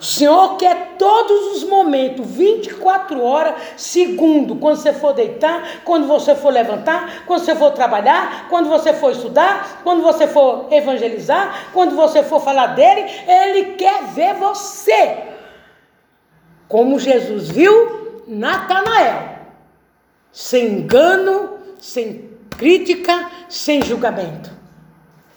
O 0.00 0.04
Senhor 0.04 0.56
quer 0.56 0.94
todos 0.96 1.56
os 1.56 1.64
momentos, 1.64 2.24
24 2.24 3.20
horas, 3.20 3.54
segundo, 3.76 4.54
quando 4.54 4.76
você 4.76 4.92
for 4.92 5.12
deitar, 5.12 5.82
quando 5.84 6.06
você 6.06 6.36
for 6.36 6.52
levantar, 6.52 7.24
quando 7.26 7.40
você 7.40 7.54
for 7.56 7.72
trabalhar, 7.72 8.46
quando 8.48 8.68
você 8.68 8.92
for 8.92 9.10
estudar, 9.10 9.80
quando 9.82 10.02
você 10.02 10.28
for 10.28 10.68
evangelizar, 10.70 11.70
quando 11.72 11.96
você 11.96 12.22
for 12.22 12.40
falar 12.40 12.68
dele, 12.68 13.10
ele 13.26 13.74
quer 13.74 14.04
ver 14.14 14.34
você. 14.34 15.16
Como 16.68 17.00
Jesus 17.00 17.48
viu 17.48 18.22
Natanael, 18.28 19.38
sem 20.30 20.66
engano, 20.66 21.58
sem 21.80 22.30
crítica, 22.56 23.30
sem 23.48 23.82
julgamento. 23.82 24.50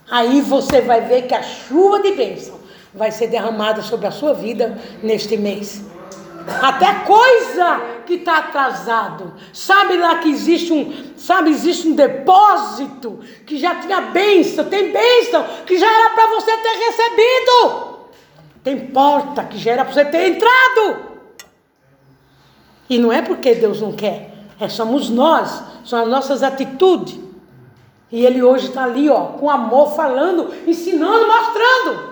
Aí 0.10 0.42
você 0.42 0.82
vai 0.82 1.02
ver 1.02 1.24
que 1.24 1.34
a 1.34 1.42
chuva 1.42 2.00
de 2.02 2.12
bênção 2.12 2.61
vai 2.94 3.12
ser 3.12 3.28
derramada 3.28 3.82
sobre 3.82 4.08
a 4.08 4.12
sua 4.12 4.34
vida 4.34 4.78
neste 5.02 5.38
mês. 5.38 5.84
Até 6.62 7.06
coisa 7.06 7.82
que 8.06 8.16
está 8.16 8.40
atrasado. 8.40 9.34
Sabe 9.54 9.98
lá 9.98 10.18
que 10.18 10.30
existe 10.30 10.74
um, 10.74 11.14
sabe, 11.16 11.50
existe 11.50 11.88
um 11.88 11.96
depósito 11.96 13.20
que 13.46 13.58
já 13.58 13.76
tinha 13.76 14.02
bênção, 14.02 14.66
tem 14.66 14.92
bênção 14.92 15.46
que 15.66 15.78
já 15.78 15.86
era 15.86 16.10
para 16.12 16.28
você 16.28 16.58
ter 16.58 16.70
recebido. 16.70 17.92
Tem 18.64 18.88
porta 18.88 19.44
que 19.44 19.58
já 19.58 19.72
era 19.72 19.86
para 19.86 19.94
você 19.94 20.06
ter 20.06 20.30
entrado. 20.30 21.12
E 22.90 22.98
não 22.98 23.12
é 23.12 23.22
porque 23.22 23.56
Deus 23.56 23.80
não 23.80 23.94
quer, 23.94 24.32
é 24.60 24.68
somos 24.68 25.10
nós, 25.10 25.64
são 25.86 26.02
as 26.02 26.08
nossas 26.08 26.44
atitudes. 26.44 27.18
E 28.12 28.26
ele 28.26 28.44
hoje 28.44 28.68
está 28.68 28.84
ali, 28.84 29.10
ó, 29.10 29.28
com 29.28 29.50
amor, 29.50 29.96
falando, 29.96 30.54
ensinando, 30.68 31.26
mostrando. 31.26 32.11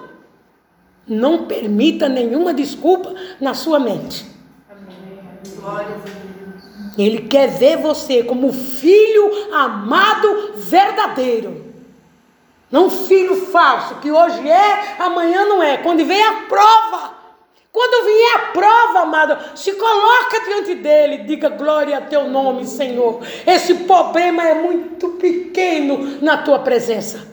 Não 1.09 1.45
permita 1.45 2.07
nenhuma 2.07 2.53
desculpa 2.53 3.13
na 3.41 3.53
sua 3.53 3.79
mente. 3.79 4.25
Ele 6.97 7.21
quer 7.27 7.47
ver 7.47 7.77
você 7.77 8.23
como 8.23 8.53
filho 8.53 9.53
amado 9.53 10.53
verdadeiro. 10.55 11.65
Não 12.71 12.89
filho 12.89 13.47
falso, 13.47 13.95
que 13.95 14.11
hoje 14.11 14.47
é, 14.47 14.95
amanhã 14.99 15.45
não 15.45 15.63
é. 15.63 15.77
Quando 15.77 16.05
vem 16.05 16.21
a 16.21 16.43
prova, 16.47 17.19
quando 17.71 18.05
vier 18.05 18.35
a 18.35 18.39
prova, 18.51 18.99
amado, 18.99 19.57
se 19.57 19.71
coloca 19.73 20.39
diante 20.43 20.75
dele, 20.75 21.19
diga 21.19 21.49
glória 21.49 21.97
a 21.97 22.01
teu 22.01 22.27
nome, 22.27 22.65
Senhor. 22.65 23.21
Esse 23.45 23.73
problema 23.73 24.43
é 24.43 24.53
muito 24.53 25.09
pequeno 25.11 26.19
na 26.21 26.37
tua 26.37 26.59
presença. 26.59 27.27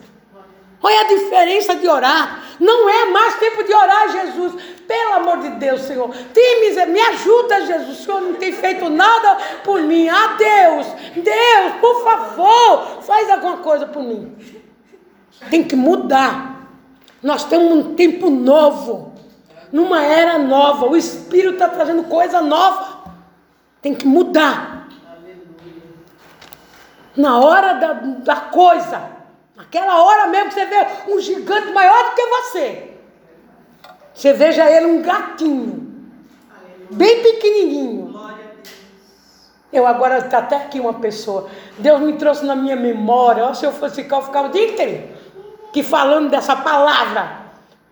Olha 0.81 1.01
a 1.01 1.07
diferença 1.07 1.75
de 1.75 1.87
orar. 1.87 2.43
Não 2.59 2.89
é 2.89 3.05
mais 3.05 3.35
tempo 3.35 3.63
de 3.63 3.73
orar, 3.73 4.11
Jesus. 4.11 4.53
Pelo 4.87 5.13
amor 5.13 5.39
de 5.39 5.49
Deus, 5.51 5.81
Senhor. 5.81 6.09
Tem 6.33 6.61
me 6.87 6.99
ajuda, 6.99 7.65
Jesus. 7.65 7.99
O 7.99 8.03
Senhor 8.03 8.21
não 8.21 8.33
tem 8.35 8.51
feito 8.51 8.89
nada 8.89 9.37
por 9.63 9.81
mim. 9.81 10.07
Ah, 10.07 10.35
Deus, 10.37 10.87
Deus, 11.15 11.73
por 11.79 12.03
favor, 12.03 13.01
faz 13.01 13.29
alguma 13.29 13.57
coisa 13.57 13.85
por 13.85 14.01
mim. 14.01 14.35
Tem 15.49 15.63
que 15.63 15.75
mudar. 15.75 16.69
Nós 17.21 17.43
temos 17.43 17.71
um 17.71 17.95
tempo 17.95 18.29
novo. 18.29 19.13
Numa 19.71 20.03
era 20.03 20.39
nova. 20.39 20.87
O 20.87 20.95
Espírito 20.95 21.53
está 21.53 21.67
trazendo 21.67 22.03
coisa 22.05 22.41
nova. 22.41 23.11
Tem 23.81 23.93
que 23.93 24.07
mudar. 24.07 24.87
Na 27.15 27.39
hora 27.39 27.73
da, 27.73 27.93
da 27.93 28.35
coisa. 28.35 29.16
Aquela 29.67 30.01
hora 30.03 30.27
mesmo 30.27 30.49
que 30.49 30.53
você 30.55 30.65
vê 30.65 30.87
um 31.09 31.19
gigante 31.19 31.71
maior 31.71 32.09
do 32.09 32.15
que 32.15 32.25
você. 32.25 32.91
Você 34.13 34.33
veja 34.33 34.69
ele 34.69 34.85
um 34.87 35.01
gatinho. 35.01 35.87
Bem 36.89 37.21
pequenininho. 37.21 38.17
Eu 39.71 39.85
agora 39.85 40.19
está 40.19 40.37
até 40.37 40.55
aqui 40.55 40.79
uma 40.79 40.93
pessoa. 40.93 41.49
Deus 41.77 41.99
me 41.99 42.13
trouxe 42.13 42.45
na 42.45 42.55
minha 42.55 42.75
memória. 42.75 43.53
se 43.53 43.65
eu 43.65 43.73
fosse 43.73 43.95
ficar, 44.01 44.17
eu 44.17 44.21
ficava 44.23 44.47
o 44.47 44.51
dia 44.51 44.71
inteiro. 44.71 45.09
Que 45.73 45.83
falando 45.83 46.29
dessa 46.29 46.55
palavra. 46.55 47.45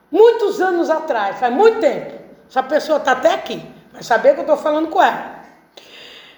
Muitos 0.09 0.61
anos 0.61 0.89
atrás, 0.89 1.37
faz 1.37 1.53
muito 1.53 1.81
tempo. 1.81 2.13
Essa 2.49 2.63
pessoa 2.63 2.99
está 2.99 3.11
até 3.11 3.33
aqui. 3.33 3.61
Vai 3.91 4.01
saber 4.01 4.33
que 4.33 4.39
eu 4.39 4.43
estou 4.43 4.57
falando 4.57 4.87
com 4.87 5.03
ela. 5.03 5.35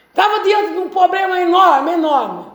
Estava 0.09 0.43
diante 0.43 0.73
de 0.73 0.79
um 0.79 0.89
problema 0.89 1.39
enorme, 1.39 1.91
enorme. 1.91 2.45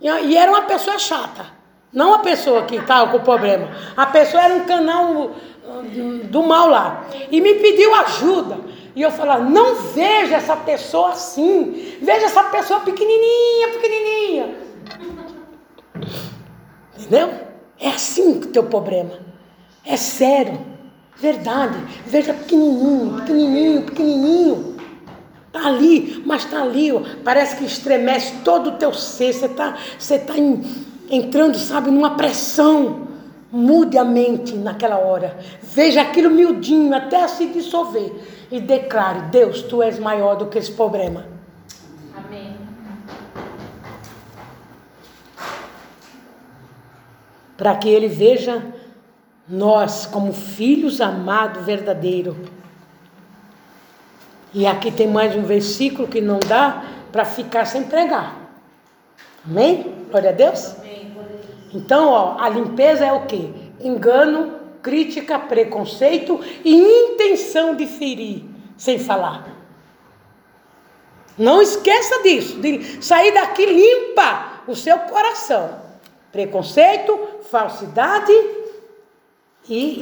E 0.00 0.36
era 0.36 0.52
uma 0.52 0.62
pessoa 0.62 0.96
chata. 1.00 1.57
Não 1.92 2.14
a 2.14 2.18
pessoa 2.18 2.64
que 2.64 2.76
estava 2.76 3.10
com 3.10 3.16
o 3.18 3.20
problema. 3.20 3.68
A 3.96 4.06
pessoa 4.06 4.42
era 4.42 4.54
um 4.54 4.64
canal 4.64 5.30
do 6.24 6.42
mal 6.42 6.68
lá. 6.68 7.06
E 7.30 7.40
me 7.40 7.54
pediu 7.54 7.94
ajuda. 7.94 8.58
E 8.94 9.02
eu 9.02 9.10
falava, 9.10 9.44
não 9.44 9.76
veja 9.76 10.36
essa 10.36 10.56
pessoa 10.56 11.10
assim. 11.10 11.96
Veja 12.02 12.26
essa 12.26 12.44
pessoa 12.44 12.80
pequenininha, 12.80 13.68
pequenininha. 13.72 14.56
Entendeu? 16.98 17.30
É 17.80 17.90
assim 17.90 18.38
o 18.38 18.46
teu 18.46 18.64
problema. 18.64 19.12
É 19.84 19.96
sério. 19.96 20.58
Verdade. 21.16 21.78
Veja 22.06 22.34
pequenininho, 22.34 23.20
pequenininho, 23.20 23.82
pequenininho. 23.82 24.76
Está 25.46 25.66
ali, 25.66 26.22
mas 26.26 26.44
está 26.44 26.62
ali. 26.62 26.92
Ó. 26.92 27.00
Parece 27.24 27.56
que 27.56 27.64
estremece 27.64 28.34
todo 28.44 28.70
o 28.70 28.72
teu 28.72 28.92
ser. 28.92 29.32
Você 29.32 29.46
está 29.46 29.72
tá 30.26 30.38
em 30.38 30.87
entrando, 31.10 31.56
sabe, 31.56 31.90
numa 31.90 32.16
pressão. 32.16 33.08
Mude 33.50 33.96
a 33.96 34.04
mente 34.04 34.54
naquela 34.54 34.98
hora. 34.98 35.38
Veja 35.62 36.02
aquilo 36.02 36.30
miudinho 36.30 36.94
até 36.94 37.26
se 37.28 37.46
dissolver. 37.46 38.12
E 38.50 38.60
declare: 38.60 39.22
Deus, 39.30 39.62
tu 39.62 39.82
és 39.82 39.98
maior 39.98 40.36
do 40.36 40.46
que 40.46 40.58
esse 40.58 40.72
problema. 40.72 41.26
Amém. 42.14 42.54
Para 47.56 47.74
que 47.76 47.88
ele 47.88 48.08
veja 48.08 48.62
nós 49.48 50.04
como 50.04 50.32
filhos 50.32 51.00
amados 51.00 51.64
verdadeiro. 51.64 52.36
E 54.52 54.66
aqui 54.66 54.90
tem 54.90 55.06
mais 55.06 55.34
um 55.34 55.42
versículo 55.42 56.08
que 56.08 56.20
não 56.20 56.38
dá 56.38 56.84
para 57.10 57.24
ficar 57.24 57.64
sem 57.64 57.84
pregar. 57.84 58.36
Amém? 59.46 59.94
Glória 60.10 60.30
a 60.30 60.32
Deus. 60.32 60.87
Então, 61.72 62.08
ó, 62.08 62.36
a 62.38 62.48
limpeza 62.48 63.04
é 63.04 63.12
o 63.12 63.26
quê? 63.26 63.50
Engano, 63.80 64.58
crítica, 64.82 65.38
preconceito 65.38 66.40
e 66.64 66.74
intenção 66.74 67.74
de 67.74 67.86
ferir, 67.86 68.44
sem 68.76 68.98
falar. 68.98 69.56
Não 71.36 71.62
esqueça 71.62 72.22
disso, 72.22 72.58
de 72.60 73.02
sair 73.02 73.32
daqui 73.32 73.64
limpa 73.64 74.62
o 74.66 74.74
seu 74.74 74.98
coração. 75.00 75.80
Preconceito, 76.32 77.18
falsidade 77.50 78.32
e 79.68 80.00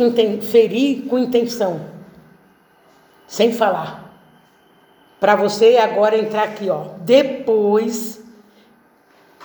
ferir 0.51 1.07
com 1.07 1.19
intenção, 1.19 1.89
sem 3.27 3.53
falar. 3.53 4.07
Para 5.21 5.35
você 5.35 5.77
agora 5.77 6.17
entrar 6.17 6.45
aqui, 6.45 6.71
ó. 6.71 6.89
Depois 7.01 8.23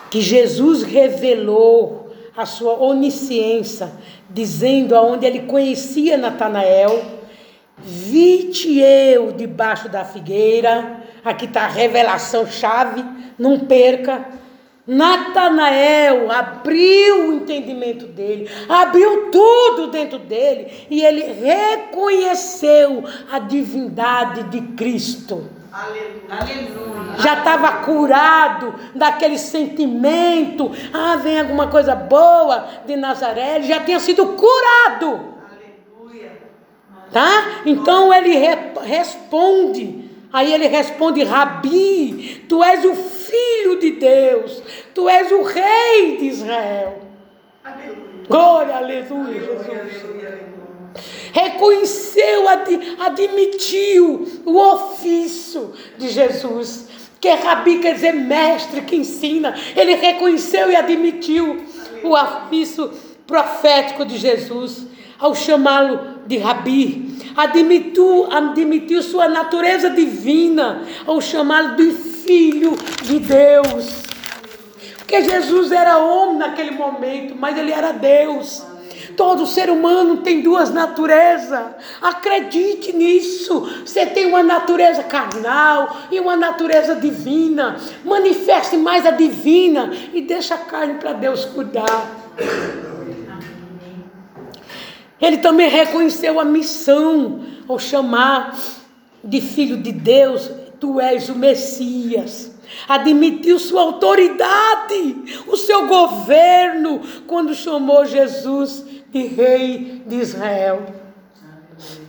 que 0.09 0.22
Jesus 0.22 0.84
revelou 0.84 2.00
a 2.41 2.45
sua 2.45 2.73
onisciência, 2.73 3.91
dizendo 4.29 4.95
aonde 4.95 5.25
ele 5.25 5.41
conhecia 5.41 6.17
Natanael, 6.17 7.03
vi-te 7.77 8.79
eu 8.79 9.31
debaixo 9.31 9.87
da 9.89 10.03
figueira, 10.03 11.03
aqui 11.23 11.45
está 11.45 11.63
a 11.63 11.67
revelação 11.67 12.45
chave, 12.45 13.03
não 13.37 13.59
perca, 13.59 14.25
Natanael 14.85 16.31
abriu 16.31 17.29
o 17.29 17.33
entendimento 17.33 18.07
dele, 18.07 18.49
abriu 18.67 19.29
tudo 19.31 19.87
dentro 19.87 20.17
dele 20.17 20.87
e 20.89 21.03
ele 21.03 21.21
reconheceu 21.21 23.03
a 23.31 23.39
divindade 23.39 24.43
de 24.43 24.61
Cristo. 24.75 25.61
Aleluia. 25.72 27.17
Já 27.19 27.38
estava 27.39 27.72
curado 27.84 28.76
daquele 28.95 29.38
sentimento. 29.38 30.72
Ah, 30.93 31.15
vem 31.17 31.39
alguma 31.39 31.67
coisa 31.67 31.95
boa 31.95 32.67
de 32.86 32.95
Nazaré. 32.95 33.55
Ele 33.57 33.67
já 33.67 33.80
tinha 33.80 33.99
sido 33.99 34.26
curado. 34.34 35.36
Aleluia. 35.49 36.32
Tá? 37.11 37.61
Então 37.65 38.13
ele 38.13 38.36
re- 38.38 38.74
responde. 38.84 40.09
Aí 40.34 40.53
ele 40.53 40.67
responde: 40.67 41.24
Rabi, 41.24 42.45
tu 42.47 42.63
és 42.63 42.84
o 42.86 42.93
filho 42.95 43.80
de 43.80 43.91
Deus, 43.91 44.61
tu 44.93 45.07
és 45.09 45.32
o 45.32 45.41
rei 45.43 46.17
de 46.17 46.26
Israel. 46.28 47.01
Aleluia. 47.63 48.01
Glória, 48.28 48.76
aleluia, 48.76 49.39
Jesus. 49.39 49.67
Aleluia. 49.67 49.82
Aleluia. 49.82 50.50
Reconheceu, 51.31 52.47
ad- 52.47 52.95
admitiu 52.99 54.27
o 54.45 54.57
ofício 54.57 55.73
de 55.97 56.09
Jesus. 56.09 56.87
Que 57.19 57.29
Rabi 57.29 57.79
quer 57.79 57.93
dizer 57.95 58.13
mestre 58.13 58.81
que 58.81 58.95
ensina. 58.95 59.53
Ele 59.75 59.93
reconheceu 59.95 60.71
e 60.71 60.75
admitiu 60.75 61.63
o 62.03 62.13
ofício 62.15 62.91
profético 63.27 64.03
de 64.03 64.17
Jesus 64.17 64.87
ao 65.19 65.35
chamá-lo 65.35 65.99
de 66.25 66.37
Rabi. 66.39 67.11
Admitiu, 67.37 68.27
admitiu 68.31 69.03
sua 69.03 69.29
natureza 69.29 69.89
divina 69.91 70.81
ao 71.05 71.21
chamá-lo 71.21 71.75
de 71.75 71.91
filho 71.91 72.75
de 73.03 73.19
Deus. 73.19 74.01
Porque 74.97 75.21
Jesus 75.21 75.71
era 75.71 75.99
homem 75.99 76.37
naquele 76.37 76.71
momento, 76.71 77.35
mas 77.37 77.55
ele 77.57 77.71
era 77.71 77.91
Deus. 77.91 78.65
Todo 79.22 79.45
ser 79.45 79.69
humano 79.69 80.17
tem 80.17 80.41
duas 80.41 80.72
naturezas. 80.72 81.63
Acredite 82.01 82.91
nisso. 82.91 83.69
Você 83.86 84.03
tem 84.03 84.26
uma 84.26 84.41
natureza 84.41 85.03
carnal 85.03 85.95
e 86.09 86.19
uma 86.19 86.36
natureza 86.36 86.95
divina. 86.95 87.80
Manifeste 88.03 88.76
mais 88.78 89.05
a 89.05 89.11
divina 89.11 89.91
e 90.11 90.24
deixa 90.24 90.55
a 90.55 90.57
carne 90.57 90.95
para 90.95 91.13
Deus 91.13 91.45
cuidar. 91.45 92.09
Ele 95.22 95.38
também 95.38 95.69
reconheceu 95.69 96.39
a 96.39 96.43
missão 96.43 97.41
ao 97.69 97.78
chamar 97.78 98.57
de 99.24 99.39
filho 99.39 99.78
de 99.78 99.91
Deus, 99.91 100.49
tu 100.80 100.99
és 100.99 101.30
o 101.30 101.36
Messias. 101.36 102.55
Admitiu 102.88 103.59
sua 103.59 103.82
autoridade, 103.82 105.43
o 105.45 105.55
seu 105.55 105.86
governo, 105.86 107.01
quando 107.28 107.53
chamou 107.53 108.03
Jesus 108.03 108.89
de 109.12 109.28
rei 109.28 110.01
de 110.05 110.16
Israel. 110.16 110.86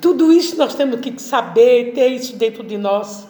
Tudo 0.00 0.32
isso 0.32 0.56
nós 0.56 0.74
temos 0.74 1.00
que 1.00 1.20
saber, 1.20 1.92
ter 1.94 2.08
isso 2.08 2.36
dentro 2.36 2.62
de 2.62 2.76
nós. 2.76 3.26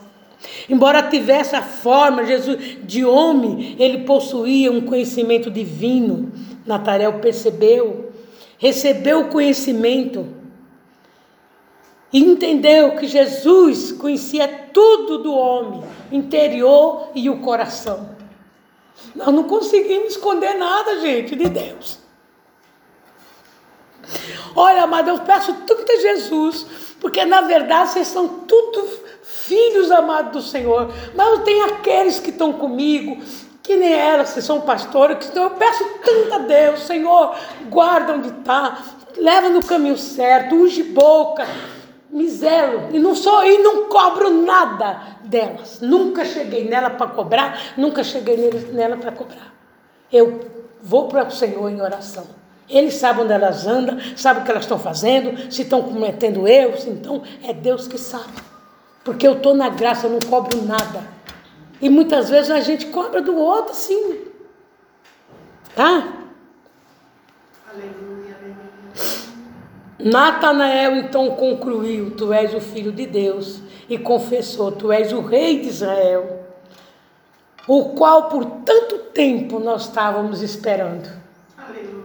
Embora 0.68 1.02
tivesse 1.08 1.54
a 1.54 1.62
forma 1.62 2.24
Jesus 2.24 2.78
de 2.84 3.04
homem, 3.04 3.76
ele 3.78 3.98
possuía 3.98 4.72
um 4.72 4.80
conhecimento 4.80 5.50
divino. 5.50 6.32
Natanael 6.66 7.20
percebeu, 7.20 8.12
recebeu 8.58 9.20
o 9.20 9.28
conhecimento 9.28 10.26
e 12.12 12.22
entendeu 12.22 12.96
que 12.96 13.06
Jesus 13.06 13.92
conhecia 13.92 14.46
tudo 14.72 15.18
do 15.18 15.32
homem, 15.32 15.82
interior 16.10 17.08
e 17.14 17.30
o 17.30 17.38
coração. 17.38 18.10
Nós 19.14 19.34
não 19.34 19.44
conseguimos 19.44 20.12
esconder 20.12 20.54
nada, 20.54 21.00
gente, 21.00 21.34
de 21.34 21.48
Deus. 21.48 21.98
Olha, 24.54 24.86
mas 24.86 25.06
eu 25.08 25.18
peço 25.20 25.54
tanto 25.66 25.90
a 25.90 25.96
Jesus, 25.96 26.66
porque 27.00 27.24
na 27.24 27.42
verdade 27.42 27.90
vocês 27.90 28.08
são 28.08 28.28
tudo 28.28 28.88
filhos 29.22 29.90
amados 29.90 30.32
do 30.32 30.50
Senhor. 30.50 30.90
Mas 31.14 31.42
tem 31.42 31.62
aqueles 31.62 32.20
que 32.20 32.30
estão 32.30 32.52
comigo, 32.52 33.22
que 33.62 33.76
nem 33.76 33.92
elas, 33.92 34.32
que 34.32 34.42
são 34.42 34.60
pastores, 34.60 35.30
que 35.30 35.38
eu 35.38 35.50
peço 35.50 35.84
tanto 36.04 36.34
a 36.34 36.38
Deus, 36.38 36.82
Senhor, 36.82 37.34
guarda 37.68 38.14
onde 38.14 38.28
está, 38.28 38.82
leva 39.16 39.48
no 39.48 39.64
caminho 39.64 39.96
certo, 39.96 40.54
unge 40.54 40.82
boca, 40.82 41.46
zelo, 42.28 42.88
e 42.92 42.98
não 42.98 43.14
sou, 43.14 43.44
e 43.44 43.58
não 43.58 43.84
cobro 43.86 44.30
nada 44.30 45.00
delas. 45.24 45.80
Nunca 45.80 46.24
cheguei 46.24 46.68
nela 46.68 46.90
para 46.90 47.06
cobrar, 47.08 47.72
nunca 47.76 48.04
cheguei 48.04 48.50
nela 48.72 48.96
para 48.96 49.12
cobrar. 49.12 49.54
Eu 50.12 50.40
vou 50.82 51.08
para 51.08 51.26
o 51.26 51.30
Senhor 51.30 51.70
em 51.70 51.80
oração. 51.80 52.41
Ele 52.68 52.90
sabe 52.90 53.20
onde 53.20 53.32
elas 53.32 53.66
andam, 53.66 53.98
sabe 54.16 54.40
o 54.40 54.44
que 54.44 54.50
elas 54.50 54.64
estão 54.64 54.78
fazendo, 54.78 55.52
se 55.52 55.62
estão 55.62 55.82
cometendo 55.82 56.46
erros, 56.48 56.86
então 56.86 57.22
é 57.42 57.52
Deus 57.52 57.86
que 57.86 57.98
sabe. 57.98 58.32
Porque 59.04 59.26
eu 59.26 59.34
estou 59.34 59.54
na 59.54 59.68
graça, 59.68 60.06
eu 60.06 60.10
não 60.10 60.20
cobro 60.20 60.62
nada. 60.64 61.02
E 61.80 61.90
muitas 61.90 62.30
vezes 62.30 62.50
a 62.50 62.60
gente 62.60 62.86
cobra 62.86 63.20
do 63.20 63.36
outro, 63.36 63.74
sim. 63.74 64.20
Tá? 65.74 66.12
Aleluia. 67.68 68.36
Aleluia. 68.38 69.22
Natanael 69.98 70.96
então 70.96 71.30
concluiu: 71.30 72.12
Tu 72.12 72.32
és 72.32 72.54
o 72.54 72.60
filho 72.60 72.92
de 72.92 73.06
Deus, 73.06 73.60
e 73.88 73.98
confessou: 73.98 74.70
Tu 74.72 74.92
és 74.92 75.12
o 75.12 75.20
rei 75.20 75.60
de 75.60 75.68
Israel, 75.68 76.46
o 77.66 77.90
qual 77.90 78.28
por 78.28 78.44
tanto 78.64 78.98
tempo 79.12 79.58
nós 79.58 79.86
estávamos 79.86 80.42
esperando. 80.42 81.08
Aleluia. 81.58 82.01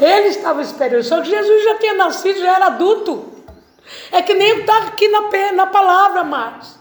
Ele 0.00 0.28
estava 0.28 0.62
esperando, 0.62 1.02
só 1.02 1.20
que 1.20 1.28
Jesus 1.28 1.64
já 1.64 1.74
tinha 1.76 1.94
nascido, 1.94 2.40
já 2.40 2.56
era 2.56 2.66
adulto. 2.66 3.38
É 4.10 4.22
que 4.22 4.34
nem 4.34 4.60
está 4.60 4.78
aqui 4.78 5.08
na, 5.08 5.52
na 5.52 5.66
palavra, 5.66 6.24
Marcos. 6.24 6.78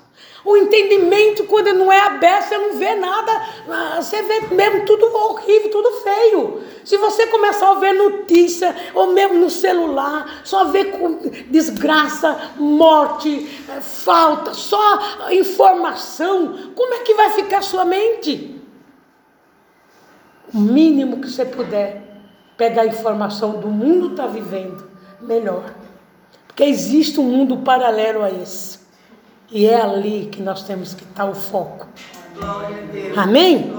O 0.47 0.55
entendimento, 0.55 1.43
quando 1.43 1.73
não 1.73 1.91
é 1.91 1.99
aberto, 1.99 2.47
você 2.47 2.57
não 2.57 2.77
vê 2.77 2.95
nada, 2.95 3.31
ah, 3.69 4.01
você 4.01 4.21
vê 4.21 4.55
mesmo 4.55 4.85
tudo 4.85 5.05
horrível, 5.05 5.69
tudo 5.69 5.91
feio. 6.01 6.63
Se 6.85 6.95
você 6.95 7.27
começar 7.27 7.69
a 7.69 7.73
ver 7.73 7.91
notícia, 7.91 8.73
ou 8.93 9.07
mesmo 9.07 9.35
no 9.35 9.49
celular, 9.49 10.41
só 10.45 10.63
com 10.97 11.29
desgraça, 11.49 12.53
morte, 12.55 13.65
eh, 13.67 13.81
falta, 13.81 14.53
só 14.53 15.29
informação, 15.31 16.71
como 16.73 16.93
é 16.93 16.99
que 16.99 17.13
vai 17.13 17.31
ficar 17.31 17.61
sua 17.61 17.83
mente? 17.83 18.55
O 20.53 20.59
mínimo 20.59 21.19
que 21.19 21.29
você 21.29 21.43
puder 21.43 22.06
pegar 22.57 22.81
a 22.81 22.87
informação 22.87 23.59
do 23.59 23.67
mundo 23.67 24.11
está 24.11 24.25
vivendo, 24.25 24.89
melhor. 25.21 25.63
Porque 26.47 26.63
existe 26.63 27.19
um 27.19 27.23
mundo 27.23 27.57
paralelo 27.57 28.23
a 28.23 28.31
esse. 28.31 28.79
E 29.49 29.67
é 29.67 29.79
ali 29.79 30.27
que 30.31 30.41
nós 30.41 30.63
temos 30.63 30.93
que 30.93 31.03
estar 31.03 31.25
o 31.25 31.35
foco. 31.35 31.87
Amém? 33.15 33.73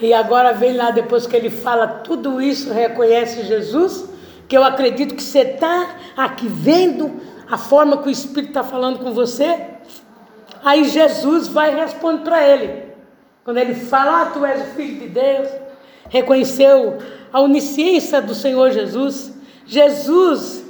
E 0.00 0.12
agora 0.12 0.52
vem 0.52 0.76
lá, 0.76 0.90
depois 0.90 1.26
que 1.26 1.36
ele 1.36 1.50
fala 1.50 1.86
tudo 1.86 2.42
isso, 2.42 2.72
reconhece 2.72 3.44
Jesus, 3.44 4.08
que 4.48 4.56
eu 4.56 4.64
acredito 4.64 5.14
que 5.14 5.22
você 5.22 5.40
está 5.40 5.96
aqui 6.16 6.48
vendo 6.48 7.20
a 7.50 7.58
forma 7.58 7.98
que 7.98 8.08
o 8.08 8.10
Espírito 8.10 8.50
está 8.50 8.64
falando 8.64 8.98
com 8.98 9.12
você. 9.12 9.74
Aí 10.64 10.84
Jesus 10.84 11.48
vai 11.48 11.72
e 11.72 11.80
responde 11.80 12.22
para 12.22 12.46
ele. 12.46 12.84
Quando 13.44 13.58
ele 13.58 13.74
fala, 13.74 14.22
ah, 14.22 14.26
tu 14.26 14.44
és 14.44 14.62
o 14.62 14.74
Filho 14.74 15.00
de 15.00 15.08
Deus, 15.08 15.48
reconheceu 16.08 16.98
a 17.32 17.40
onisciência 17.40 18.22
do 18.22 18.34
Senhor 18.34 18.70
Jesus. 18.70 19.34
Jesus 19.66 20.64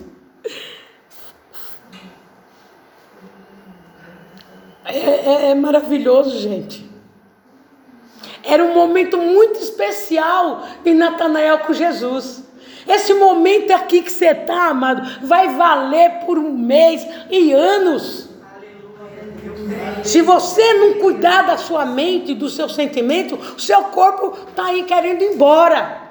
é, 4.84 4.98
é- 4.98 5.50
é 5.50 5.54
maravilhoso, 5.54 6.38
gente. 6.38 6.84
Era 8.42 8.62
um 8.62 8.74
momento 8.74 9.16
muito 9.16 9.58
especial 9.58 10.64
de 10.82 10.92
Natanael 10.92 11.60
com 11.60 11.72
Jesus. 11.72 12.43
Esse 12.86 13.14
momento 13.14 13.72
aqui 13.72 14.02
que 14.02 14.12
você 14.12 14.28
está, 14.28 14.68
amado, 14.68 15.26
vai 15.26 15.54
valer 15.54 16.24
por 16.26 16.38
um 16.38 16.52
mês 16.52 17.06
e 17.30 17.52
anos. 17.52 18.28
Se 20.02 20.20
você 20.20 20.74
não 20.74 20.94
cuidar 21.00 21.42
da 21.42 21.56
sua 21.56 21.86
mente, 21.86 22.34
do 22.34 22.48
seu 22.48 22.68
sentimento, 22.68 23.36
o 23.36 23.60
seu 23.60 23.84
corpo 23.84 24.36
está 24.48 24.66
aí 24.66 24.84
querendo 24.84 25.22
ir 25.22 25.34
embora. 25.34 26.02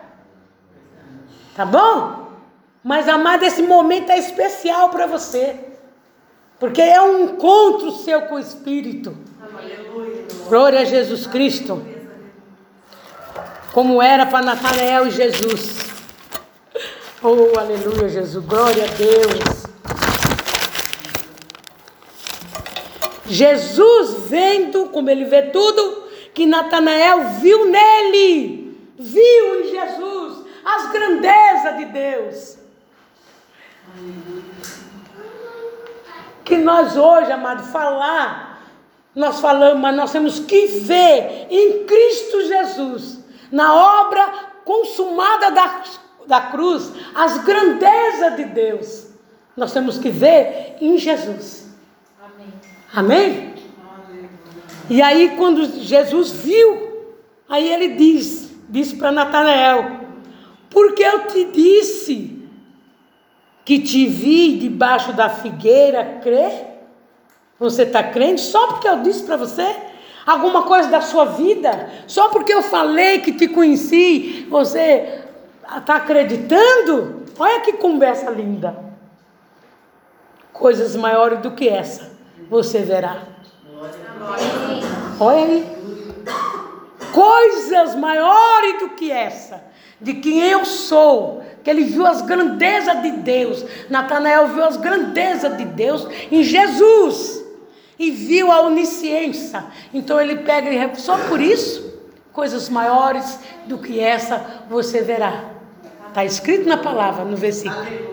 Tá 1.55 1.65
bom? 1.65 2.29
Mas, 2.83 3.07
amado, 3.07 3.43
esse 3.43 3.61
momento 3.61 4.11
é 4.11 4.17
especial 4.17 4.89
para 4.89 5.05
você. 5.05 5.55
Porque 6.59 6.81
é 6.81 7.01
um 7.01 7.25
encontro 7.25 7.91
seu 7.91 8.23
com 8.23 8.35
o 8.35 8.39
Espírito. 8.39 9.15
Glória 10.47 10.79
a 10.79 10.85
Jesus 10.85 11.27
Cristo. 11.27 11.85
Como 13.73 14.01
era 14.01 14.25
para 14.25 14.45
Natanael 14.45 15.07
e 15.07 15.11
Jesus. 15.11 15.82
Oh, 17.25 17.57
aleluia, 17.57 18.09
Jesus, 18.09 18.45
glória 18.45 18.83
a 18.83 18.87
Deus. 18.87 19.63
Jesus 23.25 24.27
vendo, 24.29 24.87
como 24.87 25.09
ele 25.09 25.23
vê 25.23 25.43
tudo, 25.43 26.03
que 26.33 26.45
Natanael 26.45 27.29
viu 27.39 27.67
nele, 27.67 28.77
viu 28.99 29.61
em 29.61 29.69
Jesus 29.69 30.45
as 30.65 30.91
grandezas 30.91 31.77
de 31.77 31.85
Deus. 31.85 32.57
Que 36.43 36.57
nós 36.57 36.97
hoje, 36.97 37.31
amado, 37.31 37.63
falar, 37.71 38.67
nós 39.15 39.39
falamos, 39.39 39.81
mas 39.81 39.95
nós 39.95 40.11
temos 40.11 40.39
que 40.39 40.67
ver 40.67 41.47
em 41.49 41.85
Cristo 41.85 42.41
Jesus, 42.41 43.19
na 43.49 43.73
obra 44.01 44.51
consumada 44.65 45.51
da 45.51 45.83
da 46.27 46.41
cruz, 46.41 46.91
as 47.13 47.43
grandezas 47.43 48.35
de 48.35 48.45
Deus. 48.45 49.07
Nós 49.55 49.71
temos 49.71 49.97
que 49.97 50.09
ver 50.09 50.77
em 50.81 50.97
Jesus. 50.97 51.69
Amém? 52.93 53.53
E 54.89 55.01
aí, 55.01 55.35
quando 55.37 55.65
Jesus 55.81 56.31
viu, 56.31 57.07
aí 57.47 57.71
ele 57.71 57.89
diz, 57.89 58.51
disse 58.69 58.95
para 58.95 59.11
Natanael: 59.11 59.99
Porque 60.69 61.03
eu 61.03 61.27
te 61.27 61.45
disse 61.45 62.47
que 63.63 63.79
te 63.79 64.07
vi 64.07 64.57
debaixo 64.57 65.13
da 65.13 65.29
figueira, 65.29 66.19
crê? 66.21 66.65
Você 67.59 67.83
está 67.83 68.03
crente 68.03 68.41
só 68.41 68.67
porque 68.67 68.87
eu 68.87 69.01
disse 69.01 69.23
para 69.23 69.37
você? 69.37 69.75
Alguma 70.25 70.63
coisa 70.63 70.89
da 70.89 71.01
sua 71.01 71.25
vida? 71.25 71.89
Só 72.07 72.29
porque 72.29 72.53
eu 72.53 72.61
falei 72.61 73.19
que 73.19 73.33
te 73.33 73.47
conheci, 73.47 74.47
você 74.49 75.21
está 75.77 75.95
acreditando? 75.95 77.23
Olha 77.39 77.61
que 77.61 77.73
conversa 77.73 78.29
linda. 78.29 78.77
Coisas 80.51 80.95
maiores 80.95 81.39
do 81.39 81.51
que 81.51 81.67
essa 81.67 82.11
você 82.49 82.79
verá. 82.79 83.23
Olha 85.19 85.43
aí. 85.43 85.73
Coisas 87.11 87.95
maiores 87.95 88.79
do 88.79 88.89
que 88.89 89.11
essa, 89.11 89.63
de 90.01 90.15
quem 90.15 90.39
eu 90.41 90.65
sou, 90.65 91.43
que 91.63 91.69
ele 91.69 91.83
viu 91.83 92.05
as 92.05 92.21
grandezas 92.21 93.01
de 93.03 93.11
Deus. 93.11 93.63
Natanael 93.89 94.47
viu 94.47 94.63
as 94.63 94.77
grandezas 94.77 95.55
de 95.57 95.65
Deus 95.65 96.07
em 96.31 96.43
Jesus 96.43 97.43
e 97.99 98.09
viu 98.09 98.51
a 98.51 98.61
onisciência. 98.61 99.63
Então 99.93 100.19
ele 100.19 100.37
pega 100.37 100.69
e 100.71 100.95
só 100.99 101.17
por 101.27 101.39
isso, 101.39 101.93
coisas 102.31 102.67
maiores 102.67 103.39
do 103.65 103.77
que 103.77 103.99
essa 103.99 104.65
você 104.67 105.01
verá. 105.01 105.52
Está 106.13 106.23
escrito 106.23 106.69
na 106.69 106.77
palavra, 106.77 107.25
no 107.25 107.35
versículo. 107.35 107.75
Aleluia. 107.75 108.05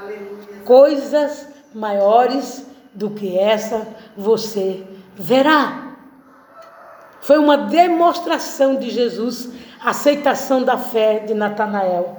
Aleluia. 0.00 0.62
Coisas 0.64 1.46
maiores 1.74 2.66
do 2.94 3.10
que 3.10 3.38
essa 3.38 3.86
você 4.16 4.82
verá. 5.14 5.88
Foi 7.20 7.36
uma 7.36 7.58
demonstração 7.58 8.76
de 8.76 8.88
Jesus, 8.88 9.50
a 9.78 9.90
aceitação 9.90 10.62
da 10.62 10.78
fé 10.78 11.18
de 11.18 11.34
Natanael. 11.34 12.16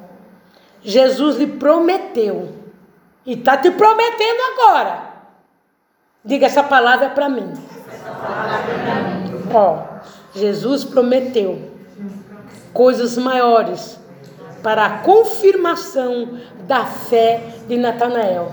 Jesus 0.84 1.38
lhe 1.38 1.48
prometeu, 1.48 2.54
e 3.26 3.34
está 3.34 3.58
te 3.58 3.72
prometendo 3.72 4.42
agora. 4.54 5.10
Diga 6.24 6.46
essa 6.46 6.62
palavra 6.62 7.10
para 7.10 7.28
mim. 7.28 7.52
Ó, 9.52 9.80
Jesus 10.36 10.84
prometeu 10.84 11.72
coisas 12.72 13.18
maiores 13.18 14.06
para 14.62 14.86
a 14.86 14.98
confirmação 15.00 16.40
da 16.68 16.86
fé 16.86 17.54
de 17.68 17.78
Natanael. 17.78 18.52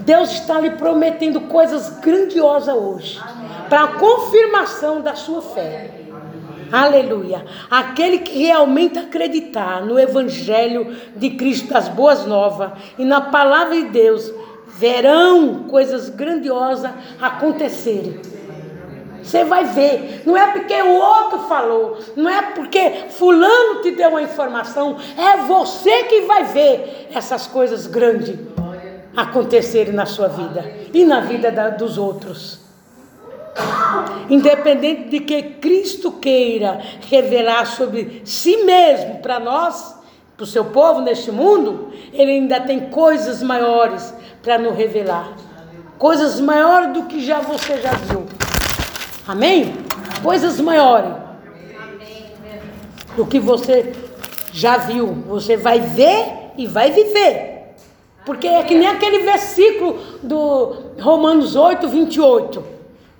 Deus 0.00 0.30
está 0.30 0.60
lhe 0.60 0.70
prometendo 0.70 1.40
coisas 1.42 1.98
grandiosas 2.00 2.74
hoje, 2.74 3.20
para 3.68 3.84
a 3.84 3.88
confirmação 3.88 5.00
da 5.00 5.14
sua 5.14 5.42
fé. 5.42 5.90
Aleluia. 6.70 7.44
Aquele 7.70 8.18
que 8.18 8.38
realmente 8.38 8.98
acreditar 8.98 9.84
no 9.84 9.98
Evangelho 9.98 10.96
de 11.14 11.30
Cristo, 11.30 11.72
das 11.72 11.88
Boas 11.88 12.26
Novas 12.26 12.72
e 12.98 13.04
na 13.04 13.20
palavra 13.20 13.76
de 13.76 13.84
Deus, 13.84 14.32
verão 14.66 15.64
coisas 15.68 16.08
grandiosas 16.08 16.90
acontecerem. 17.20 18.20
Você 19.26 19.42
vai 19.42 19.64
ver, 19.64 20.22
não 20.24 20.36
é 20.36 20.52
porque 20.52 20.80
o 20.80 20.94
outro 20.94 21.40
falou, 21.48 21.98
não 22.14 22.30
é 22.30 22.42
porque 22.52 23.06
fulano 23.10 23.82
te 23.82 23.90
deu 23.90 24.10
uma 24.10 24.22
informação, 24.22 24.96
é 25.18 25.38
você 25.38 26.04
que 26.04 26.20
vai 26.20 26.44
ver 26.44 27.08
essas 27.12 27.44
coisas 27.44 27.88
grandes 27.88 28.38
acontecerem 29.16 29.92
na 29.92 30.06
sua 30.06 30.28
vida 30.28 30.64
e 30.94 31.04
na 31.04 31.22
vida 31.22 31.50
da, 31.50 31.70
dos 31.70 31.98
outros. 31.98 32.60
Independente 34.30 35.08
de 35.08 35.18
que 35.18 35.42
Cristo 35.42 36.12
queira 36.12 36.80
revelar 37.10 37.66
sobre 37.66 38.22
si 38.24 38.58
mesmo 38.58 39.18
para 39.18 39.40
nós, 39.40 39.96
para 40.36 40.44
o 40.44 40.46
seu 40.46 40.66
povo 40.66 41.00
neste 41.00 41.32
mundo, 41.32 41.90
Ele 42.12 42.30
ainda 42.30 42.60
tem 42.60 42.90
coisas 42.90 43.42
maiores 43.42 44.14
para 44.40 44.56
nos 44.56 44.76
revelar. 44.76 45.32
Coisas 45.98 46.38
maiores 46.38 46.92
do 46.92 47.02
que 47.04 47.24
já 47.24 47.40
você 47.40 47.80
já 47.80 47.90
viu. 47.90 48.24
Amém? 49.26 49.74
Coisas 50.22 50.60
maiores 50.60 51.12
do 53.16 53.26
que 53.26 53.40
você 53.40 53.92
já 54.52 54.76
viu. 54.76 55.06
Você 55.26 55.56
vai 55.56 55.80
ver 55.80 56.52
e 56.56 56.66
vai 56.66 56.92
viver. 56.92 57.74
Porque 58.24 58.46
é 58.46 58.62
que 58.62 58.74
nem 58.74 58.88
aquele 58.88 59.20
versículo 59.20 59.98
do 60.22 61.00
Romanos 61.00 61.56
8, 61.56 61.88
28. 61.88 62.64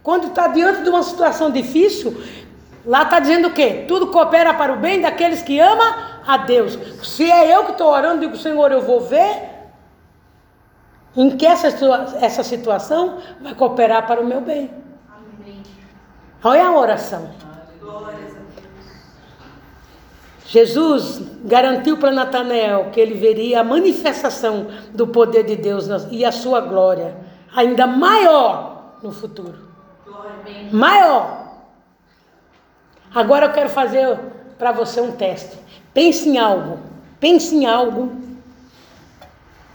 Quando 0.02 0.28
está 0.28 0.48
diante 0.48 0.82
de 0.82 0.88
uma 0.88 1.02
situação 1.02 1.50
difícil, 1.50 2.16
lá 2.84 3.02
está 3.02 3.18
dizendo 3.18 3.48
o 3.48 3.52
quê? 3.52 3.84
Tudo 3.88 4.08
coopera 4.08 4.54
para 4.54 4.72
o 4.72 4.76
bem 4.76 5.00
daqueles 5.00 5.42
que 5.42 5.58
amam 5.58 5.94
a 6.26 6.36
Deus. 6.38 6.78
Se 7.02 7.28
é 7.28 7.54
eu 7.54 7.64
que 7.64 7.72
estou 7.72 7.88
orando, 7.88 8.20
digo, 8.20 8.36
Senhor, 8.36 8.70
eu 8.70 8.82
vou 8.82 9.00
ver 9.00 9.56
em 11.16 11.36
que 11.36 11.46
essa, 11.46 11.68
essa 12.20 12.44
situação 12.44 13.18
vai 13.40 13.54
cooperar 13.54 14.06
para 14.06 14.20
o 14.20 14.24
meu 14.24 14.40
bem. 14.40 14.85
Olha 16.42 16.66
a 16.66 16.78
oração. 16.78 17.30
Jesus 20.46 21.20
garantiu 21.44 21.98
para 21.98 22.12
Natanael 22.12 22.90
que 22.92 23.00
ele 23.00 23.14
veria 23.14 23.60
a 23.60 23.64
manifestação 23.64 24.68
do 24.94 25.06
poder 25.06 25.42
de 25.44 25.56
Deus 25.56 25.86
e 26.10 26.24
a 26.24 26.30
sua 26.30 26.60
glória 26.60 27.16
ainda 27.54 27.86
maior 27.86 28.98
no 29.02 29.10
futuro. 29.10 29.58
Maior. 30.70 31.46
Agora 33.14 33.46
eu 33.46 33.52
quero 33.52 33.70
fazer 33.70 34.18
para 34.58 34.72
você 34.72 35.00
um 35.00 35.12
teste. 35.12 35.56
Pense 35.92 36.28
em 36.28 36.38
algo. 36.38 36.78
Pense 37.18 37.54
em 37.54 37.66
algo 37.66 38.12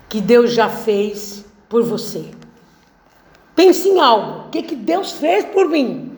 que 0.08 0.20
Deus 0.20 0.52
já 0.52 0.68
fez 0.68 1.44
por 1.68 1.82
você. 1.82 2.30
Pense 3.54 3.88
em 3.88 3.98
algo. 3.98 4.46
O 4.46 4.50
que, 4.50 4.62
que 4.62 4.76
Deus 4.76 5.12
fez 5.12 5.44
por 5.46 5.68
mim? 5.68 6.11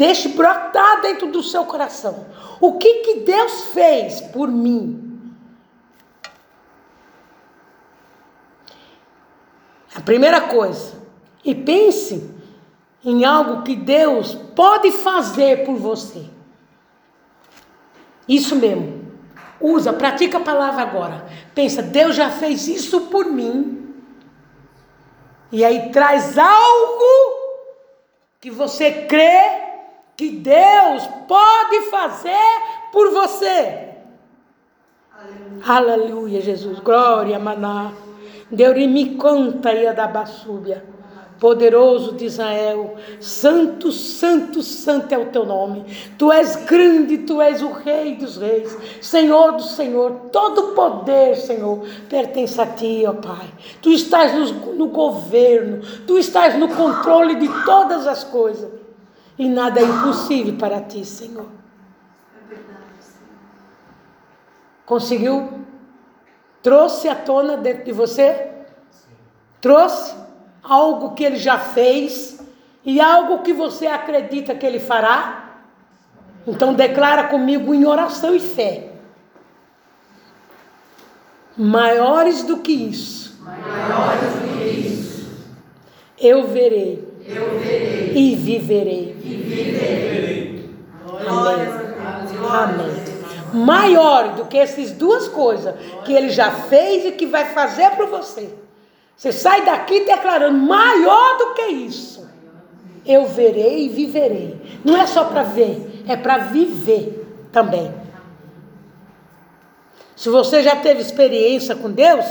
Deixe 0.00 0.28
brotar 0.28 1.02
dentro 1.02 1.26
do 1.26 1.42
seu 1.42 1.66
coração. 1.66 2.26
O 2.58 2.78
que, 2.78 3.00
que 3.00 3.20
Deus 3.20 3.64
fez 3.66 4.18
por 4.18 4.48
mim? 4.48 5.30
A 9.94 10.00
primeira 10.00 10.40
coisa. 10.40 10.94
E 11.44 11.54
pense 11.54 12.34
em 13.04 13.26
algo 13.26 13.62
que 13.62 13.76
Deus 13.76 14.32
pode 14.56 14.90
fazer 14.90 15.66
por 15.66 15.76
você. 15.76 16.24
Isso 18.26 18.56
mesmo. 18.56 19.12
Usa, 19.60 19.92
pratica 19.92 20.38
a 20.38 20.40
palavra 20.40 20.80
agora. 20.80 21.26
Pensa, 21.54 21.82
Deus 21.82 22.16
já 22.16 22.30
fez 22.30 22.66
isso 22.68 23.02
por 23.08 23.26
mim. 23.26 23.94
E 25.52 25.62
aí 25.62 25.90
traz 25.90 26.38
algo 26.38 27.04
que 28.40 28.50
você 28.50 28.90
crê 29.06 29.68
que 30.20 30.28
Deus 30.28 31.08
pode 31.26 31.80
fazer 31.90 32.30
por 32.92 33.10
você. 33.10 33.88
Aleluia, 35.18 35.62
Aleluia 35.66 36.40
Jesus. 36.42 36.78
Glória, 36.80 37.38
maná. 37.38 37.92
Deurimi 38.50 39.16
canta 39.16 39.72
e 39.72 39.86
adabasúbia. 39.86 40.84
Poderoso 41.38 42.12
de 42.12 42.26
Israel, 42.26 42.96
Santo, 43.18 43.90
Santo, 43.90 44.62
Santo 44.62 45.10
é 45.14 45.16
o 45.16 45.30
teu 45.30 45.46
nome. 45.46 45.86
Tu 46.18 46.30
és 46.30 46.54
grande, 46.66 47.16
tu 47.16 47.40
és 47.40 47.62
o 47.62 47.72
Rei 47.72 48.16
dos 48.16 48.36
Reis, 48.36 48.76
Senhor 49.00 49.52
do 49.52 49.62
Senhor. 49.62 50.28
Todo 50.30 50.74
poder, 50.74 51.34
Senhor, 51.36 51.80
pertence 52.10 52.60
a 52.60 52.66
ti, 52.66 53.04
ó 53.06 53.14
Pai. 53.14 53.48
Tu 53.80 53.90
estás 53.92 54.34
no, 54.34 54.74
no 54.74 54.88
governo, 54.88 55.80
tu 56.06 56.18
estás 56.18 56.58
no 56.58 56.68
controle 56.68 57.36
de 57.36 57.48
todas 57.64 58.06
as 58.06 58.22
coisas 58.22 58.79
e 59.40 59.48
nada 59.48 59.80
é 59.80 59.84
impossível 59.84 60.54
para 60.58 60.82
ti, 60.82 61.02
Senhor. 61.02 61.46
Conseguiu? 64.84 65.64
Trouxe 66.62 67.08
à 67.08 67.14
tona 67.14 67.56
dentro 67.56 67.84
de 67.84 67.92
você? 67.92 68.50
Trouxe 69.58 70.14
algo 70.62 71.14
que 71.14 71.24
ele 71.24 71.38
já 71.38 71.58
fez 71.58 72.38
e 72.84 73.00
algo 73.00 73.38
que 73.38 73.54
você 73.54 73.86
acredita 73.86 74.54
que 74.54 74.66
ele 74.66 74.78
fará, 74.78 75.62
então 76.46 76.74
declara 76.74 77.24
comigo 77.28 77.72
em 77.72 77.86
oração 77.86 78.34
e 78.34 78.40
fé. 78.40 78.90
Maiores 81.56 82.42
do 82.42 82.58
que 82.58 82.72
isso. 82.72 83.42
Maiores 83.42 84.34
do 84.34 84.58
que 84.58 84.64
isso. 84.64 85.46
Eu 86.18 86.46
verei. 86.46 87.09
Eu 87.34 87.58
verei. 87.58 88.12
E 88.14 88.34
viverei. 88.34 89.16
E 89.22 89.34
viverei. 89.36 90.70
Amém. 91.26 91.90
Amém. 92.50 93.10
Maior 93.52 94.34
do 94.34 94.44
que 94.46 94.58
essas 94.58 94.92
duas 94.92 95.28
coisas 95.28 95.74
que 96.04 96.12
ele 96.12 96.30
já 96.30 96.50
fez 96.50 97.04
e 97.04 97.12
que 97.12 97.26
vai 97.26 97.46
fazer 97.46 97.90
para 97.90 98.06
você. 98.06 98.48
Você 99.16 99.32
sai 99.32 99.64
daqui 99.64 100.04
declarando 100.04 100.56
maior 100.58 101.36
do 101.38 101.54
que 101.54 101.66
isso. 101.66 102.28
Eu 103.04 103.26
verei 103.26 103.86
e 103.86 103.88
viverei. 103.88 104.80
Não 104.84 104.96
é 104.96 105.06
só 105.06 105.24
para 105.24 105.42
ver, 105.42 106.04
é 106.06 106.16
para 106.16 106.38
viver 106.38 107.48
também. 107.52 107.92
Se 110.16 110.28
você 110.28 110.62
já 110.62 110.76
teve 110.76 111.00
experiência 111.00 111.74
com 111.74 111.90
Deus, 111.90 112.26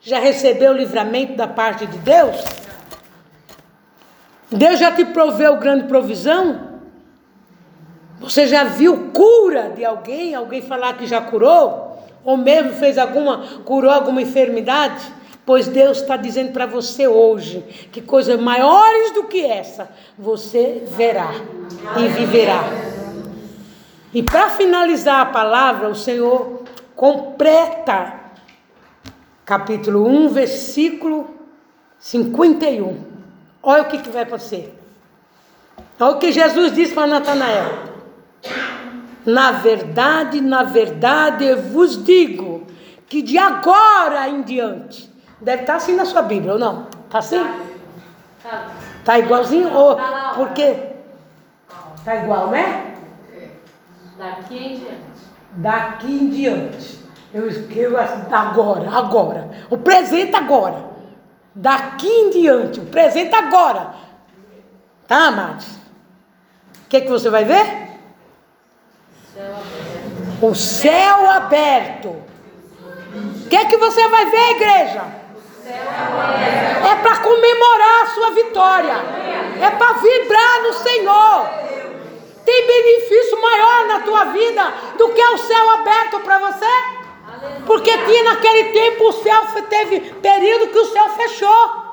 já 0.00 0.18
recebeu 0.18 0.72
o 0.72 0.76
livramento 0.76 1.34
da 1.36 1.46
parte 1.46 1.86
de 1.86 1.98
Deus, 1.98 2.36
Deus 4.54 4.78
já 4.78 4.92
te 4.92 5.04
proveu 5.04 5.56
grande 5.56 5.84
provisão. 5.84 6.74
Você 8.20 8.46
já 8.46 8.64
viu 8.64 9.10
cura 9.12 9.72
de 9.76 9.84
alguém? 9.84 10.34
Alguém 10.34 10.62
falar 10.62 10.94
que 10.94 11.06
já 11.06 11.20
curou? 11.20 11.98
Ou 12.24 12.36
mesmo 12.36 12.72
fez 12.72 12.96
alguma, 12.96 13.44
curou 13.64 13.90
alguma 13.90 14.22
enfermidade? 14.22 15.04
Pois 15.44 15.66
Deus 15.68 16.00
está 16.00 16.16
dizendo 16.16 16.52
para 16.52 16.64
você 16.64 17.06
hoje 17.06 17.60
que 17.92 18.00
coisas 18.00 18.40
maiores 18.40 19.12
do 19.12 19.24
que 19.24 19.44
essa 19.44 19.90
você 20.18 20.82
verá 20.86 21.32
e 21.98 22.08
viverá. 22.08 22.64
E 24.14 24.22
para 24.22 24.48
finalizar 24.50 25.20
a 25.20 25.26
palavra, 25.26 25.88
o 25.88 25.94
Senhor 25.94 26.62
completa 26.96 28.20
capítulo 29.44 30.06
1, 30.06 30.28
versículo 30.30 31.28
51. 31.98 33.13
Olha 33.64 33.82
o 33.82 33.86
que, 33.86 33.98
que 33.98 34.10
vai 34.10 34.22
acontecer. 34.24 34.78
Olha 35.98 36.16
o 36.16 36.18
que 36.18 36.30
Jesus 36.30 36.74
disse 36.74 36.92
para 36.92 37.06
Natanael. 37.06 37.94
Na 39.24 39.52
verdade, 39.52 40.40
na 40.42 40.62
verdade, 40.62 41.46
eu 41.46 41.62
vos 41.62 42.04
digo 42.04 42.66
que 43.08 43.22
de 43.22 43.38
agora 43.38 44.28
em 44.28 44.42
diante, 44.42 45.10
deve 45.40 45.62
estar 45.62 45.76
assim 45.76 45.96
na 45.96 46.04
sua 46.04 46.20
Bíblia 46.20 46.52
ou 46.52 46.58
não? 46.58 46.88
Está 47.06 47.18
assim? 47.18 47.46
Está 48.98 49.18
igualzinho? 49.18 49.72
Ou, 49.72 49.96
por 50.34 50.50
quê? 50.50 50.76
Está 51.96 52.16
igual, 52.16 52.48
né? 52.48 52.96
Daqui 54.18 54.56
em 54.56 54.78
diante. 54.78 55.24
Daqui 55.52 56.06
em 56.06 56.28
diante. 56.28 57.04
Eu 57.32 57.48
escrevo 57.48 57.96
assim, 57.96 58.22
agora, 58.30 58.90
agora. 58.90 59.50
O 59.70 59.78
presente 59.78 60.36
agora. 60.36 60.93
Daqui 61.54 62.08
em 62.08 62.30
diante. 62.30 62.80
O 62.80 62.86
presente 62.86 63.34
agora. 63.34 63.94
Tá, 65.06 65.28
amados? 65.28 65.66
O 65.66 66.88
que, 66.88 67.02
que 67.02 67.08
você 67.08 67.30
vai 67.30 67.44
ver? 67.44 67.84
O 70.42 70.54
céu 70.54 71.30
aberto. 71.30 72.08
O 72.08 73.48
que, 73.48 73.64
que 73.66 73.76
você 73.76 74.08
vai 74.08 74.26
ver, 74.26 74.50
igreja? 74.56 75.02
É 75.66 76.96
para 77.02 77.16
comemorar 77.18 78.02
a 78.02 78.06
sua 78.06 78.30
vitória. 78.30 78.94
É 79.60 79.70
para 79.70 79.92
vibrar 79.94 80.62
no 80.62 80.72
Senhor. 80.72 81.48
Tem 82.44 82.66
benefício 82.66 83.40
maior 83.40 83.86
na 83.86 84.00
tua 84.00 84.24
vida 84.26 84.72
do 84.98 85.08
que 85.10 85.22
o 85.22 85.38
céu 85.38 85.70
aberto 85.70 86.20
para 86.20 86.38
você? 86.38 87.03
Porque 87.66 87.96
tinha 87.96 88.24
naquele 88.24 88.64
tempo 88.64 89.08
o 89.08 89.12
céu 89.12 89.42
teve 89.68 90.00
período 90.00 90.68
que 90.68 90.78
o 90.78 90.86
céu 90.86 91.08
fechou. 91.10 91.84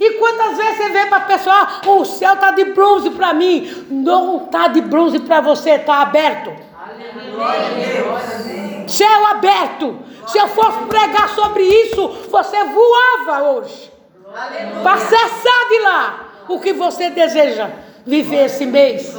E 0.00 0.12
quantas 0.12 0.56
vezes 0.56 0.76
você 0.76 0.88
vê 0.90 1.06
para 1.06 1.16
a 1.16 1.20
pessoa, 1.20 1.68
o 1.86 2.04
céu 2.04 2.34
está 2.34 2.52
de 2.52 2.66
bronze 2.66 3.10
para 3.10 3.34
mim, 3.34 3.86
não 3.90 4.44
está 4.44 4.68
de 4.68 4.80
bronze 4.80 5.18
para 5.18 5.40
você, 5.40 5.70
está 5.70 6.02
aberto. 6.02 6.52
Céu 8.86 9.26
aberto. 9.26 9.98
Se 10.28 10.38
eu 10.38 10.46
fosse 10.48 10.78
pregar 10.88 11.28
sobre 11.30 11.62
isso, 11.62 12.08
você 12.30 12.56
voava 12.64 13.50
hoje. 13.50 13.92
Para 14.82 14.98
cessar 14.98 15.68
de 15.68 15.78
lá 15.80 16.28
o 16.48 16.60
que 16.60 16.72
você 16.72 17.10
deseja 17.10 17.70
viver 18.06 18.46
esse 18.46 18.66
mês. 18.66 19.14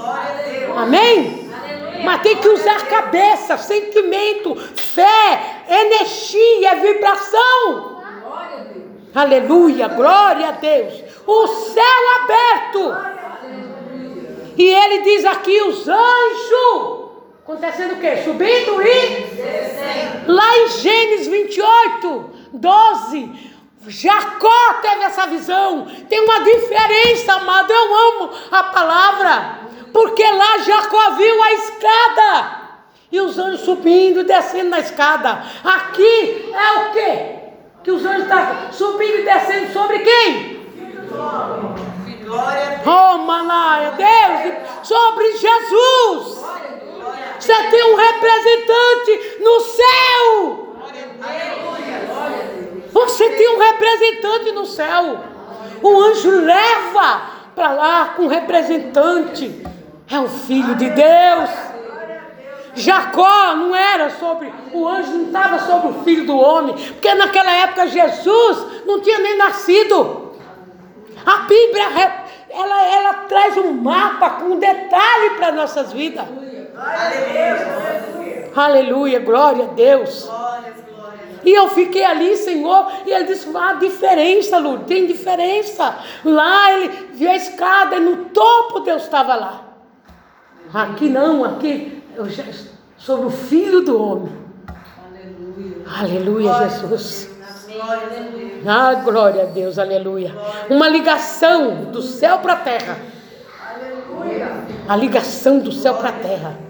Amém? 0.75 1.48
Mas 2.03 2.21
tem 2.21 2.37
que 2.37 2.47
usar 2.47 2.87
cabeça, 2.87 3.57
sentimento, 3.57 4.55
fé, 4.55 5.63
energia, 5.67 6.75
vibração. 6.75 7.99
Aleluia, 9.13 9.87
glória 9.87 10.49
a 10.49 10.51
Deus. 10.51 10.93
O 11.25 11.47
céu 11.47 11.83
aberto. 12.21 12.97
E 14.57 14.63
ele 14.63 15.01
diz 15.01 15.25
aqui: 15.25 15.61
os 15.61 15.87
anjos. 15.87 16.99
Acontecendo 17.43 17.93
o 17.93 17.99
quê? 17.99 18.17
Subindo 18.23 18.81
e. 18.81 20.27
Lá 20.27 20.57
em 20.59 20.67
Gênesis 20.69 21.27
28, 21.27 22.29
12. 22.53 23.49
Jacó 23.87 24.73
teve 24.81 25.03
essa 25.03 25.25
visão. 25.25 25.87
Tem 26.07 26.19
uma 26.19 26.41
diferença, 26.41 27.33
amado. 27.33 27.71
Eu 27.71 27.95
amo 27.95 28.29
a 28.51 28.63
palavra. 28.63 29.68
Porque 29.93 30.23
lá 30.23 30.57
Jacó 30.59 31.11
viu 31.11 31.43
a 31.43 31.53
escada. 31.53 32.59
E 33.11 33.19
os 33.19 33.39
anjos 33.39 33.61
subindo 33.61 34.21
e 34.21 34.23
descendo 34.23 34.69
na 34.69 34.79
escada. 34.79 35.43
Aqui 35.63 36.53
é 36.53 36.79
o 36.79 36.91
quê? 36.91 37.35
Que 37.83 37.91
os 37.91 38.05
anjos 38.05 38.23
estão 38.23 38.71
subindo 38.71 39.19
e 39.19 39.23
descendo 39.23 39.73
sobre 39.73 39.99
quem? 39.99 40.59
Oh, 42.85 43.17
Manaia, 43.19 43.91
Deus, 43.91 44.87
sobre 44.87 45.31
Jesus. 45.37 46.45
Você 47.39 47.63
tem 47.71 47.83
um 47.93 47.95
representante 47.95 49.37
no 49.39 49.59
céu. 49.61 50.75
Você 52.91 53.29
tem 53.29 53.55
um 53.55 53.59
representante 53.59 54.51
no 54.51 54.65
céu. 54.65 55.19
O 55.81 55.99
anjo 56.01 56.29
leva 56.29 57.21
para 57.55 57.71
lá 57.71 58.13
com 58.15 58.23
um 58.23 58.27
representante. 58.27 59.63
É 60.11 60.19
o 60.19 60.27
filho 60.27 60.75
de 60.75 60.89
Deus. 60.89 61.49
Jacó 62.75 63.55
não 63.55 63.75
era 63.75 64.09
sobre, 64.11 64.51
o 64.71 64.87
anjo 64.87 65.11
não 65.11 65.25
estava 65.25 65.59
sobre 65.59 65.89
o 65.89 66.03
filho 66.03 66.25
do 66.25 66.37
homem, 66.37 66.75
porque 66.75 67.13
naquela 67.13 67.51
época 67.51 67.87
Jesus 67.87 68.85
não 68.85 69.01
tinha 69.01 69.19
nem 69.19 69.37
nascido. 69.37 70.33
A 71.25 71.39
Bíblia, 71.39 71.85
ela, 72.49 72.85
ela 72.85 73.13
traz 73.27 73.57
um 73.57 73.73
mapa 73.73 74.29
com 74.31 74.45
um 74.45 74.59
detalhe 74.59 75.31
para 75.31 75.51
nossas 75.51 75.91
vidas. 75.91 76.25
Aleluia. 76.77 78.51
Aleluia, 78.55 79.19
glória 79.19 79.65
a 79.65 79.73
Deus. 79.73 80.29
E 81.43 81.51
eu 81.51 81.69
fiquei 81.69 82.03
ali, 82.03 82.35
Senhor, 82.37 82.91
e 83.05 83.11
ele 83.11 83.25
disse: 83.25 83.49
ah, 83.55 83.73
diferença, 83.73 84.57
Lourdes, 84.57 84.87
tem 84.87 85.05
diferença. 85.05 85.97
Lá 86.23 86.73
ele 86.73 87.09
viu 87.13 87.29
a 87.29 87.35
escada 87.35 87.97
e 87.97 87.99
no 87.99 88.25
topo 88.25 88.81
Deus 88.81 89.03
estava 89.03 89.35
lá. 89.35 89.68
Aqui 90.73 91.09
não, 91.09 91.43
aqui 91.43 92.03
eu 92.15 92.25
sobre 92.97 93.25
o 93.25 93.29
Filho 93.29 93.81
do 93.81 94.01
Homem. 94.01 94.31
Aleluia, 95.87 96.51
aleluia 96.51 96.69
Jesus. 96.69 97.29
Ah, 98.65 98.93
glória 98.95 99.43
a 99.43 99.45
Deus, 99.45 99.79
aleluia. 99.79 100.35
Uma 100.69 100.87
ligação 100.87 101.85
do 101.85 102.01
céu 102.01 102.39
para 102.39 102.53
a 102.53 102.57
terra. 102.57 102.97
A 104.87 104.95
ligação 104.95 105.59
do 105.59 105.71
céu 105.71 105.95
para 105.95 106.09
a 106.09 106.13
terra. 106.13 106.68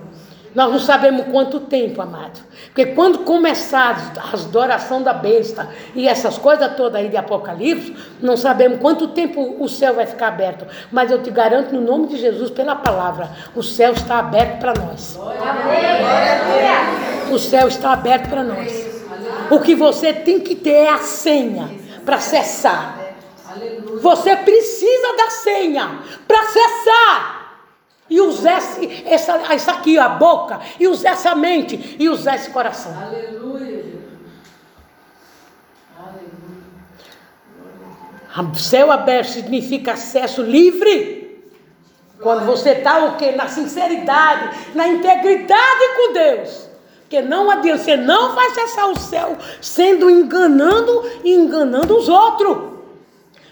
Nós 0.60 0.74
não 0.74 0.80
sabemos 0.80 1.26
quanto 1.32 1.62
tempo, 1.62 2.02
amado. 2.02 2.42
Porque 2.66 2.88
quando 2.88 3.20
começar 3.20 4.12
a 4.18 4.34
adoração 4.34 5.02
da 5.02 5.14
besta 5.14 5.70
e 5.96 6.06
essas 6.06 6.38
coisas 6.38 6.76
todas 6.76 7.00
aí 7.00 7.08
de 7.08 7.16
Apocalipse, 7.16 7.96
não 8.22 8.36
sabemos 8.36 8.82
quanto 8.82 9.08
tempo 9.08 9.56
o 9.58 9.70
céu 9.70 9.94
vai 9.94 10.06
ficar 10.06 10.28
aberto. 10.28 10.68
Mas 10.92 11.12
eu 11.12 11.24
te 11.24 11.32
garanto, 11.32 11.74
no 11.74 11.80
nome 11.80 12.08
de 12.08 12.18
Jesus, 12.18 12.50
pela 12.50 12.76
palavra, 12.76 13.30
o 13.56 13.64
céu 13.64 13.94
está 13.94 14.20
aberto 14.20 14.60
para 14.60 14.74
nós. 14.74 15.18
O 17.32 17.40
céu 17.40 17.70
está 17.70 17.94
aberto 17.94 18.28
para 18.28 18.44
nós. 18.44 19.02
O 19.50 19.62
que 19.62 19.74
você 19.74 20.12
tem 20.12 20.42
que 20.42 20.56
ter 20.56 20.72
é 20.72 20.90
a 20.90 20.98
senha 20.98 21.70
para 22.04 22.18
acessar. 22.18 23.00
Você 24.02 24.36
precisa 24.36 25.16
da 25.16 25.30
senha 25.30 26.00
para 26.28 26.42
acessar 26.42 27.39
e 28.10 28.20
usar 28.20 28.58
esse, 28.58 29.04
essa, 29.06 29.34
essa 29.54 29.72
aqui, 29.72 29.98
a 29.98 30.10
boca, 30.10 30.60
e 30.80 30.88
usar 30.88 31.12
essa 31.12 31.36
mente, 31.36 31.98
e 32.00 32.10
usar 32.10 32.36
esse 32.36 32.50
coração. 32.50 32.92
Aleluia. 33.00 33.86
Aleluia. 38.36 38.56
Céu 38.56 38.92
aberto 38.92 39.30
significa 39.30 39.94
acesso 39.94 40.42
livre. 40.42 41.20
Quando 42.22 42.46
você 42.46 42.72
está 42.72 43.06
o 43.06 43.16
quê? 43.16 43.32
Na 43.32 43.48
sinceridade, 43.48 44.58
na 44.76 44.88
integridade 44.88 45.96
com 45.96 46.14
Deus. 46.14 46.70
Porque 47.02 47.22
não 47.22 47.50
adianta, 47.50 47.84
você 47.84 47.96
não 47.96 48.36
vai 48.36 48.48
acessar 48.48 48.90
o 48.90 49.00
céu 49.00 49.38
sendo 49.62 50.10
enganando 50.10 51.10
e 51.24 51.34
enganando 51.34 51.98
os 51.98 52.08
outros. 52.08 52.79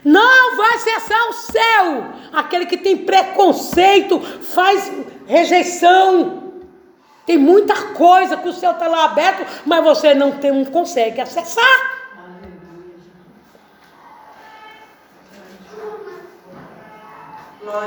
Não 0.04 0.56
vai 0.56 0.76
acessar 0.76 1.30
o 1.30 1.34
céu 1.34 2.18
aquele 2.32 2.66
que 2.66 2.78
tem 2.78 2.98
preconceito, 2.98 4.20
faz 4.20 4.92
rejeição. 5.26 6.44
Tem 7.26 7.38
muita 7.38 7.76
coisa 7.94 8.38
que 8.38 8.48
o 8.48 8.54
céu 8.54 8.72
está 8.72 8.88
lá 8.88 9.06
aberto, 9.06 9.46
mas 9.66 9.84
você 9.84 10.14
não, 10.14 10.32
tem, 10.32 10.52
não 10.52 10.66
consegue 10.66 11.20
acessar. 11.20 11.98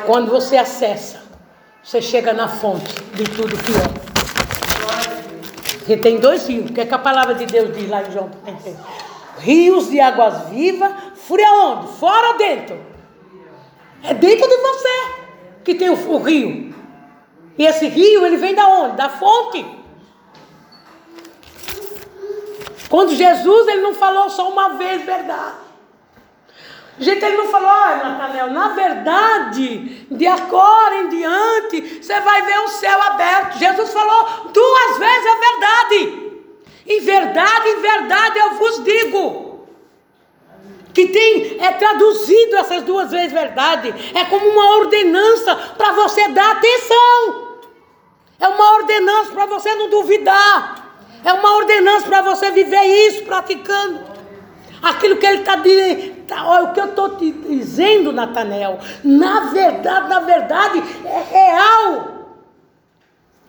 Quando 0.04 0.30
você 0.30 0.58
acessa, 0.58 1.22
você 1.82 2.02
chega 2.02 2.34
na 2.34 2.48
fonte 2.48 2.94
de 3.14 3.24
tudo 3.24 3.56
que 3.56 3.72
é. 3.72 4.10
Porque 5.78 5.96
tem 5.96 6.20
dois 6.20 6.46
rios. 6.46 6.70
O 6.70 6.72
que, 6.74 6.82
é 6.82 6.84
que 6.84 6.94
a 6.94 6.98
palavra 6.98 7.34
de 7.34 7.46
Deus 7.46 7.74
diz 7.74 7.88
lá 7.88 8.02
em 8.02 8.12
João? 8.12 8.30
Rios 9.38 9.88
de 9.88 9.98
águas 9.98 10.50
vivas, 10.50 10.92
fria 11.30 11.52
onde? 11.52 11.98
Fora 11.98 12.32
ou 12.32 12.36
dentro? 12.36 12.78
É 14.02 14.12
dentro 14.12 14.48
de 14.48 14.56
você 14.56 15.04
que 15.64 15.74
tem 15.74 15.88
o, 15.88 16.10
o 16.10 16.18
rio. 16.18 16.74
E 17.56 17.64
esse 17.64 17.86
rio, 17.86 18.26
ele 18.26 18.36
vem 18.36 18.54
da 18.54 18.66
onde? 18.66 18.96
Da 18.96 19.08
fonte. 19.08 19.64
Quando 22.88 23.14
Jesus, 23.14 23.68
ele 23.68 23.82
não 23.82 23.94
falou 23.94 24.28
só 24.28 24.50
uma 24.50 24.70
vez 24.70 25.04
verdade. 25.04 25.70
Gente, 26.98 27.24
ele 27.24 27.36
não 27.36 27.48
falou, 27.48 27.70
olha, 27.70 27.96
Natanel, 27.96 28.50
na 28.50 28.68
verdade, 28.70 30.06
de 30.10 30.26
agora 30.26 30.96
em 30.96 31.08
diante, 31.08 32.02
você 32.02 32.20
vai 32.20 32.42
ver 32.42 32.58
o 32.58 32.68
céu 32.68 33.00
aberto. 33.02 33.58
Jesus 33.58 33.90
falou 33.92 34.50
duas 34.52 34.98
vezes 34.98 35.26
a 35.26 35.34
verdade. 35.36 36.30
Em 36.86 37.00
verdade, 37.00 37.68
em 37.68 37.80
verdade 37.80 38.38
eu 38.38 38.54
vos 38.54 38.84
digo. 38.84 39.49
Que 40.92 41.06
tem 41.08 41.56
é 41.60 41.72
traduzido 41.72 42.56
essas 42.56 42.82
duas 42.82 43.10
vezes 43.10 43.32
verdade. 43.32 43.94
É 44.14 44.24
como 44.24 44.46
uma 44.48 44.76
ordenança 44.78 45.54
para 45.76 45.92
você 45.92 46.28
dar 46.28 46.52
atenção. 46.52 47.50
É 48.38 48.48
uma 48.48 48.72
ordenança 48.74 49.32
para 49.32 49.46
você 49.46 49.74
não 49.74 49.90
duvidar. 49.90 50.80
É 51.24 51.32
uma 51.32 51.56
ordenança 51.56 52.06
para 52.06 52.22
você 52.22 52.50
viver 52.50 52.82
isso 53.08 53.24
praticando. 53.24 54.00
Aquilo 54.82 55.16
que 55.16 55.26
ele 55.26 55.40
está 55.40 55.56
dizendo, 55.56 56.24
tá, 56.26 56.46
olha, 56.46 56.64
o 56.64 56.72
que 56.72 56.80
eu 56.80 56.86
estou 56.86 57.16
te 57.16 57.30
dizendo, 57.30 58.12
Natanel, 58.12 58.78
na 59.04 59.40
verdade, 59.40 60.08
na 60.08 60.20
verdade, 60.20 60.82
é 61.04 61.22
real. 61.30 62.20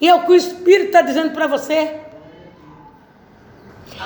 E 0.01 0.09
é 0.09 0.13
o 0.13 0.23
que 0.23 0.31
o 0.31 0.35
Espírito 0.35 0.87
está 0.87 1.01
dizendo 1.01 1.31
para 1.31 1.47
você. 1.47 2.01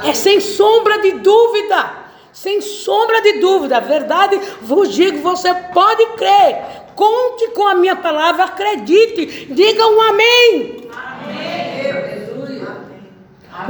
É 0.03 0.13
sem 0.13 0.39
sombra 0.39 0.99
de 0.99 1.13
dúvida. 1.13 2.04
Sem 2.35 2.59
sombra 2.59 3.21
de 3.21 3.39
dúvida. 3.39 3.77
A 3.77 3.79
verdade 3.79 4.37
vos 4.61 4.93
digo, 4.93 5.19
você 5.19 5.53
pode 5.73 6.05
crer. 6.17 6.83
Conte 6.93 7.47
com 7.51 7.65
a 7.65 7.75
minha 7.75 7.95
palavra, 7.95 8.43
acredite. 8.43 9.45
Diga 9.53 9.87
um 9.87 10.01
amém. 10.01 10.89
Amém. 10.93 12.25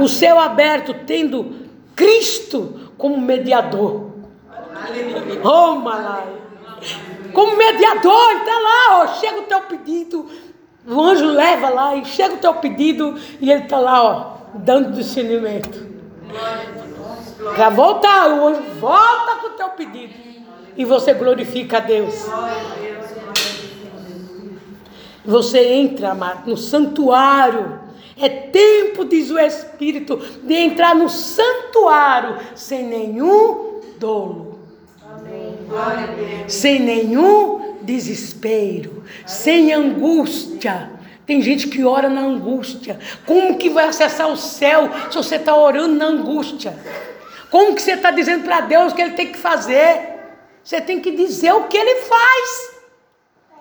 O 0.00 0.08
céu 0.08 0.40
aberto, 0.40 0.92
tendo 1.06 1.54
Cristo 1.94 2.90
como 2.98 3.20
mediador. 3.20 4.10
Oh, 5.44 5.76
Malai. 5.76 6.26
Como 7.32 7.56
mediador, 7.56 8.32
está 8.32 8.58
lá, 8.58 9.00
ó, 9.00 9.06
chega 9.20 9.38
o 9.38 9.44
teu 9.44 9.60
pedido. 9.60 10.28
O 10.84 11.00
anjo 11.00 11.26
leva 11.26 11.68
lá 11.68 11.94
e 11.94 12.04
chega 12.04 12.34
o 12.34 12.38
teu 12.38 12.54
pedido 12.54 13.16
e 13.40 13.48
ele 13.48 13.62
está 13.62 13.78
lá, 13.78 14.02
ó, 14.02 14.36
dando 14.54 14.92
discernimento. 14.92 15.86
Para 17.54 17.68
voltar, 17.70 18.28
o 18.30 18.48
anjo 18.48 18.62
volta 18.80 19.36
com 19.40 19.46
o 19.48 19.50
teu 19.50 19.68
pedido. 19.70 20.14
E 20.76 20.84
você 20.84 21.14
glorifica 21.14 21.78
a 21.78 21.80
Deus. 21.80 22.14
Você 25.24 25.58
entra, 25.58 26.10
amado, 26.10 26.48
no 26.48 26.56
santuário 26.56 27.86
é 28.18 28.28
tempo, 28.30 29.04
diz 29.04 29.30
o 29.30 29.38
Espírito, 29.38 30.16
de 30.42 30.54
entrar 30.54 30.94
no 30.94 31.08
santuário 31.08 32.38
sem 32.54 32.82
nenhum 32.84 33.80
dolo. 33.98 34.58
Sem 36.48 36.80
nenhum 36.80 37.76
desespero, 37.82 39.04
sem 39.26 39.72
angústia. 39.72 40.90
Tem 41.26 41.42
gente 41.42 41.68
que 41.68 41.84
ora 41.84 42.08
na 42.08 42.22
angústia. 42.22 42.98
Como 43.26 43.58
que 43.58 43.68
vai 43.68 43.88
acessar 43.88 44.28
o 44.28 44.36
céu 44.36 44.88
se 45.10 45.16
você 45.16 45.36
está 45.36 45.54
orando 45.54 45.94
na 45.96 46.06
angústia? 46.06 46.74
Como 47.50 47.74
que 47.74 47.82
você 47.82 47.92
está 47.92 48.10
dizendo 48.10 48.44
para 48.44 48.60
Deus 48.60 48.92
o 48.92 48.94
que 48.96 49.02
Ele 49.02 49.14
tem 49.14 49.32
que 49.32 49.38
fazer? 49.38 50.14
Você 50.62 50.80
tem 50.80 51.00
que 51.00 51.12
dizer 51.12 51.52
o 51.52 51.64
que 51.64 51.76
Ele 51.76 52.02
faz. 52.02 52.76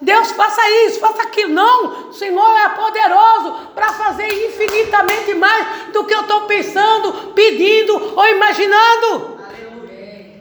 Deus 0.01 0.31
faça 0.31 0.61
isso, 0.85 0.99
faça 0.99 1.21
aquilo. 1.23 1.53
Não, 1.53 2.09
o 2.09 2.13
Senhor 2.13 2.57
é 2.57 2.69
poderoso 2.69 3.69
para 3.73 3.93
fazer 3.93 4.27
infinitamente 4.47 5.33
mais 5.35 5.91
do 5.93 6.03
que 6.03 6.13
eu 6.13 6.21
estou 6.21 6.41
pensando, 6.41 7.33
pedindo 7.33 8.13
ou 8.15 8.27
imaginando. 8.27 9.39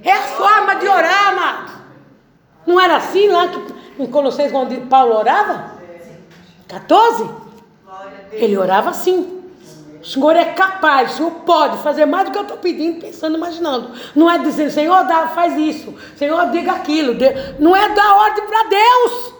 É 0.02 0.12
a 0.12 0.22
forma 0.22 0.74
de 0.76 0.88
orar, 0.88 1.28
amado. 1.28 1.72
Não 2.66 2.80
era 2.80 2.96
assim 2.96 3.28
lá 3.28 3.48
que, 3.48 4.02
em 4.02 4.06
Colossenses, 4.06 4.52
quando 4.52 4.88
Paulo 4.88 5.16
orava? 5.16 5.74
14? 6.68 7.28
Ele 8.32 8.56
orava 8.56 8.90
assim. 8.90 9.43
O 10.04 10.06
Senhor 10.06 10.36
é 10.36 10.44
capaz, 10.44 11.14
o 11.14 11.16
Senhor 11.16 11.30
pode 11.46 11.78
fazer 11.78 12.04
mais 12.04 12.26
do 12.26 12.32
que 12.32 12.38
eu 12.38 12.42
estou 12.42 12.58
pedindo, 12.58 13.00
pensando, 13.00 13.36
imaginando. 13.36 13.90
Não 14.14 14.30
é 14.30 14.38
dizer, 14.38 14.70
Senhor, 14.70 15.02
dá, 15.04 15.28
faz 15.28 15.56
isso. 15.56 15.94
Senhor, 16.16 16.50
diga 16.50 16.72
aquilo. 16.72 17.14
Não 17.58 17.74
é 17.74 17.88
dar 17.94 18.14
ordem 18.14 18.46
para 18.46 18.62
Deus 18.64 19.34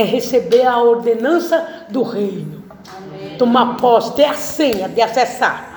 é 0.00 0.02
receber 0.02 0.66
a 0.66 0.78
ordenança 0.78 1.86
do 1.88 2.02
reino. 2.02 2.64
Amém. 2.96 3.36
Tomar 3.38 3.76
posse, 3.76 4.14
ter 4.14 4.24
a 4.24 4.34
senha 4.34 4.88
de 4.88 5.00
acessar. 5.00 5.74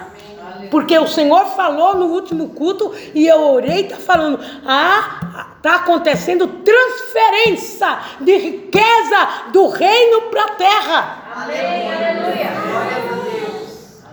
Porque 0.70 0.98
o 0.98 1.08
Senhor 1.08 1.46
falou 1.48 1.96
no 1.96 2.08
último 2.08 2.50
culto 2.50 2.94
e 3.16 3.26
eu 3.26 3.54
orei, 3.54 3.86
está 3.86 3.96
falando, 3.96 4.40
ah, 4.66 5.48
está 5.58 5.78
acontecendo 5.78 6.48
transferência 6.48 7.98
de 8.20 8.38
riqueza 8.38 9.50
do 9.52 9.68
reino 9.70 10.24
para 10.24 10.44
a 10.44 10.50
terra. 10.50 11.19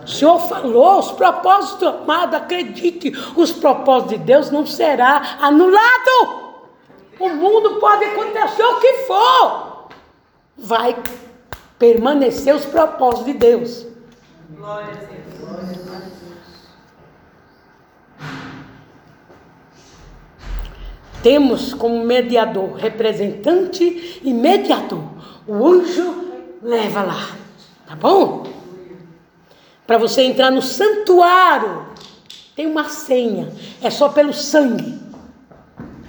O 0.03 0.07
Senhor 0.07 0.39
falou, 0.39 0.99
os 0.99 1.11
propósitos, 1.11 1.87
amado, 1.87 2.35
acredite, 2.35 3.11
os 3.35 3.51
propósitos 3.51 4.17
de 4.17 4.23
Deus 4.23 4.51
não 4.51 4.65
será 4.65 5.37
anulado. 5.41 6.47
O 7.19 7.29
mundo 7.29 7.79
pode 7.79 8.05
acontecer 8.05 8.63
o 8.63 8.79
que 8.79 8.93
for 9.05 9.89
vai 10.55 10.95
permanecer 11.77 12.55
os 12.55 12.65
propósitos 12.65 13.25
de 13.25 13.33
Deus. 13.33 13.87
Glória 14.51 14.91
a 14.91 14.95
Deus. 14.95 15.17
Temos 21.23 21.73
como 21.73 22.05
mediador, 22.05 22.75
representante 22.75 24.21
e 24.23 24.33
mediador. 24.33 25.03
O 25.47 25.67
anjo 25.67 26.26
leva 26.61 27.03
lá, 27.03 27.35
tá 27.87 27.95
bom? 27.95 28.45
Para 29.85 29.97
você 29.97 30.23
entrar 30.23 30.51
no 30.51 30.61
santuário, 30.61 31.85
tem 32.55 32.65
uma 32.65 32.89
senha. 32.89 33.53
É 33.81 33.89
só 33.89 34.09
pelo 34.09 34.33
sangue. 34.33 34.99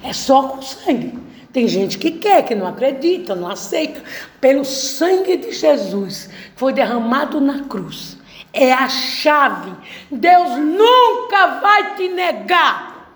É 0.03 0.13
só 0.13 0.45
com 0.45 0.63
sangue. 0.63 1.19
Tem 1.53 1.67
gente 1.69 1.99
que 1.99 2.11
quer, 2.13 2.43
que 2.45 2.55
não 2.55 2.67
acredita, 2.67 3.35
não 3.35 3.49
aceita. 3.49 4.03
Pelo 4.41 4.65
sangue 4.65 5.37
de 5.37 5.53
Jesus, 5.53 6.27
que 6.27 6.59
foi 6.59 6.73
derramado 6.73 7.41
na 7.41 7.65
cruz. 7.65 8.17
É 8.53 8.73
a 8.73 8.89
chave. 8.89 9.73
Deus 10.11 10.57
nunca 10.59 11.61
vai 11.61 11.95
te 11.97 12.09
negar. 12.09 13.15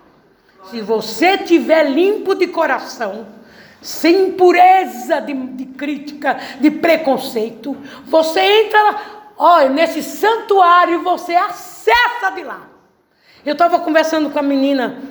Se 0.69 0.81
você 0.81 1.37
tiver 1.37 1.89
limpo 1.89 2.35
de 2.35 2.47
coração, 2.47 3.27
sem 3.83 4.29
impureza 4.29 5.19
de, 5.21 5.33
de 5.33 5.65
crítica, 5.65 6.39
de 6.59 6.71
preconceito, 6.71 7.77
você 8.05 8.39
entra 8.39 9.21
olha, 9.37 9.69
nesse 9.69 10.01
santuário 10.01 11.03
você 11.03 11.35
acessa 11.35 12.31
de 12.33 12.43
lá. 12.43 12.61
Eu 13.45 13.53
estava 13.53 13.79
conversando 13.79 14.29
com 14.29 14.39
a 14.39 14.41
menina 14.41 15.01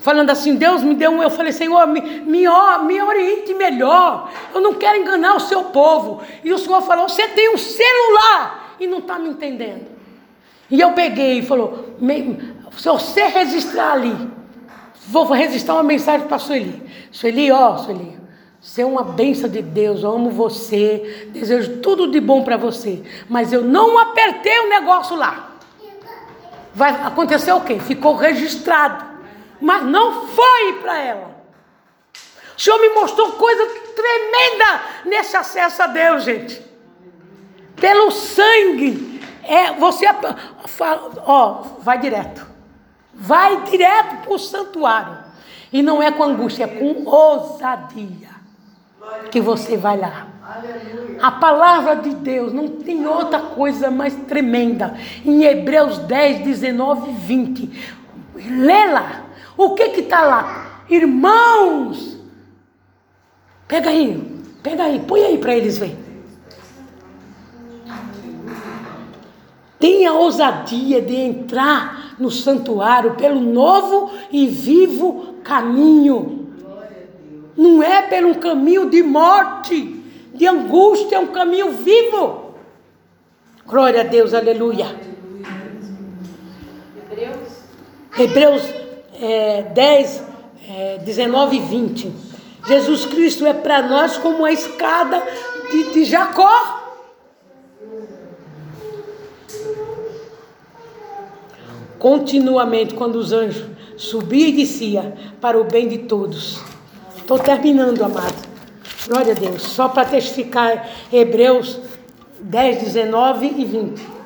falando 0.00 0.30
assim, 0.30 0.54
Deus 0.54 0.82
me 0.82 0.94
deu 0.94 1.10
um. 1.10 1.22
Eu 1.22 1.30
falei, 1.30 1.52
Senhor, 1.52 1.86
me, 1.86 2.00
me, 2.00 2.44
me 2.84 3.02
oriente 3.02 3.54
melhor. 3.54 4.30
Eu 4.54 4.60
não 4.60 4.74
quero 4.74 4.98
enganar 4.98 5.36
o 5.36 5.40
seu 5.40 5.64
povo. 5.64 6.22
E 6.44 6.52
o 6.52 6.58
Senhor 6.58 6.82
falou: 6.82 7.08
Você 7.08 7.26
tem 7.28 7.54
um 7.54 7.58
celular 7.58 8.76
e 8.78 8.86
não 8.86 8.98
está 8.98 9.18
me 9.18 9.30
entendendo. 9.30 9.86
E 10.70 10.78
eu 10.80 10.92
peguei 10.92 11.38
e 11.38 11.42
falou: 11.42 11.96
Se 12.76 12.88
você 12.88 13.26
registrar 13.28 13.92
ali, 13.92 14.30
vou 15.10 15.24
registrar 15.24 15.74
uma 15.74 15.82
mensagem 15.82 16.26
para 16.26 16.38
Sueli. 16.38 16.82
Sueli, 17.10 17.50
ó, 17.50 17.76
Sueli, 17.76 18.20
Ser 18.60 18.84
uma 18.84 19.02
benção 19.02 19.48
de 19.48 19.62
Deus, 19.62 20.02
eu 20.02 20.12
amo 20.12 20.30
você, 20.30 21.30
desejo 21.32 21.78
tudo 21.78 22.10
de 22.10 22.20
bom 22.20 22.44
para 22.44 22.58
você, 22.58 23.02
mas 23.26 23.54
eu 23.54 23.64
não 23.64 23.98
apertei 23.98 24.60
o 24.60 24.68
negócio 24.68 25.16
lá. 25.16 25.52
Vai 26.74 26.90
acontecer 26.90 27.52
o 27.52 27.62
quê? 27.62 27.80
Ficou 27.80 28.14
registrado, 28.16 29.02
mas 29.58 29.82
não 29.84 30.26
foi 30.26 30.74
para 30.74 30.98
ela. 30.98 31.30
O 32.56 32.60
Senhor 32.60 32.78
me 32.78 32.90
mostrou 32.90 33.32
coisa 33.32 33.66
tremenda 33.96 34.82
nesse 35.06 35.34
acesso 35.38 35.82
a 35.82 35.86
Deus, 35.86 36.24
gente. 36.24 36.62
Pelo 37.76 38.10
sangue, 38.10 39.22
é 39.42 39.72
você 39.72 40.04
ó, 41.24 41.62
vai 41.80 41.98
direto. 41.98 42.49
Vai 43.20 43.64
direto 43.64 44.22
para 44.22 44.32
o 44.32 44.38
santuário. 44.38 45.18
E 45.70 45.82
não 45.82 46.02
é 46.02 46.10
com 46.10 46.24
angústia, 46.24 46.64
é 46.64 46.66
com 46.66 47.04
ousadia 47.08 48.30
que 49.30 49.40
você 49.40 49.76
vai 49.76 49.98
lá. 49.98 50.26
A 51.22 51.30
palavra 51.30 51.96
de 51.96 52.14
Deus 52.14 52.52
não 52.52 52.66
tem 52.66 53.06
outra 53.06 53.38
coisa 53.38 53.90
mais 53.90 54.14
tremenda. 54.26 54.96
Em 55.24 55.44
Hebreus 55.44 55.98
10, 55.98 56.44
19 56.44 57.10
e 57.10 57.14
20. 57.14 57.94
Lê 58.34 58.86
lá. 58.86 59.24
O 59.56 59.74
que 59.74 59.90
que 59.90 60.00
está 60.00 60.22
lá? 60.22 60.84
Irmãos. 60.88 62.18
Pega 63.68 63.90
aí. 63.90 64.42
Pega 64.62 64.84
aí. 64.84 64.98
Põe 65.00 65.24
aí 65.24 65.38
para 65.38 65.54
eles 65.54 65.78
verem. 65.78 65.98
Tenha 69.78 70.12
ousadia 70.12 71.00
de 71.00 71.14
entrar 71.14 71.99
no 72.20 72.30
santuário 72.30 73.14
pelo 73.14 73.40
novo 73.40 74.12
e 74.30 74.46
vivo 74.46 75.36
caminho. 75.42 76.48
Não 77.56 77.82
é 77.82 78.02
pelo 78.02 78.36
caminho 78.36 78.88
de 78.88 79.02
morte, 79.02 80.02
de 80.34 80.46
angústia, 80.46 81.16
é 81.16 81.18
um 81.18 81.28
caminho 81.28 81.72
vivo. 81.72 82.54
Glória 83.66 84.02
a 84.02 84.04
Deus, 84.04 84.34
aleluia. 84.34 84.86
Hebreus, 87.10 87.48
Hebreus 88.18 88.62
é, 89.20 89.62
10, 89.62 90.24
é, 90.68 90.98
19 90.98 91.56
e 91.56 91.60
20. 91.60 92.12
Jesus 92.66 93.06
Cristo 93.06 93.46
é 93.46 93.54
para 93.54 93.82
nós 93.82 94.16
como 94.18 94.44
a 94.44 94.52
escada 94.52 95.22
de, 95.70 95.92
de 95.92 96.04
Jacó. 96.04 96.79
Continuamente 102.00 102.94
quando 102.94 103.16
os 103.16 103.30
anjos 103.30 103.66
subiam 103.96 104.48
e 104.48 104.52
desciam 104.52 105.12
para 105.40 105.60
o 105.60 105.64
bem 105.64 105.86
de 105.86 105.98
todos. 105.98 106.58
Estou 107.16 107.38
terminando, 107.38 108.02
amado. 108.02 108.48
Glória 109.06 109.32
a 109.32 109.36
Deus. 109.36 109.62
Só 109.62 109.88
para 109.88 110.08
testificar 110.08 110.88
Hebreus 111.12 111.78
10, 112.40 112.84
19 112.84 113.54
e 113.58 113.64
20. 113.64 114.19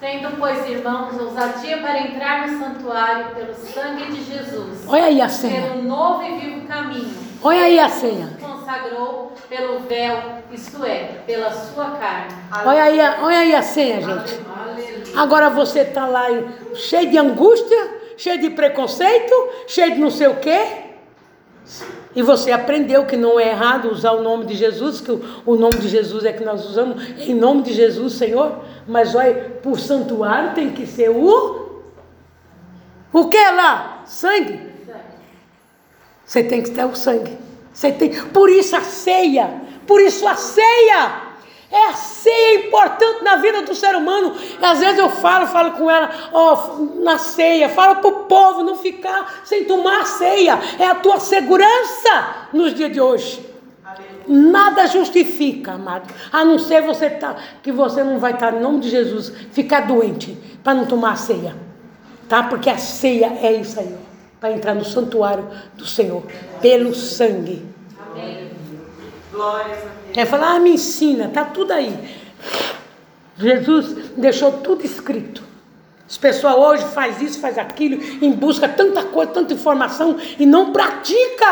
Tendo, 0.00 0.38
pois, 0.38 0.66
irmãos, 0.66 1.20
ousadia 1.20 1.76
para 1.76 1.98
entrar 1.98 2.48
no 2.48 2.58
santuário 2.58 3.34
pelo 3.34 3.54
sangue 3.54 4.10
de 4.10 4.24
Jesus. 4.24 4.84
Olha 4.88 5.04
aí 5.04 5.20
a 5.20 5.28
senha. 5.28 5.60
Pelo 5.60 5.82
novo 5.82 6.22
e 6.22 6.38
vivo 6.38 6.66
caminho. 6.66 7.14
Olha 7.42 7.64
aí 7.64 7.78
a 7.78 7.90
senha. 7.90 8.38
Consagrou 8.40 9.34
pelo 9.46 9.80
véu, 9.80 10.16
isto 10.50 10.82
é, 10.86 11.20
pela 11.26 11.50
sua 11.50 11.90
carne. 11.90 12.34
Olha 12.64 12.82
aí, 12.82 12.98
olha 12.98 13.38
aí 13.40 13.54
a 13.54 13.60
senha, 13.60 14.00
gente. 14.00 14.40
Agora 15.14 15.50
você 15.50 15.80
está 15.80 16.06
lá 16.06 16.28
cheio 16.74 17.10
de 17.10 17.18
angústia, 17.18 18.00
cheio 18.16 18.40
de 18.40 18.48
preconceito, 18.48 19.34
cheio 19.66 19.92
de 19.92 20.00
não 20.00 20.10
sei 20.10 20.28
o 20.28 20.36
quê. 20.36 20.89
E 22.14 22.22
você 22.22 22.50
aprendeu 22.50 23.06
que 23.06 23.16
não 23.16 23.38
é 23.38 23.50
errado 23.50 23.90
usar 23.90 24.12
o 24.12 24.22
nome 24.22 24.44
de 24.46 24.54
Jesus, 24.54 25.00
que 25.00 25.12
o, 25.12 25.56
nome 25.56 25.76
de 25.76 25.88
Jesus 25.88 26.24
é 26.24 26.32
que 26.32 26.44
nós 26.44 26.68
usamos, 26.68 27.02
em 27.18 27.34
nome 27.34 27.62
de 27.62 27.72
Jesus, 27.72 28.14
Senhor. 28.14 28.64
Mas 28.86 29.14
olha, 29.14 29.58
por 29.62 29.78
santuário 29.78 30.54
tem 30.54 30.72
que 30.72 30.86
ser 30.86 31.10
o. 31.10 31.82
O 33.12 33.28
que 33.28 33.36
lá? 33.36 34.02
Sangue. 34.04 34.70
Você 36.24 36.42
tem 36.44 36.62
que 36.62 36.70
ter 36.70 36.84
o 36.84 36.94
sangue. 36.94 37.36
Você 37.72 37.92
tem, 37.92 38.10
por 38.26 38.50
isso 38.50 38.74
a 38.76 38.82
ceia. 38.82 39.62
Por 39.86 40.00
isso 40.00 40.26
a 40.26 40.34
ceia. 40.34 41.29
É 41.72 41.86
a 41.86 41.92
ceia 41.92 42.66
importante 42.66 43.22
na 43.22 43.36
vida 43.36 43.62
do 43.62 43.74
ser 43.76 43.94
humano. 43.94 44.34
Às 44.60 44.80
vezes 44.80 44.98
eu 44.98 45.08
falo, 45.08 45.46
falo 45.46 45.72
com 45.72 45.88
ela, 45.88 46.10
ó, 46.32 46.78
na 46.96 47.16
ceia, 47.16 47.68
falo 47.68 47.96
para 47.96 48.08
o 48.08 48.24
povo 48.24 48.64
não 48.64 48.74
ficar 48.74 49.42
sem 49.44 49.64
tomar 49.64 50.00
a 50.00 50.04
ceia. 50.04 50.58
É 50.80 50.86
a 50.86 50.96
tua 50.96 51.20
segurança 51.20 52.48
nos 52.52 52.74
dias 52.74 52.92
de 52.92 53.00
hoje. 53.00 53.50
Nada 54.26 54.86
justifica, 54.86 55.72
amado, 55.72 56.12
a 56.32 56.44
não 56.44 56.58
ser 56.58 56.82
você 56.82 57.08
tá, 57.10 57.36
que 57.62 57.72
você 57.72 58.04
não 58.04 58.18
vai 58.18 58.32
estar, 58.32 58.54
em 58.54 58.60
nome 58.60 58.80
de 58.80 58.90
Jesus, 58.90 59.32
ficar 59.52 59.86
doente 59.86 60.36
para 60.62 60.74
não 60.74 60.86
tomar 60.86 61.12
a 61.12 61.16
ceia. 61.16 61.56
Tá? 62.28 62.44
Porque 62.44 62.70
a 62.70 62.78
ceia 62.78 63.38
é 63.42 63.52
isso 63.52 63.80
aí, 63.80 63.96
para 64.38 64.52
entrar 64.52 64.74
no 64.74 64.84
santuário 64.84 65.48
do 65.74 65.86
Senhor, 65.86 66.22
pelo 66.60 66.94
sangue. 66.94 67.66
Amém. 68.12 68.50
Glórias 69.32 69.78
a 69.78 69.99
É 70.16 70.24
falar, 70.24 70.56
ah, 70.56 70.60
me 70.60 70.70
ensina, 70.70 71.26
está 71.26 71.44
tudo 71.44 71.72
aí. 71.72 71.96
Jesus 73.38 74.10
deixou 74.16 74.52
tudo 74.52 74.84
escrito. 74.84 75.42
As 76.08 76.16
pessoas 76.16 76.56
hoje 76.56 76.84
faz 76.92 77.22
isso, 77.22 77.40
faz 77.40 77.56
aquilo, 77.56 78.02
em 78.20 78.32
busca 78.32 78.68
tanta 78.68 79.04
coisa, 79.04 79.30
tanta 79.30 79.54
informação 79.54 80.16
e 80.38 80.44
não 80.44 80.72
pratica 80.72 81.46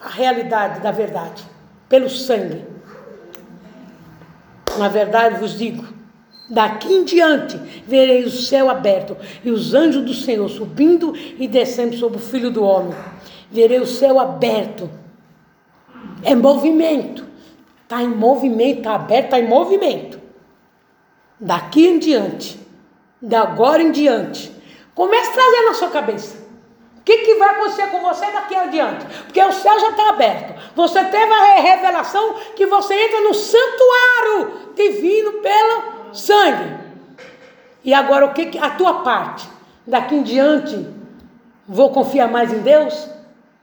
a 0.00 0.08
realidade 0.08 0.80
da 0.80 0.92
verdade 0.92 1.42
pelo 1.88 2.08
sangue. 2.08 2.64
Na 4.78 4.88
verdade 4.88 5.40
vos 5.40 5.58
digo, 5.58 5.84
daqui 6.48 6.92
em 6.92 7.04
diante 7.04 7.58
verei 7.86 8.22
o 8.22 8.30
céu 8.30 8.70
aberto 8.70 9.16
e 9.44 9.50
os 9.50 9.74
anjos 9.74 10.04
do 10.04 10.14
Senhor 10.14 10.48
subindo 10.48 11.12
e 11.16 11.48
descendo 11.48 11.96
sobre 11.96 12.18
o 12.18 12.20
Filho 12.20 12.50
do 12.50 12.62
Homem. 12.62 12.94
Verei 13.50 13.80
o 13.80 13.86
céu 13.86 14.20
aberto. 14.20 14.88
É 16.22 16.34
movimento. 16.34 17.26
Está 17.86 18.02
em 18.02 18.08
movimento, 18.08 18.78
está 18.78 18.96
aberto, 18.96 19.26
está 19.26 19.38
em 19.38 19.46
movimento. 19.46 20.20
Daqui 21.38 21.86
em 21.86 22.00
diante, 22.00 22.58
de 23.22 23.36
agora 23.36 23.80
em 23.80 23.92
diante, 23.92 24.52
comece 24.92 25.30
a 25.30 25.32
trazer 25.32 25.62
na 25.62 25.74
sua 25.74 25.90
cabeça. 25.90 26.36
O 26.98 27.02
que, 27.04 27.18
que 27.18 27.36
vai 27.36 27.50
acontecer 27.50 27.86
com 27.92 28.00
você 28.00 28.26
daqui 28.32 28.56
em 28.56 28.70
diante? 28.70 29.06
Porque 29.06 29.40
o 29.40 29.52
céu 29.52 29.78
já 29.78 29.90
está 29.90 30.08
aberto. 30.08 30.60
Você 30.74 31.04
teve 31.04 31.32
a 31.32 31.60
revelação 31.60 32.34
que 32.56 32.66
você 32.66 32.92
entra 32.92 33.20
no 33.20 33.34
santuário 33.34 34.72
divino 34.74 35.34
pelo 35.34 36.12
sangue. 36.12 36.76
E 37.84 37.94
agora 37.94 38.26
o 38.26 38.34
que, 38.34 38.46
que 38.46 38.58
a 38.58 38.70
tua 38.70 39.04
parte? 39.04 39.48
Daqui 39.86 40.16
em 40.16 40.24
diante, 40.24 40.88
vou 41.68 41.92
confiar 41.92 42.28
mais 42.28 42.52
em 42.52 42.58
Deus? 42.58 43.08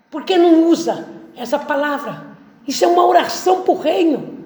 Porque 0.09 0.37
não 0.37 0.63
usa 0.69 1.09
essa 1.35 1.59
palavra? 1.59 2.32
Isso 2.67 2.83
é 2.85 2.87
uma 2.87 3.05
oração 3.05 3.61
para 3.61 3.71
o 3.73 3.79
reino. 3.79 4.43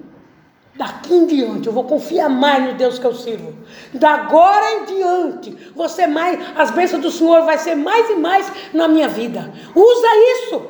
Daqui 0.74 1.12
em 1.12 1.26
diante, 1.26 1.66
eu 1.66 1.72
vou 1.72 1.82
confiar 1.82 2.28
mais 2.28 2.64
no 2.64 2.74
Deus 2.74 3.00
que 3.00 3.04
eu 3.04 3.12
sirvo. 3.12 3.52
Da 3.92 4.10
agora 4.10 4.74
em 4.74 4.84
diante, 4.84 5.72
você 5.74 6.06
mais, 6.06 6.38
as 6.56 6.70
bênçãos 6.70 7.02
do 7.02 7.10
Senhor 7.10 7.44
vai 7.44 7.58
ser 7.58 7.74
mais 7.74 8.08
e 8.08 8.14
mais 8.14 8.50
na 8.72 8.86
minha 8.86 9.08
vida. 9.08 9.52
Usa 9.74 10.06
isso 10.36 10.66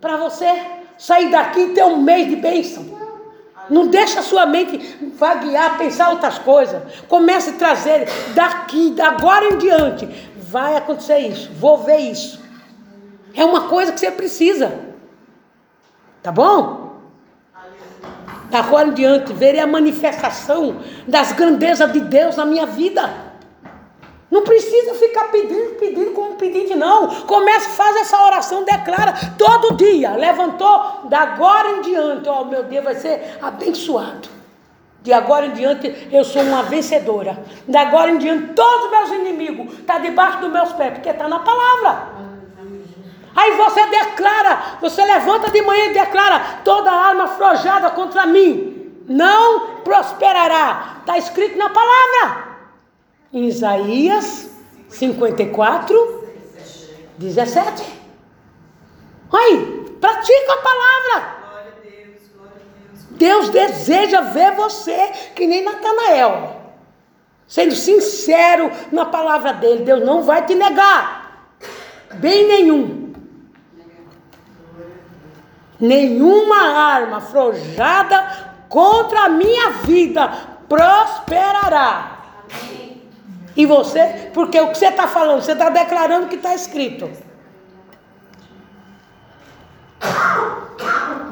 para 0.00 0.16
você 0.16 0.46
sair 0.96 1.30
daqui 1.30 1.60
e 1.60 1.74
ter 1.74 1.84
um 1.84 1.98
mês 1.98 2.28
de 2.28 2.36
bênção. 2.36 2.86
Não 3.68 3.86
deixa 3.86 4.20
a 4.20 4.22
sua 4.22 4.46
mente 4.46 4.78
vaguear, 5.14 5.76
pensar 5.76 6.08
outras 6.08 6.38
coisas. 6.38 6.82
Comece 7.06 7.50
a 7.50 7.52
trazer 7.52 8.08
daqui, 8.34 8.90
da 8.92 9.08
agora 9.08 9.46
em 9.46 9.58
diante. 9.58 10.08
Vai 10.38 10.74
acontecer 10.74 11.18
isso, 11.18 11.52
vou 11.52 11.76
ver 11.76 11.98
isso. 11.98 12.40
É 13.34 13.44
uma 13.44 13.68
coisa 13.68 13.92
que 13.92 14.00
você 14.00 14.10
precisa. 14.10 14.72
Tá 16.22 16.32
bom? 16.32 16.79
Da 18.50 18.58
agora 18.58 18.88
em 18.88 18.94
diante, 18.94 19.32
verei 19.32 19.60
a 19.60 19.66
manifestação 19.66 20.80
das 21.06 21.32
grandezas 21.32 21.92
de 21.92 22.00
Deus 22.00 22.36
na 22.36 22.44
minha 22.44 22.66
vida. 22.66 23.30
Não 24.30 24.42
precisa 24.42 24.94
ficar 24.94 25.24
pedindo, 25.24 25.74
pedindo 25.78 26.12
como 26.12 26.36
pedinte, 26.36 26.74
não. 26.76 27.08
Comece, 27.22 27.68
faz 27.70 27.96
essa 27.96 28.22
oração, 28.22 28.64
declara 28.64 29.12
todo 29.36 29.76
dia. 29.76 30.12
Levantou, 30.12 31.08
da 31.08 31.20
agora 31.20 31.78
em 31.78 31.82
diante, 31.82 32.28
ó, 32.28 32.44
meu 32.44 32.62
Deus 32.64 32.84
vai 32.84 32.94
ser 32.94 33.38
abençoado. 33.42 34.28
De 35.02 35.12
agora 35.12 35.46
em 35.46 35.52
diante, 35.52 36.08
eu 36.12 36.24
sou 36.24 36.42
uma 36.42 36.62
vencedora. 36.62 37.42
Da 37.66 37.80
agora 37.80 38.10
em 38.10 38.18
diante, 38.18 38.52
todos 38.52 38.84
os 38.84 38.90
meus 38.90 39.10
inimigos 39.10 39.72
estão 39.78 39.96
tá 39.96 39.98
debaixo 39.98 40.40
dos 40.40 40.50
meus 40.50 40.72
pés, 40.72 40.92
porque 40.94 41.08
está 41.08 41.26
na 41.26 41.38
palavra. 41.38 42.29
Aí 43.34 43.56
você 43.56 43.86
declara, 43.86 44.78
você 44.80 45.04
levanta 45.04 45.50
de 45.50 45.62
manhã 45.62 45.86
e 45.86 45.94
declara: 45.94 46.60
toda 46.64 46.90
arma 46.90 47.28
forjada 47.28 47.90
contra 47.90 48.26
mim 48.26 49.02
não 49.06 49.82
prosperará. 49.82 50.98
Está 51.00 51.18
escrito 51.18 51.58
na 51.58 51.70
palavra. 51.70 52.50
Em 53.32 53.46
Isaías 53.46 54.50
54, 54.88 56.24
17. 57.18 58.00
Aí, 59.32 59.96
pratica 60.00 60.52
a 60.52 60.56
palavra. 60.56 61.40
Deus 63.10 63.50
deseja 63.50 64.22
ver 64.22 64.52
você, 64.52 65.12
que 65.34 65.46
nem 65.46 65.62
Natanael. 65.62 66.56
Sendo 67.46 67.74
sincero 67.74 68.70
na 68.90 69.04
palavra 69.04 69.52
dele, 69.52 69.84
Deus 69.84 70.04
não 70.04 70.22
vai 70.22 70.46
te 70.46 70.54
negar. 70.54 71.56
Bem 72.14 72.46
nenhum. 72.46 72.99
Nenhuma 75.80 76.56
arma 76.56 77.20
forjada 77.20 78.50
contra 78.68 79.24
a 79.24 79.28
minha 79.28 79.70
vida 79.84 80.30
prosperará. 80.68 82.18
E 83.56 83.66
você, 83.66 84.30
porque 84.32 84.60
o 84.60 84.68
que 84.68 84.78
você 84.78 84.86
está 84.86 85.08
falando, 85.08 85.42
você 85.42 85.52
está 85.52 85.68
declarando 85.70 86.26
o 86.26 86.28
que 86.28 86.36
está 86.36 86.54
escrito. 86.54 87.10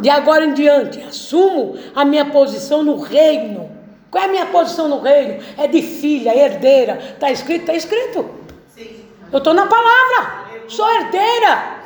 De 0.00 0.10
agora 0.10 0.44
em 0.44 0.54
diante, 0.54 1.00
assumo 1.02 1.78
a 1.94 2.04
minha 2.04 2.26
posição 2.26 2.82
no 2.82 2.98
reino. 3.00 3.70
Qual 4.10 4.22
é 4.22 4.26
a 4.26 4.30
minha 4.30 4.46
posição 4.46 4.88
no 4.88 5.00
reino? 5.00 5.42
É 5.56 5.66
de 5.66 5.82
filha, 5.82 6.36
herdeira. 6.36 6.98
Está 7.14 7.30
escrito? 7.30 7.60
Está 7.62 7.74
escrito. 7.74 8.28
Eu 9.30 9.38
estou 9.38 9.52
na 9.52 9.66
palavra. 9.66 10.46
Sou 10.66 10.88
herdeira. 10.88 11.77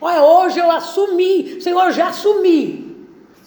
Olha, 0.00 0.22
hoje 0.22 0.58
eu 0.58 0.70
assumi. 0.70 1.60
Senhor, 1.60 1.84
eu 1.84 1.92
já 1.92 2.08
assumi. 2.08 2.90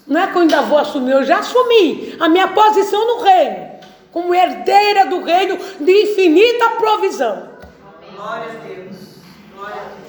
Não 0.05 0.21
é 0.21 0.27
que 0.27 0.35
eu 0.35 0.41
ainda 0.41 0.61
vou 0.61 0.77
assumir, 0.77 1.11
eu 1.11 1.23
já 1.23 1.39
assumi 1.39 2.15
a 2.19 2.27
minha 2.27 2.49
posição 2.49 3.05
no 3.07 3.23
reino. 3.23 3.73
Como 4.11 4.35
herdeira 4.35 5.05
do 5.05 5.23
reino 5.23 5.57
de 5.79 5.91
infinita 5.91 6.71
provisão. 6.71 7.49
Glória 8.15 8.49
a 8.49 8.67
Deus. 8.67 8.97
Glória 9.55 9.75
a 9.75 9.85
Deus. 9.85 10.03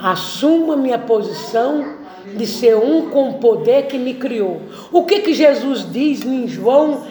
Assumo 0.00 0.72
a 0.72 0.76
minha 0.76 0.98
posição 0.98 1.96
de 2.36 2.46
ser 2.46 2.76
um 2.76 3.10
com 3.10 3.30
o 3.30 3.34
poder 3.34 3.88
que 3.88 3.98
me 3.98 4.14
criou. 4.14 4.62
O 4.92 5.04
que 5.04 5.20
que 5.20 5.34
Jesus 5.34 5.90
diz 5.90 6.24
em 6.24 6.46
João 6.46 7.06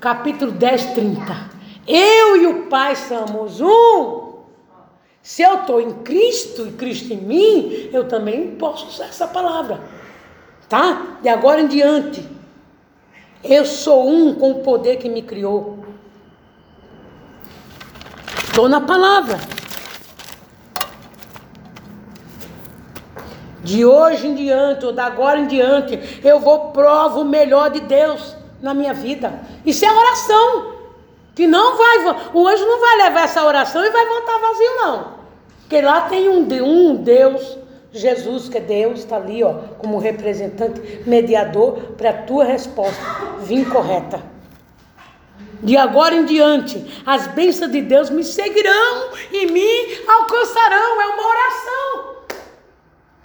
capítulo 0.00 0.50
10, 0.50 0.86
30? 0.86 1.55
Eu 1.86 2.36
e 2.36 2.46
o 2.46 2.66
Pai 2.66 2.96
somos 2.96 3.60
um. 3.60 4.26
Se 5.22 5.42
eu 5.42 5.60
estou 5.60 5.80
em 5.80 5.92
Cristo 6.02 6.66
e 6.66 6.72
Cristo 6.72 7.12
em 7.12 7.16
mim, 7.16 7.90
eu 7.92 8.06
também 8.06 8.54
posso 8.56 8.86
usar 8.86 9.06
essa 9.06 9.26
palavra. 9.26 9.80
Tá? 10.68 11.18
De 11.22 11.28
agora 11.28 11.60
em 11.60 11.66
diante. 11.66 12.24
Eu 13.42 13.64
sou 13.64 14.08
um 14.08 14.34
com 14.34 14.52
o 14.52 14.62
poder 14.62 14.96
que 14.96 15.08
me 15.08 15.22
criou. 15.22 15.84
Estou 18.44 18.68
na 18.68 18.80
palavra. 18.80 19.38
De 23.62 23.84
hoje 23.84 24.28
em 24.28 24.34
diante, 24.34 24.86
ou 24.86 24.92
da 24.92 25.06
agora 25.06 25.40
em 25.40 25.46
diante, 25.48 26.20
eu 26.24 26.38
vou 26.38 26.70
provar 26.70 27.18
o 27.18 27.24
melhor 27.24 27.70
de 27.70 27.80
Deus 27.80 28.36
na 28.62 28.72
minha 28.72 28.94
vida. 28.94 29.40
Isso 29.64 29.84
é 29.84 29.92
oração. 29.92 30.75
Que 31.36 31.46
não 31.46 31.76
vai, 31.76 31.98
o 32.32 32.48
anjo 32.48 32.64
não 32.64 32.80
vai 32.80 32.96
levar 32.96 33.24
essa 33.24 33.44
oração 33.44 33.84
e 33.84 33.90
vai 33.90 34.06
voltar 34.06 34.38
vazio, 34.38 34.76
não. 34.76 35.16
Porque 35.60 35.82
lá 35.82 36.00
tem 36.08 36.30
um, 36.30 36.48
um 36.64 36.96
Deus, 36.96 37.58
Jesus, 37.92 38.48
que 38.48 38.56
é 38.56 38.60
Deus, 38.60 39.00
está 39.00 39.16
ali, 39.16 39.44
ó, 39.44 39.52
como 39.76 39.98
representante, 39.98 41.02
mediador, 41.06 41.92
para 41.98 42.08
a 42.08 42.22
tua 42.22 42.44
resposta 42.44 43.02
vir 43.40 43.68
correta. 43.68 44.22
De 45.62 45.76
agora 45.76 46.14
em 46.14 46.24
diante, 46.24 47.02
as 47.04 47.26
bênçãos 47.26 47.70
de 47.70 47.82
Deus 47.82 48.08
me 48.08 48.24
seguirão 48.24 49.10
e 49.30 49.44
me 49.46 50.08
alcançarão. 50.08 51.02
É 51.02 51.06
uma 51.06 51.28
oração. 51.28 52.16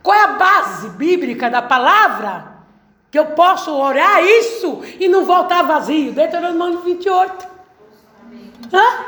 Qual 0.04 0.18
é 0.18 0.24
a 0.24 0.28
base 0.34 0.90
bíblica 0.90 1.50
da 1.50 1.62
palavra? 1.62 2.52
Que 3.10 3.20
eu 3.20 3.28
posso 3.28 3.74
orar 3.74 4.22
isso 4.22 4.82
e 5.00 5.08
não 5.08 5.24
voltar 5.24 5.62
vazio. 5.64 6.12
Deuteronômio 6.12 6.82
28. 6.82 7.51
Hã? 8.74 9.06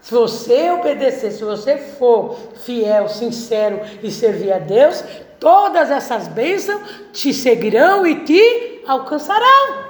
Se 0.00 0.12
você 0.12 0.70
obedecer, 0.70 1.30
se 1.32 1.42
você 1.42 1.78
for 1.78 2.36
fiel, 2.62 3.08
sincero 3.08 3.80
e 4.02 4.10
servir 4.10 4.52
a 4.52 4.58
Deus, 4.58 5.02
todas 5.40 5.90
essas 5.90 6.28
bênçãos 6.28 6.82
te 7.12 7.32
seguirão 7.32 8.06
e 8.06 8.24
te 8.24 8.82
alcançarão. 8.86 9.84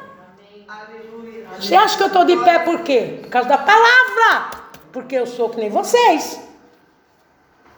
Você 1.58 1.74
acha 1.74 1.96
que 1.96 2.02
eu 2.04 2.08
estou 2.08 2.24
de 2.24 2.36
pé 2.38 2.60
por 2.60 2.80
quê? 2.82 3.18
Por 3.22 3.28
causa 3.28 3.48
da 3.48 3.58
palavra. 3.58 4.50
Porque 4.92 5.16
eu 5.16 5.26
sou 5.26 5.48
que 5.48 5.58
nem 5.58 5.68
vocês. 5.68 6.40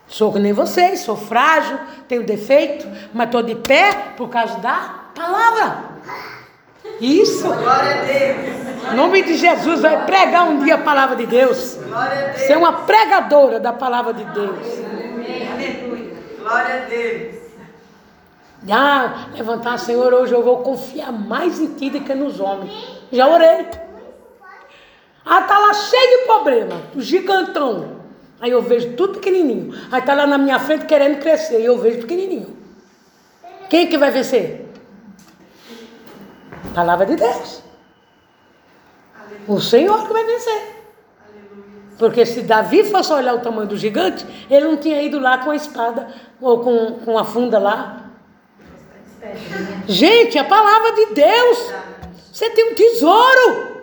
Sou 0.06 0.32
que 0.32 0.38
nem 0.38 0.52
vocês, 0.52 1.00
sou 1.00 1.16
frágil, 1.16 1.78
tenho 2.06 2.22
defeito, 2.22 2.86
mas 3.12 3.26
estou 3.26 3.42
de 3.42 3.54
pé 3.54 4.12
por 4.16 4.28
causa 4.28 4.58
da 4.58 5.06
palavra. 5.14 5.84
Isso. 7.00 7.46
Glória 7.46 8.00
a 8.00 8.04
Deus. 8.04 8.92
Em 8.92 8.94
nome 8.94 9.22
de 9.22 9.36
Jesus, 9.36 9.80
vai 9.80 10.06
pregar 10.06 10.48
um 10.48 10.62
dia 10.64 10.76
a 10.76 10.78
palavra 10.78 11.16
de 11.16 11.26
Deus. 11.26 11.74
Glória 11.74 12.18
a 12.18 12.22
Deus. 12.32 12.46
Ser 12.46 12.56
uma 12.56 12.72
pregadora 12.84 13.58
da 13.58 13.72
palavra 13.72 14.12
de 14.12 14.24
Deus. 14.24 14.56
Aleluia. 15.52 16.14
Glória 16.38 16.82
a 16.82 16.88
Deus. 16.88 17.36
Ah, 18.68 19.28
levantar, 19.34 19.78
Senhor, 19.78 20.12
hoje 20.12 20.32
eu 20.32 20.42
vou 20.42 20.58
confiar 20.58 21.12
mais 21.12 21.60
em 21.60 21.74
Ti 21.74 21.90
do 21.90 22.00
que 22.00 22.14
nos 22.14 22.40
homens. 22.40 22.72
Já 23.12 23.28
orei. 23.28 23.66
Ah, 25.24 25.42
tá 25.42 25.58
lá 25.58 25.74
cheio 25.74 26.20
de 26.20 26.24
problema, 26.26 26.82
gigantão. 26.96 27.96
Aí 28.40 28.50
eu 28.50 28.62
vejo 28.62 28.92
tudo 28.92 29.14
pequenininho. 29.14 29.74
Aí 29.90 30.02
tá 30.02 30.14
lá 30.14 30.26
na 30.26 30.38
minha 30.38 30.58
frente 30.58 30.86
querendo 30.86 31.18
crescer, 31.20 31.60
e 31.60 31.64
eu 31.64 31.78
vejo 31.78 31.98
pequenininho. 31.98 32.56
Quem 33.68 33.88
que 33.88 33.98
vai 33.98 34.10
vencer? 34.10 34.65
Palavra 36.76 37.06
de 37.06 37.16
Deus. 37.16 37.62
O 39.48 39.58
Senhor 39.58 40.06
que 40.06 40.12
vai 40.12 40.24
vencer. 40.24 40.76
Porque 41.98 42.26
se 42.26 42.42
Davi 42.42 42.84
fosse 42.84 43.10
olhar 43.14 43.34
o 43.34 43.40
tamanho 43.40 43.66
do 43.66 43.78
gigante, 43.78 44.26
ele 44.50 44.66
não 44.66 44.76
tinha 44.76 45.00
ido 45.00 45.18
lá 45.18 45.38
com 45.38 45.52
a 45.52 45.56
espada 45.56 46.06
ou 46.38 46.60
com, 46.60 47.00
com 47.02 47.18
a 47.18 47.24
funda 47.24 47.58
lá. 47.58 48.10
Gente, 49.88 50.38
a 50.38 50.44
palavra 50.44 50.92
de 50.92 51.14
Deus. 51.14 51.72
Você 52.30 52.50
tem 52.50 52.70
um 52.70 52.74
tesouro. 52.74 53.78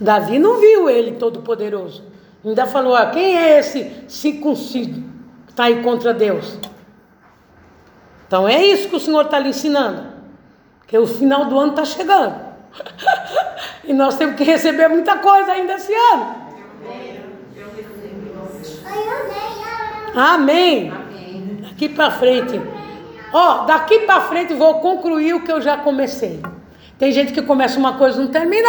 Davi 0.00 0.38
não 0.38 0.58
viu 0.58 0.88
ele 0.88 1.16
todo 1.16 1.42
poderoso. 1.42 2.02
Ainda 2.42 2.66
falou: 2.66 2.96
ah, 2.96 3.10
quem 3.10 3.36
é 3.36 3.58
esse 3.58 4.06
circuncido 4.08 5.02
que 5.44 5.52
está 5.52 5.64
aí 5.64 5.82
contra 5.82 6.14
Deus? 6.14 6.56
Então 8.26 8.48
é 8.48 8.64
isso 8.64 8.88
que 8.88 8.96
o 8.96 9.00
Senhor 9.00 9.26
está 9.26 9.38
lhe 9.38 9.50
ensinando. 9.50 10.09
Que 10.90 10.98
o 10.98 11.06
final 11.06 11.44
do 11.44 11.56
ano 11.56 11.70
está 11.70 11.84
chegando. 11.84 12.34
e 13.86 13.92
nós 13.92 14.16
temos 14.16 14.34
que 14.34 14.42
receber 14.42 14.88
muita 14.88 15.18
coisa 15.18 15.52
ainda 15.52 15.74
esse 15.74 15.94
ano. 15.94 16.34
Amém. 20.16 20.92
Daqui 21.62 21.88
para 21.88 22.10
frente. 22.10 22.60
Ó, 23.32 23.66
daqui 23.66 24.00
para 24.00 24.20
frente 24.22 24.52
vou 24.52 24.80
concluir 24.80 25.34
o 25.34 25.44
que 25.44 25.52
eu 25.52 25.60
já 25.60 25.76
comecei. 25.76 26.42
Tem 26.98 27.12
gente 27.12 27.32
que 27.32 27.40
começa 27.40 27.78
uma 27.78 27.96
coisa 27.96 28.18
e 28.20 28.24
não 28.24 28.32
termina. 28.32 28.68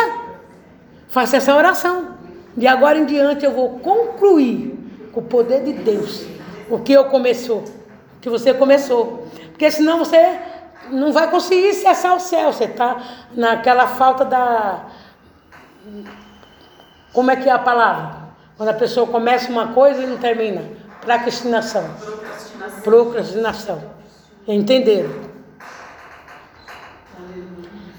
Faça 1.09 1.37
essa 1.37 1.55
oração. 1.55 2.09
De 2.55 2.67
agora 2.67 2.99
em 2.99 3.05
diante 3.05 3.43
eu 3.43 3.51
vou 3.51 3.79
concluir 3.79 4.77
com 5.11 5.21
o 5.21 5.23
poder 5.23 5.63
de 5.63 5.73
Deus 5.73 6.23
o 6.69 6.77
que 6.77 6.93
eu 6.93 7.05
começou, 7.05 7.63
o 8.17 8.19
que 8.21 8.29
você 8.29 8.53
começou. 8.53 9.27
Porque 9.49 9.71
senão 9.71 9.97
você 9.97 10.37
não 10.91 11.11
vai 11.11 11.29
conseguir 11.29 11.69
acessar 11.69 12.15
o 12.15 12.19
céu. 12.19 12.51
Você 12.51 12.65
está 12.65 13.01
naquela 13.33 13.87
falta 13.87 14.25
da. 14.25 14.85
Como 17.13 17.31
é 17.31 17.35
que 17.35 17.49
é 17.49 17.51
a 17.51 17.59
palavra? 17.59 18.21
Quando 18.57 18.69
a 18.69 18.73
pessoa 18.73 19.07
começa 19.07 19.49
uma 19.49 19.69
coisa 19.69 20.03
e 20.03 20.07
não 20.07 20.17
termina. 20.17 20.63
Procrastinação. 21.01 21.83
Procrastinação. 22.83 23.81
Entenderam? 24.47 25.31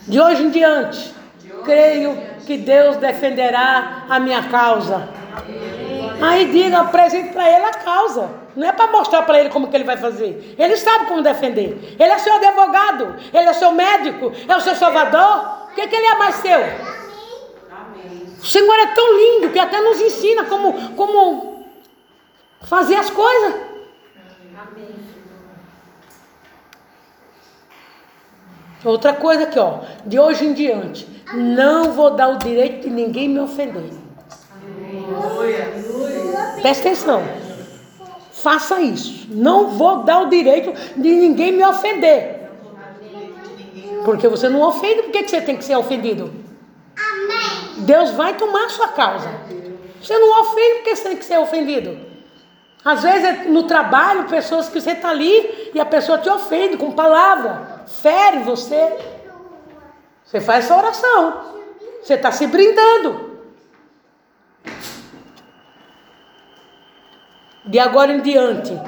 De 0.06 0.20
hoje 0.20 0.42
em 0.44 0.50
diante, 0.50 1.14
creio 1.64 2.16
que 2.46 2.56
Deus 2.56 2.96
defenderá 2.96 4.04
a 4.08 4.18
minha 4.20 4.48
causa. 4.48 5.08
Aí 6.20 6.46
diga, 6.46 6.80
apresente 6.80 7.32
para 7.32 7.48
ele 7.48 7.64
a 7.64 7.72
causa. 7.72 8.30
Não 8.54 8.68
é 8.68 8.72
para 8.72 8.90
mostrar 8.90 9.22
para 9.22 9.40
ele 9.40 9.48
como 9.48 9.68
que 9.68 9.76
ele 9.76 9.84
vai 9.84 9.96
fazer. 9.96 10.54
Ele 10.58 10.76
sabe 10.76 11.06
como 11.06 11.22
defender. 11.22 11.96
Ele 11.98 12.12
é 12.12 12.18
seu 12.18 12.34
advogado, 12.34 13.16
ele 13.32 13.48
é 13.48 13.52
seu 13.52 13.72
médico, 13.72 14.32
é 14.46 14.56
o 14.56 14.60
seu 14.60 14.74
salvador. 14.74 15.68
O 15.70 15.74
que, 15.74 15.86
que 15.86 15.96
ele 15.96 16.06
é 16.06 16.14
mais 16.16 16.34
seu? 16.36 16.60
O 18.42 18.46
Senhor 18.46 18.78
é 18.80 18.86
tão 18.86 19.16
lindo 19.16 19.50
que 19.50 19.58
até 19.58 19.80
nos 19.80 20.00
ensina 20.00 20.44
como, 20.44 20.94
como 20.94 21.64
fazer 22.62 22.96
as 22.96 23.08
coisas. 23.08 23.54
Outra 28.84 29.14
coisa 29.14 29.44
aqui, 29.44 29.58
ó. 29.58 29.80
De 30.04 30.18
hoje 30.18 30.44
em 30.44 30.52
diante, 30.52 31.06
não 31.32 31.92
vou 31.92 32.10
dar 32.10 32.28
o 32.28 32.38
direito 32.38 32.82
de 32.82 32.90
ninguém 32.90 33.28
me 33.28 33.38
ofender. 33.38 34.01
Presta 36.60 36.88
atenção. 36.88 37.22
faça 38.32 38.80
isso. 38.80 39.26
Não 39.30 39.68
vou 39.68 40.02
dar 40.02 40.20
o 40.22 40.28
direito 40.28 40.72
de 40.96 41.08
ninguém 41.08 41.52
me 41.52 41.64
ofender. 41.64 42.50
Porque 44.04 44.26
você 44.28 44.48
não 44.48 44.62
ofende, 44.62 45.02
por 45.02 45.12
que 45.12 45.28
você 45.28 45.40
tem 45.40 45.56
que 45.56 45.64
ser 45.64 45.76
ofendido? 45.76 46.32
Deus 47.78 48.10
vai 48.10 48.36
tomar 48.36 48.66
a 48.66 48.68
sua 48.68 48.88
causa. 48.88 49.28
Você 50.00 50.18
não 50.18 50.40
ofende 50.40 50.74
porque 50.76 50.96
você 50.96 51.08
tem 51.08 51.16
que 51.16 51.24
ser 51.24 51.38
ofendido. 51.38 51.98
Às 52.84 53.02
vezes 53.02 53.24
é 53.24 53.32
no 53.44 53.62
trabalho, 53.64 54.24
pessoas 54.24 54.68
que 54.68 54.80
você 54.80 54.90
está 54.90 55.10
ali 55.10 55.70
e 55.72 55.80
a 55.80 55.84
pessoa 55.84 56.18
te 56.18 56.28
ofende 56.28 56.76
com 56.76 56.90
palavra, 56.90 57.84
fere 57.86 58.40
você. 58.40 58.92
Você 60.24 60.40
faz 60.40 60.64
essa 60.64 60.76
oração. 60.76 61.42
Você 62.02 62.14
está 62.14 62.32
se 62.32 62.46
brindando. 62.48 63.31
De 67.72 67.78
agora 67.78 68.12
em 68.12 68.20
diante, 68.20 68.78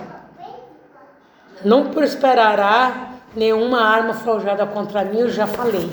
não 1.65 1.87
prosperará 1.87 3.13
nenhuma 3.35 3.81
arma 3.81 4.13
forjada 4.13 4.67
contra 4.67 5.03
mim, 5.07 5.21
eu 5.21 5.31
já 5.31 5.47
falei. 5.47 5.89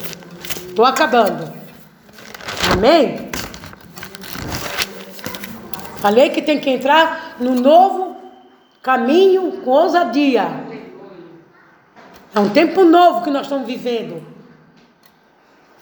Estou 0.67 0.83
acabando. 0.83 1.53
Amém? 2.73 3.31
Falei 5.99 6.31
que 6.31 6.41
tem 6.41 6.59
que 6.59 6.69
entrar 6.69 7.37
no 7.39 7.55
novo 7.55 8.17
caminho 8.83 9.61
com 9.61 9.71
ousadia. 9.71 10.49
É 12.35 12.39
um 12.41 12.49
tempo 12.49 12.83
novo 12.83 13.23
que 13.23 13.29
nós 13.29 13.43
estamos 13.43 13.65
vivendo. 13.65 14.21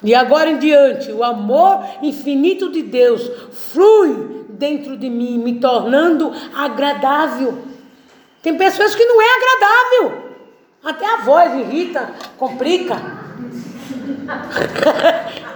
De 0.03 0.13
agora 0.13 0.51
em 0.51 0.59
diante, 0.59 1.11
o 1.11 1.23
amor 1.23 1.83
infinito 2.03 2.71
de 2.71 2.83
Deus 2.83 3.27
flui 3.51 4.38
dentro 4.59 4.95
de 4.97 5.09
mim, 5.09 5.39
me 5.39 5.59
tornando 5.59 6.31
agradável. 6.53 7.57
Tem 8.43 8.55
pessoas 8.57 8.93
que 8.93 9.05
não 9.05 9.21
é 9.21 9.25
agradável. 9.25 10.29
Até 10.83 11.05
a 11.05 11.21
voz 11.21 11.53
irrita, 11.55 12.13
complica. 12.37 12.95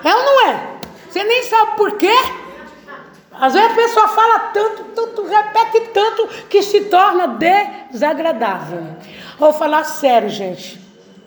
é 0.04 0.16
ou 0.16 0.24
não 0.24 0.48
é? 0.48 0.78
Você 1.10 1.24
nem 1.24 1.44
sabe 1.44 1.78
por 1.78 1.98
quê. 1.98 2.12
Às 3.32 3.54
vezes 3.54 3.72
a 3.72 3.76
pessoa 3.76 4.08
fala 4.08 4.40
tanto, 4.54 4.84
tanto, 4.96 5.26
repete 5.26 5.82
tanto 5.94 6.28
que 6.48 6.62
se 6.62 6.86
torna 6.86 7.38
desagradável. 7.92 8.86
Vou 9.38 9.52
falar 9.52 9.84
sério, 9.84 10.30
gente. 10.30 10.80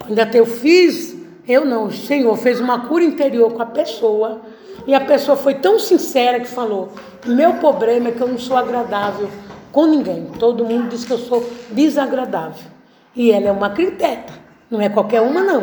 Ainda 0.08 0.30
eu 0.32 0.46
fiz, 0.46 1.14
eu 1.48 1.64
não, 1.64 1.86
o 1.86 1.92
Senhor 1.92 2.36
fez 2.36 2.60
uma 2.60 2.86
cura 2.86 3.02
interior 3.04 3.52
com 3.52 3.62
a 3.62 3.66
pessoa. 3.66 4.40
E 4.86 4.94
a 4.94 5.00
pessoa 5.00 5.36
foi 5.36 5.54
tão 5.54 5.78
sincera 5.78 6.40
que 6.40 6.48
falou: 6.48 6.90
Meu 7.24 7.54
problema 7.54 8.08
é 8.08 8.12
que 8.12 8.20
eu 8.20 8.28
não 8.28 8.38
sou 8.38 8.56
agradável 8.56 9.28
com 9.72 9.86
ninguém. 9.86 10.26
Todo 10.38 10.64
mundo 10.64 10.88
diz 10.88 11.04
que 11.04 11.12
eu 11.12 11.18
sou 11.18 11.48
desagradável. 11.70 12.64
E 13.14 13.30
ela 13.30 13.48
é 13.48 13.52
uma 13.52 13.66
arquiteta, 13.66 14.32
não 14.70 14.80
é 14.80 14.88
qualquer 14.88 15.20
uma, 15.22 15.42
não. 15.42 15.62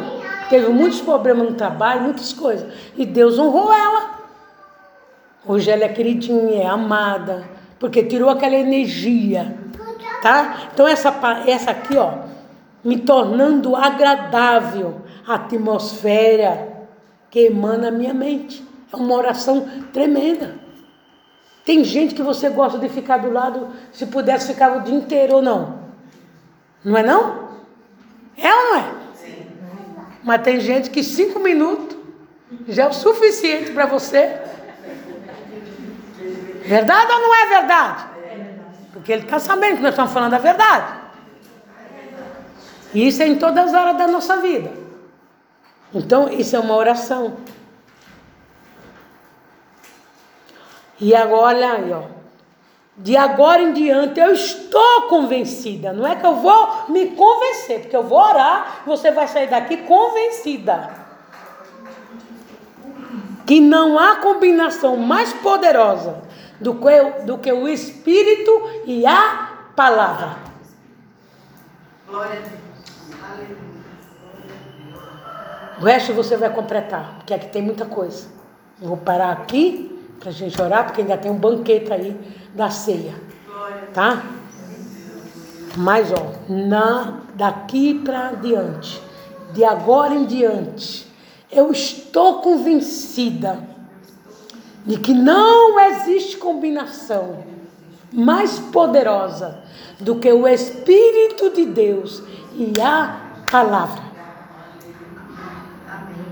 Teve 0.49 0.69
muitos 0.69 1.01
problemas 1.01 1.49
no 1.49 1.55
trabalho, 1.55 2.01
muitas 2.01 2.33
coisas. 2.33 2.71
E 2.95 3.05
Deus 3.05 3.39
honrou 3.39 3.73
ela. 3.73 4.19
Hoje 5.45 5.69
ela 5.69 5.83
é 5.83 5.89
queridinha, 5.89 6.63
é 6.63 6.65
amada, 6.65 7.43
porque 7.77 8.03
tirou 8.03 8.29
aquela 8.29 8.55
energia, 8.55 9.57
tá? 10.21 10.69
Então 10.73 10.87
essa, 10.87 11.13
essa 11.45 11.71
aqui, 11.71 11.97
ó, 11.97 12.13
me 12.83 12.99
tornando 12.99 13.75
agradável 13.75 15.01
a 15.27 15.35
atmosfera 15.35 16.85
que 17.29 17.39
emana 17.47 17.89
a 17.89 17.91
minha 17.91 18.13
mente. 18.13 18.63
É 18.93 18.95
uma 18.95 19.15
oração 19.15 19.67
tremenda. 19.91 20.55
Tem 21.65 21.83
gente 21.83 22.13
que 22.13 22.21
você 22.21 22.49
gosta 22.49 22.77
de 22.77 22.87
ficar 22.89 23.17
do 23.17 23.31
lado, 23.31 23.69
se 23.91 24.05
pudesse 24.05 24.53
ficar 24.53 24.77
o 24.77 24.81
dia 24.81 24.93
inteiro 24.93 25.35
ou 25.35 25.41
não. 25.41 25.79
Não 26.85 26.97
é 26.97 27.03
não? 27.03 27.49
É 28.37 28.53
ou 28.53 28.63
não 28.63 28.75
é? 28.77 28.83
Sim. 29.15 29.47
Mas 30.23 30.41
tem 30.43 30.59
gente 30.59 30.91
que 30.91 31.03
cinco 31.03 31.39
minutos 31.39 31.97
já 32.67 32.83
é 32.83 32.87
o 32.87 32.93
suficiente 32.93 33.71
para 33.71 33.87
você. 33.87 34.39
Verdade 36.65 37.11
ou 37.11 37.19
não 37.19 37.35
é 37.35 37.45
verdade? 37.47 38.05
Porque 38.91 39.11
ele 39.11 39.23
está 39.23 39.39
sabendo 39.39 39.77
que 39.77 39.81
nós 39.81 39.91
estamos 39.91 40.13
falando 40.13 40.35
a 40.35 40.39
verdade. 40.39 41.01
E 42.93 43.07
isso 43.07 43.23
é 43.23 43.27
em 43.27 43.37
todas 43.37 43.69
as 43.69 43.73
áreas 43.73 43.97
da 43.97 44.07
nossa 44.07 44.37
vida. 44.37 44.71
Então, 45.93 46.29
isso 46.29 46.55
é 46.55 46.59
uma 46.59 46.75
oração. 46.75 47.37
E 50.99 51.15
agora, 51.15 51.55
olha 51.55 51.71
aí, 51.73 51.91
ó. 51.91 52.03
De 52.95 53.17
agora 53.17 53.61
em 53.61 53.73
diante 53.73 54.19
eu 54.19 54.31
estou 54.33 55.03
convencida. 55.03 55.91
Não 55.91 56.05
é 56.05 56.15
que 56.15 56.25
eu 56.25 56.35
vou 56.35 56.85
me 56.89 57.07
convencer, 57.07 57.81
porque 57.81 57.95
eu 57.95 58.03
vou 58.03 58.19
orar, 58.19 58.83
você 58.85 59.11
vai 59.11 59.27
sair 59.27 59.49
daqui 59.49 59.77
convencida. 59.77 60.91
Que 63.45 63.59
não 63.59 63.97
há 63.97 64.17
combinação 64.17 64.95
mais 64.95 65.33
poderosa 65.33 66.21
do 66.59 66.75
que, 66.75 67.03
do 67.25 67.37
que 67.39 67.51
o 67.51 67.67
Espírito 67.67 68.51
e 68.85 69.05
a 69.05 69.49
palavra. 69.75 70.37
Glória 72.07 72.39
a 72.39 72.47
Deus. 72.47 72.63
O 75.81 75.85
resto 75.85 76.13
você 76.13 76.37
vai 76.37 76.49
completar, 76.51 77.15
porque 77.17 77.33
aqui 77.33 77.47
tem 77.47 77.61
muita 77.61 77.85
coisa. 77.85 78.27
Vou 78.79 78.95
parar 78.95 79.31
aqui 79.31 79.92
para 80.23 80.29
a 80.29 80.33
gente 80.33 80.61
orar, 80.61 80.85
porque 80.85 81.01
ainda 81.01 81.17
tem 81.17 81.29
um 81.29 81.37
banquete 81.37 81.91
aí 81.91 82.17
da 82.55 82.69
ceia. 82.69 83.13
Tá? 83.93 84.23
Mas, 85.75 86.13
ó, 86.13 86.31
na, 86.47 87.19
daqui 87.35 87.95
para 87.95 88.31
diante, 88.31 89.01
de 89.51 89.65
agora 89.65 90.13
em 90.13 90.25
diante, 90.25 91.05
eu 91.51 91.71
estou 91.71 92.35
convencida 92.35 93.67
de 94.85 94.97
que 94.97 95.13
não 95.13 95.77
existe 95.77 96.37
combinação 96.37 97.43
mais 98.13 98.59
poderosa 98.59 99.59
do 99.99 100.15
que 100.15 100.31
o 100.31 100.47
Espírito 100.47 101.49
de 101.49 101.65
Deus 101.65 102.23
e 102.55 102.79
a 102.79 103.19
palavra. 103.51 104.03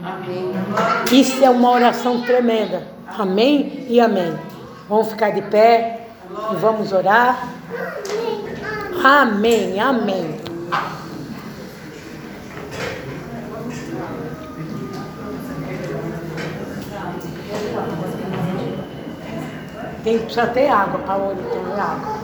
Amém. 0.02 0.52
Isso 1.12 1.44
é 1.44 1.50
uma 1.50 1.72
oração 1.72 2.22
tremenda. 2.22 3.01
Amém 3.18 3.86
e 3.90 4.00
amém. 4.00 4.38
Vamos 4.88 5.10
ficar 5.10 5.32
de 5.32 5.42
pé 5.42 6.08
e 6.52 6.56
vamos 6.56 6.92
orar. 6.92 7.48
Amém, 9.04 9.80
amém. 9.80 10.40
Tem 20.04 20.18
que 20.18 20.24
precisar 20.24 20.48
ter 20.48 20.68
água 20.68 21.00
para 21.00 21.18
o 21.18 21.28
olho 21.30 21.38
ter 21.38 21.80
água. 21.80 22.22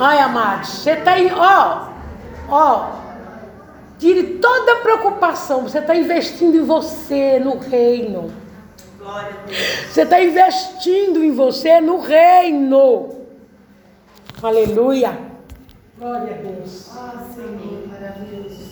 Ai, 0.00 0.18
amados, 0.20 0.68
você 0.68 0.90
está 0.92 1.12
aí, 1.12 1.32
ó, 1.34 1.88
ó, 2.48 2.90
tire 3.98 4.34
toda 4.34 4.72
a 4.72 4.76
preocupação. 4.76 5.62
Você 5.62 5.78
está 5.78 5.94
investindo 5.94 6.56
em 6.56 6.64
você, 6.64 7.40
no 7.40 7.58
reino. 7.58 8.30
Você 9.90 10.02
está 10.02 10.22
investindo 10.22 11.24
em 11.24 11.32
você 11.32 11.80
no 11.80 11.98
reino. 11.98 13.26
Aleluia. 14.42 15.18
Glória 15.98 16.34
a 16.34 16.38
Deus. 16.38 16.90
Ah, 16.94 17.26
Senhor, 17.34 17.88
maravilhoso. 17.88 18.67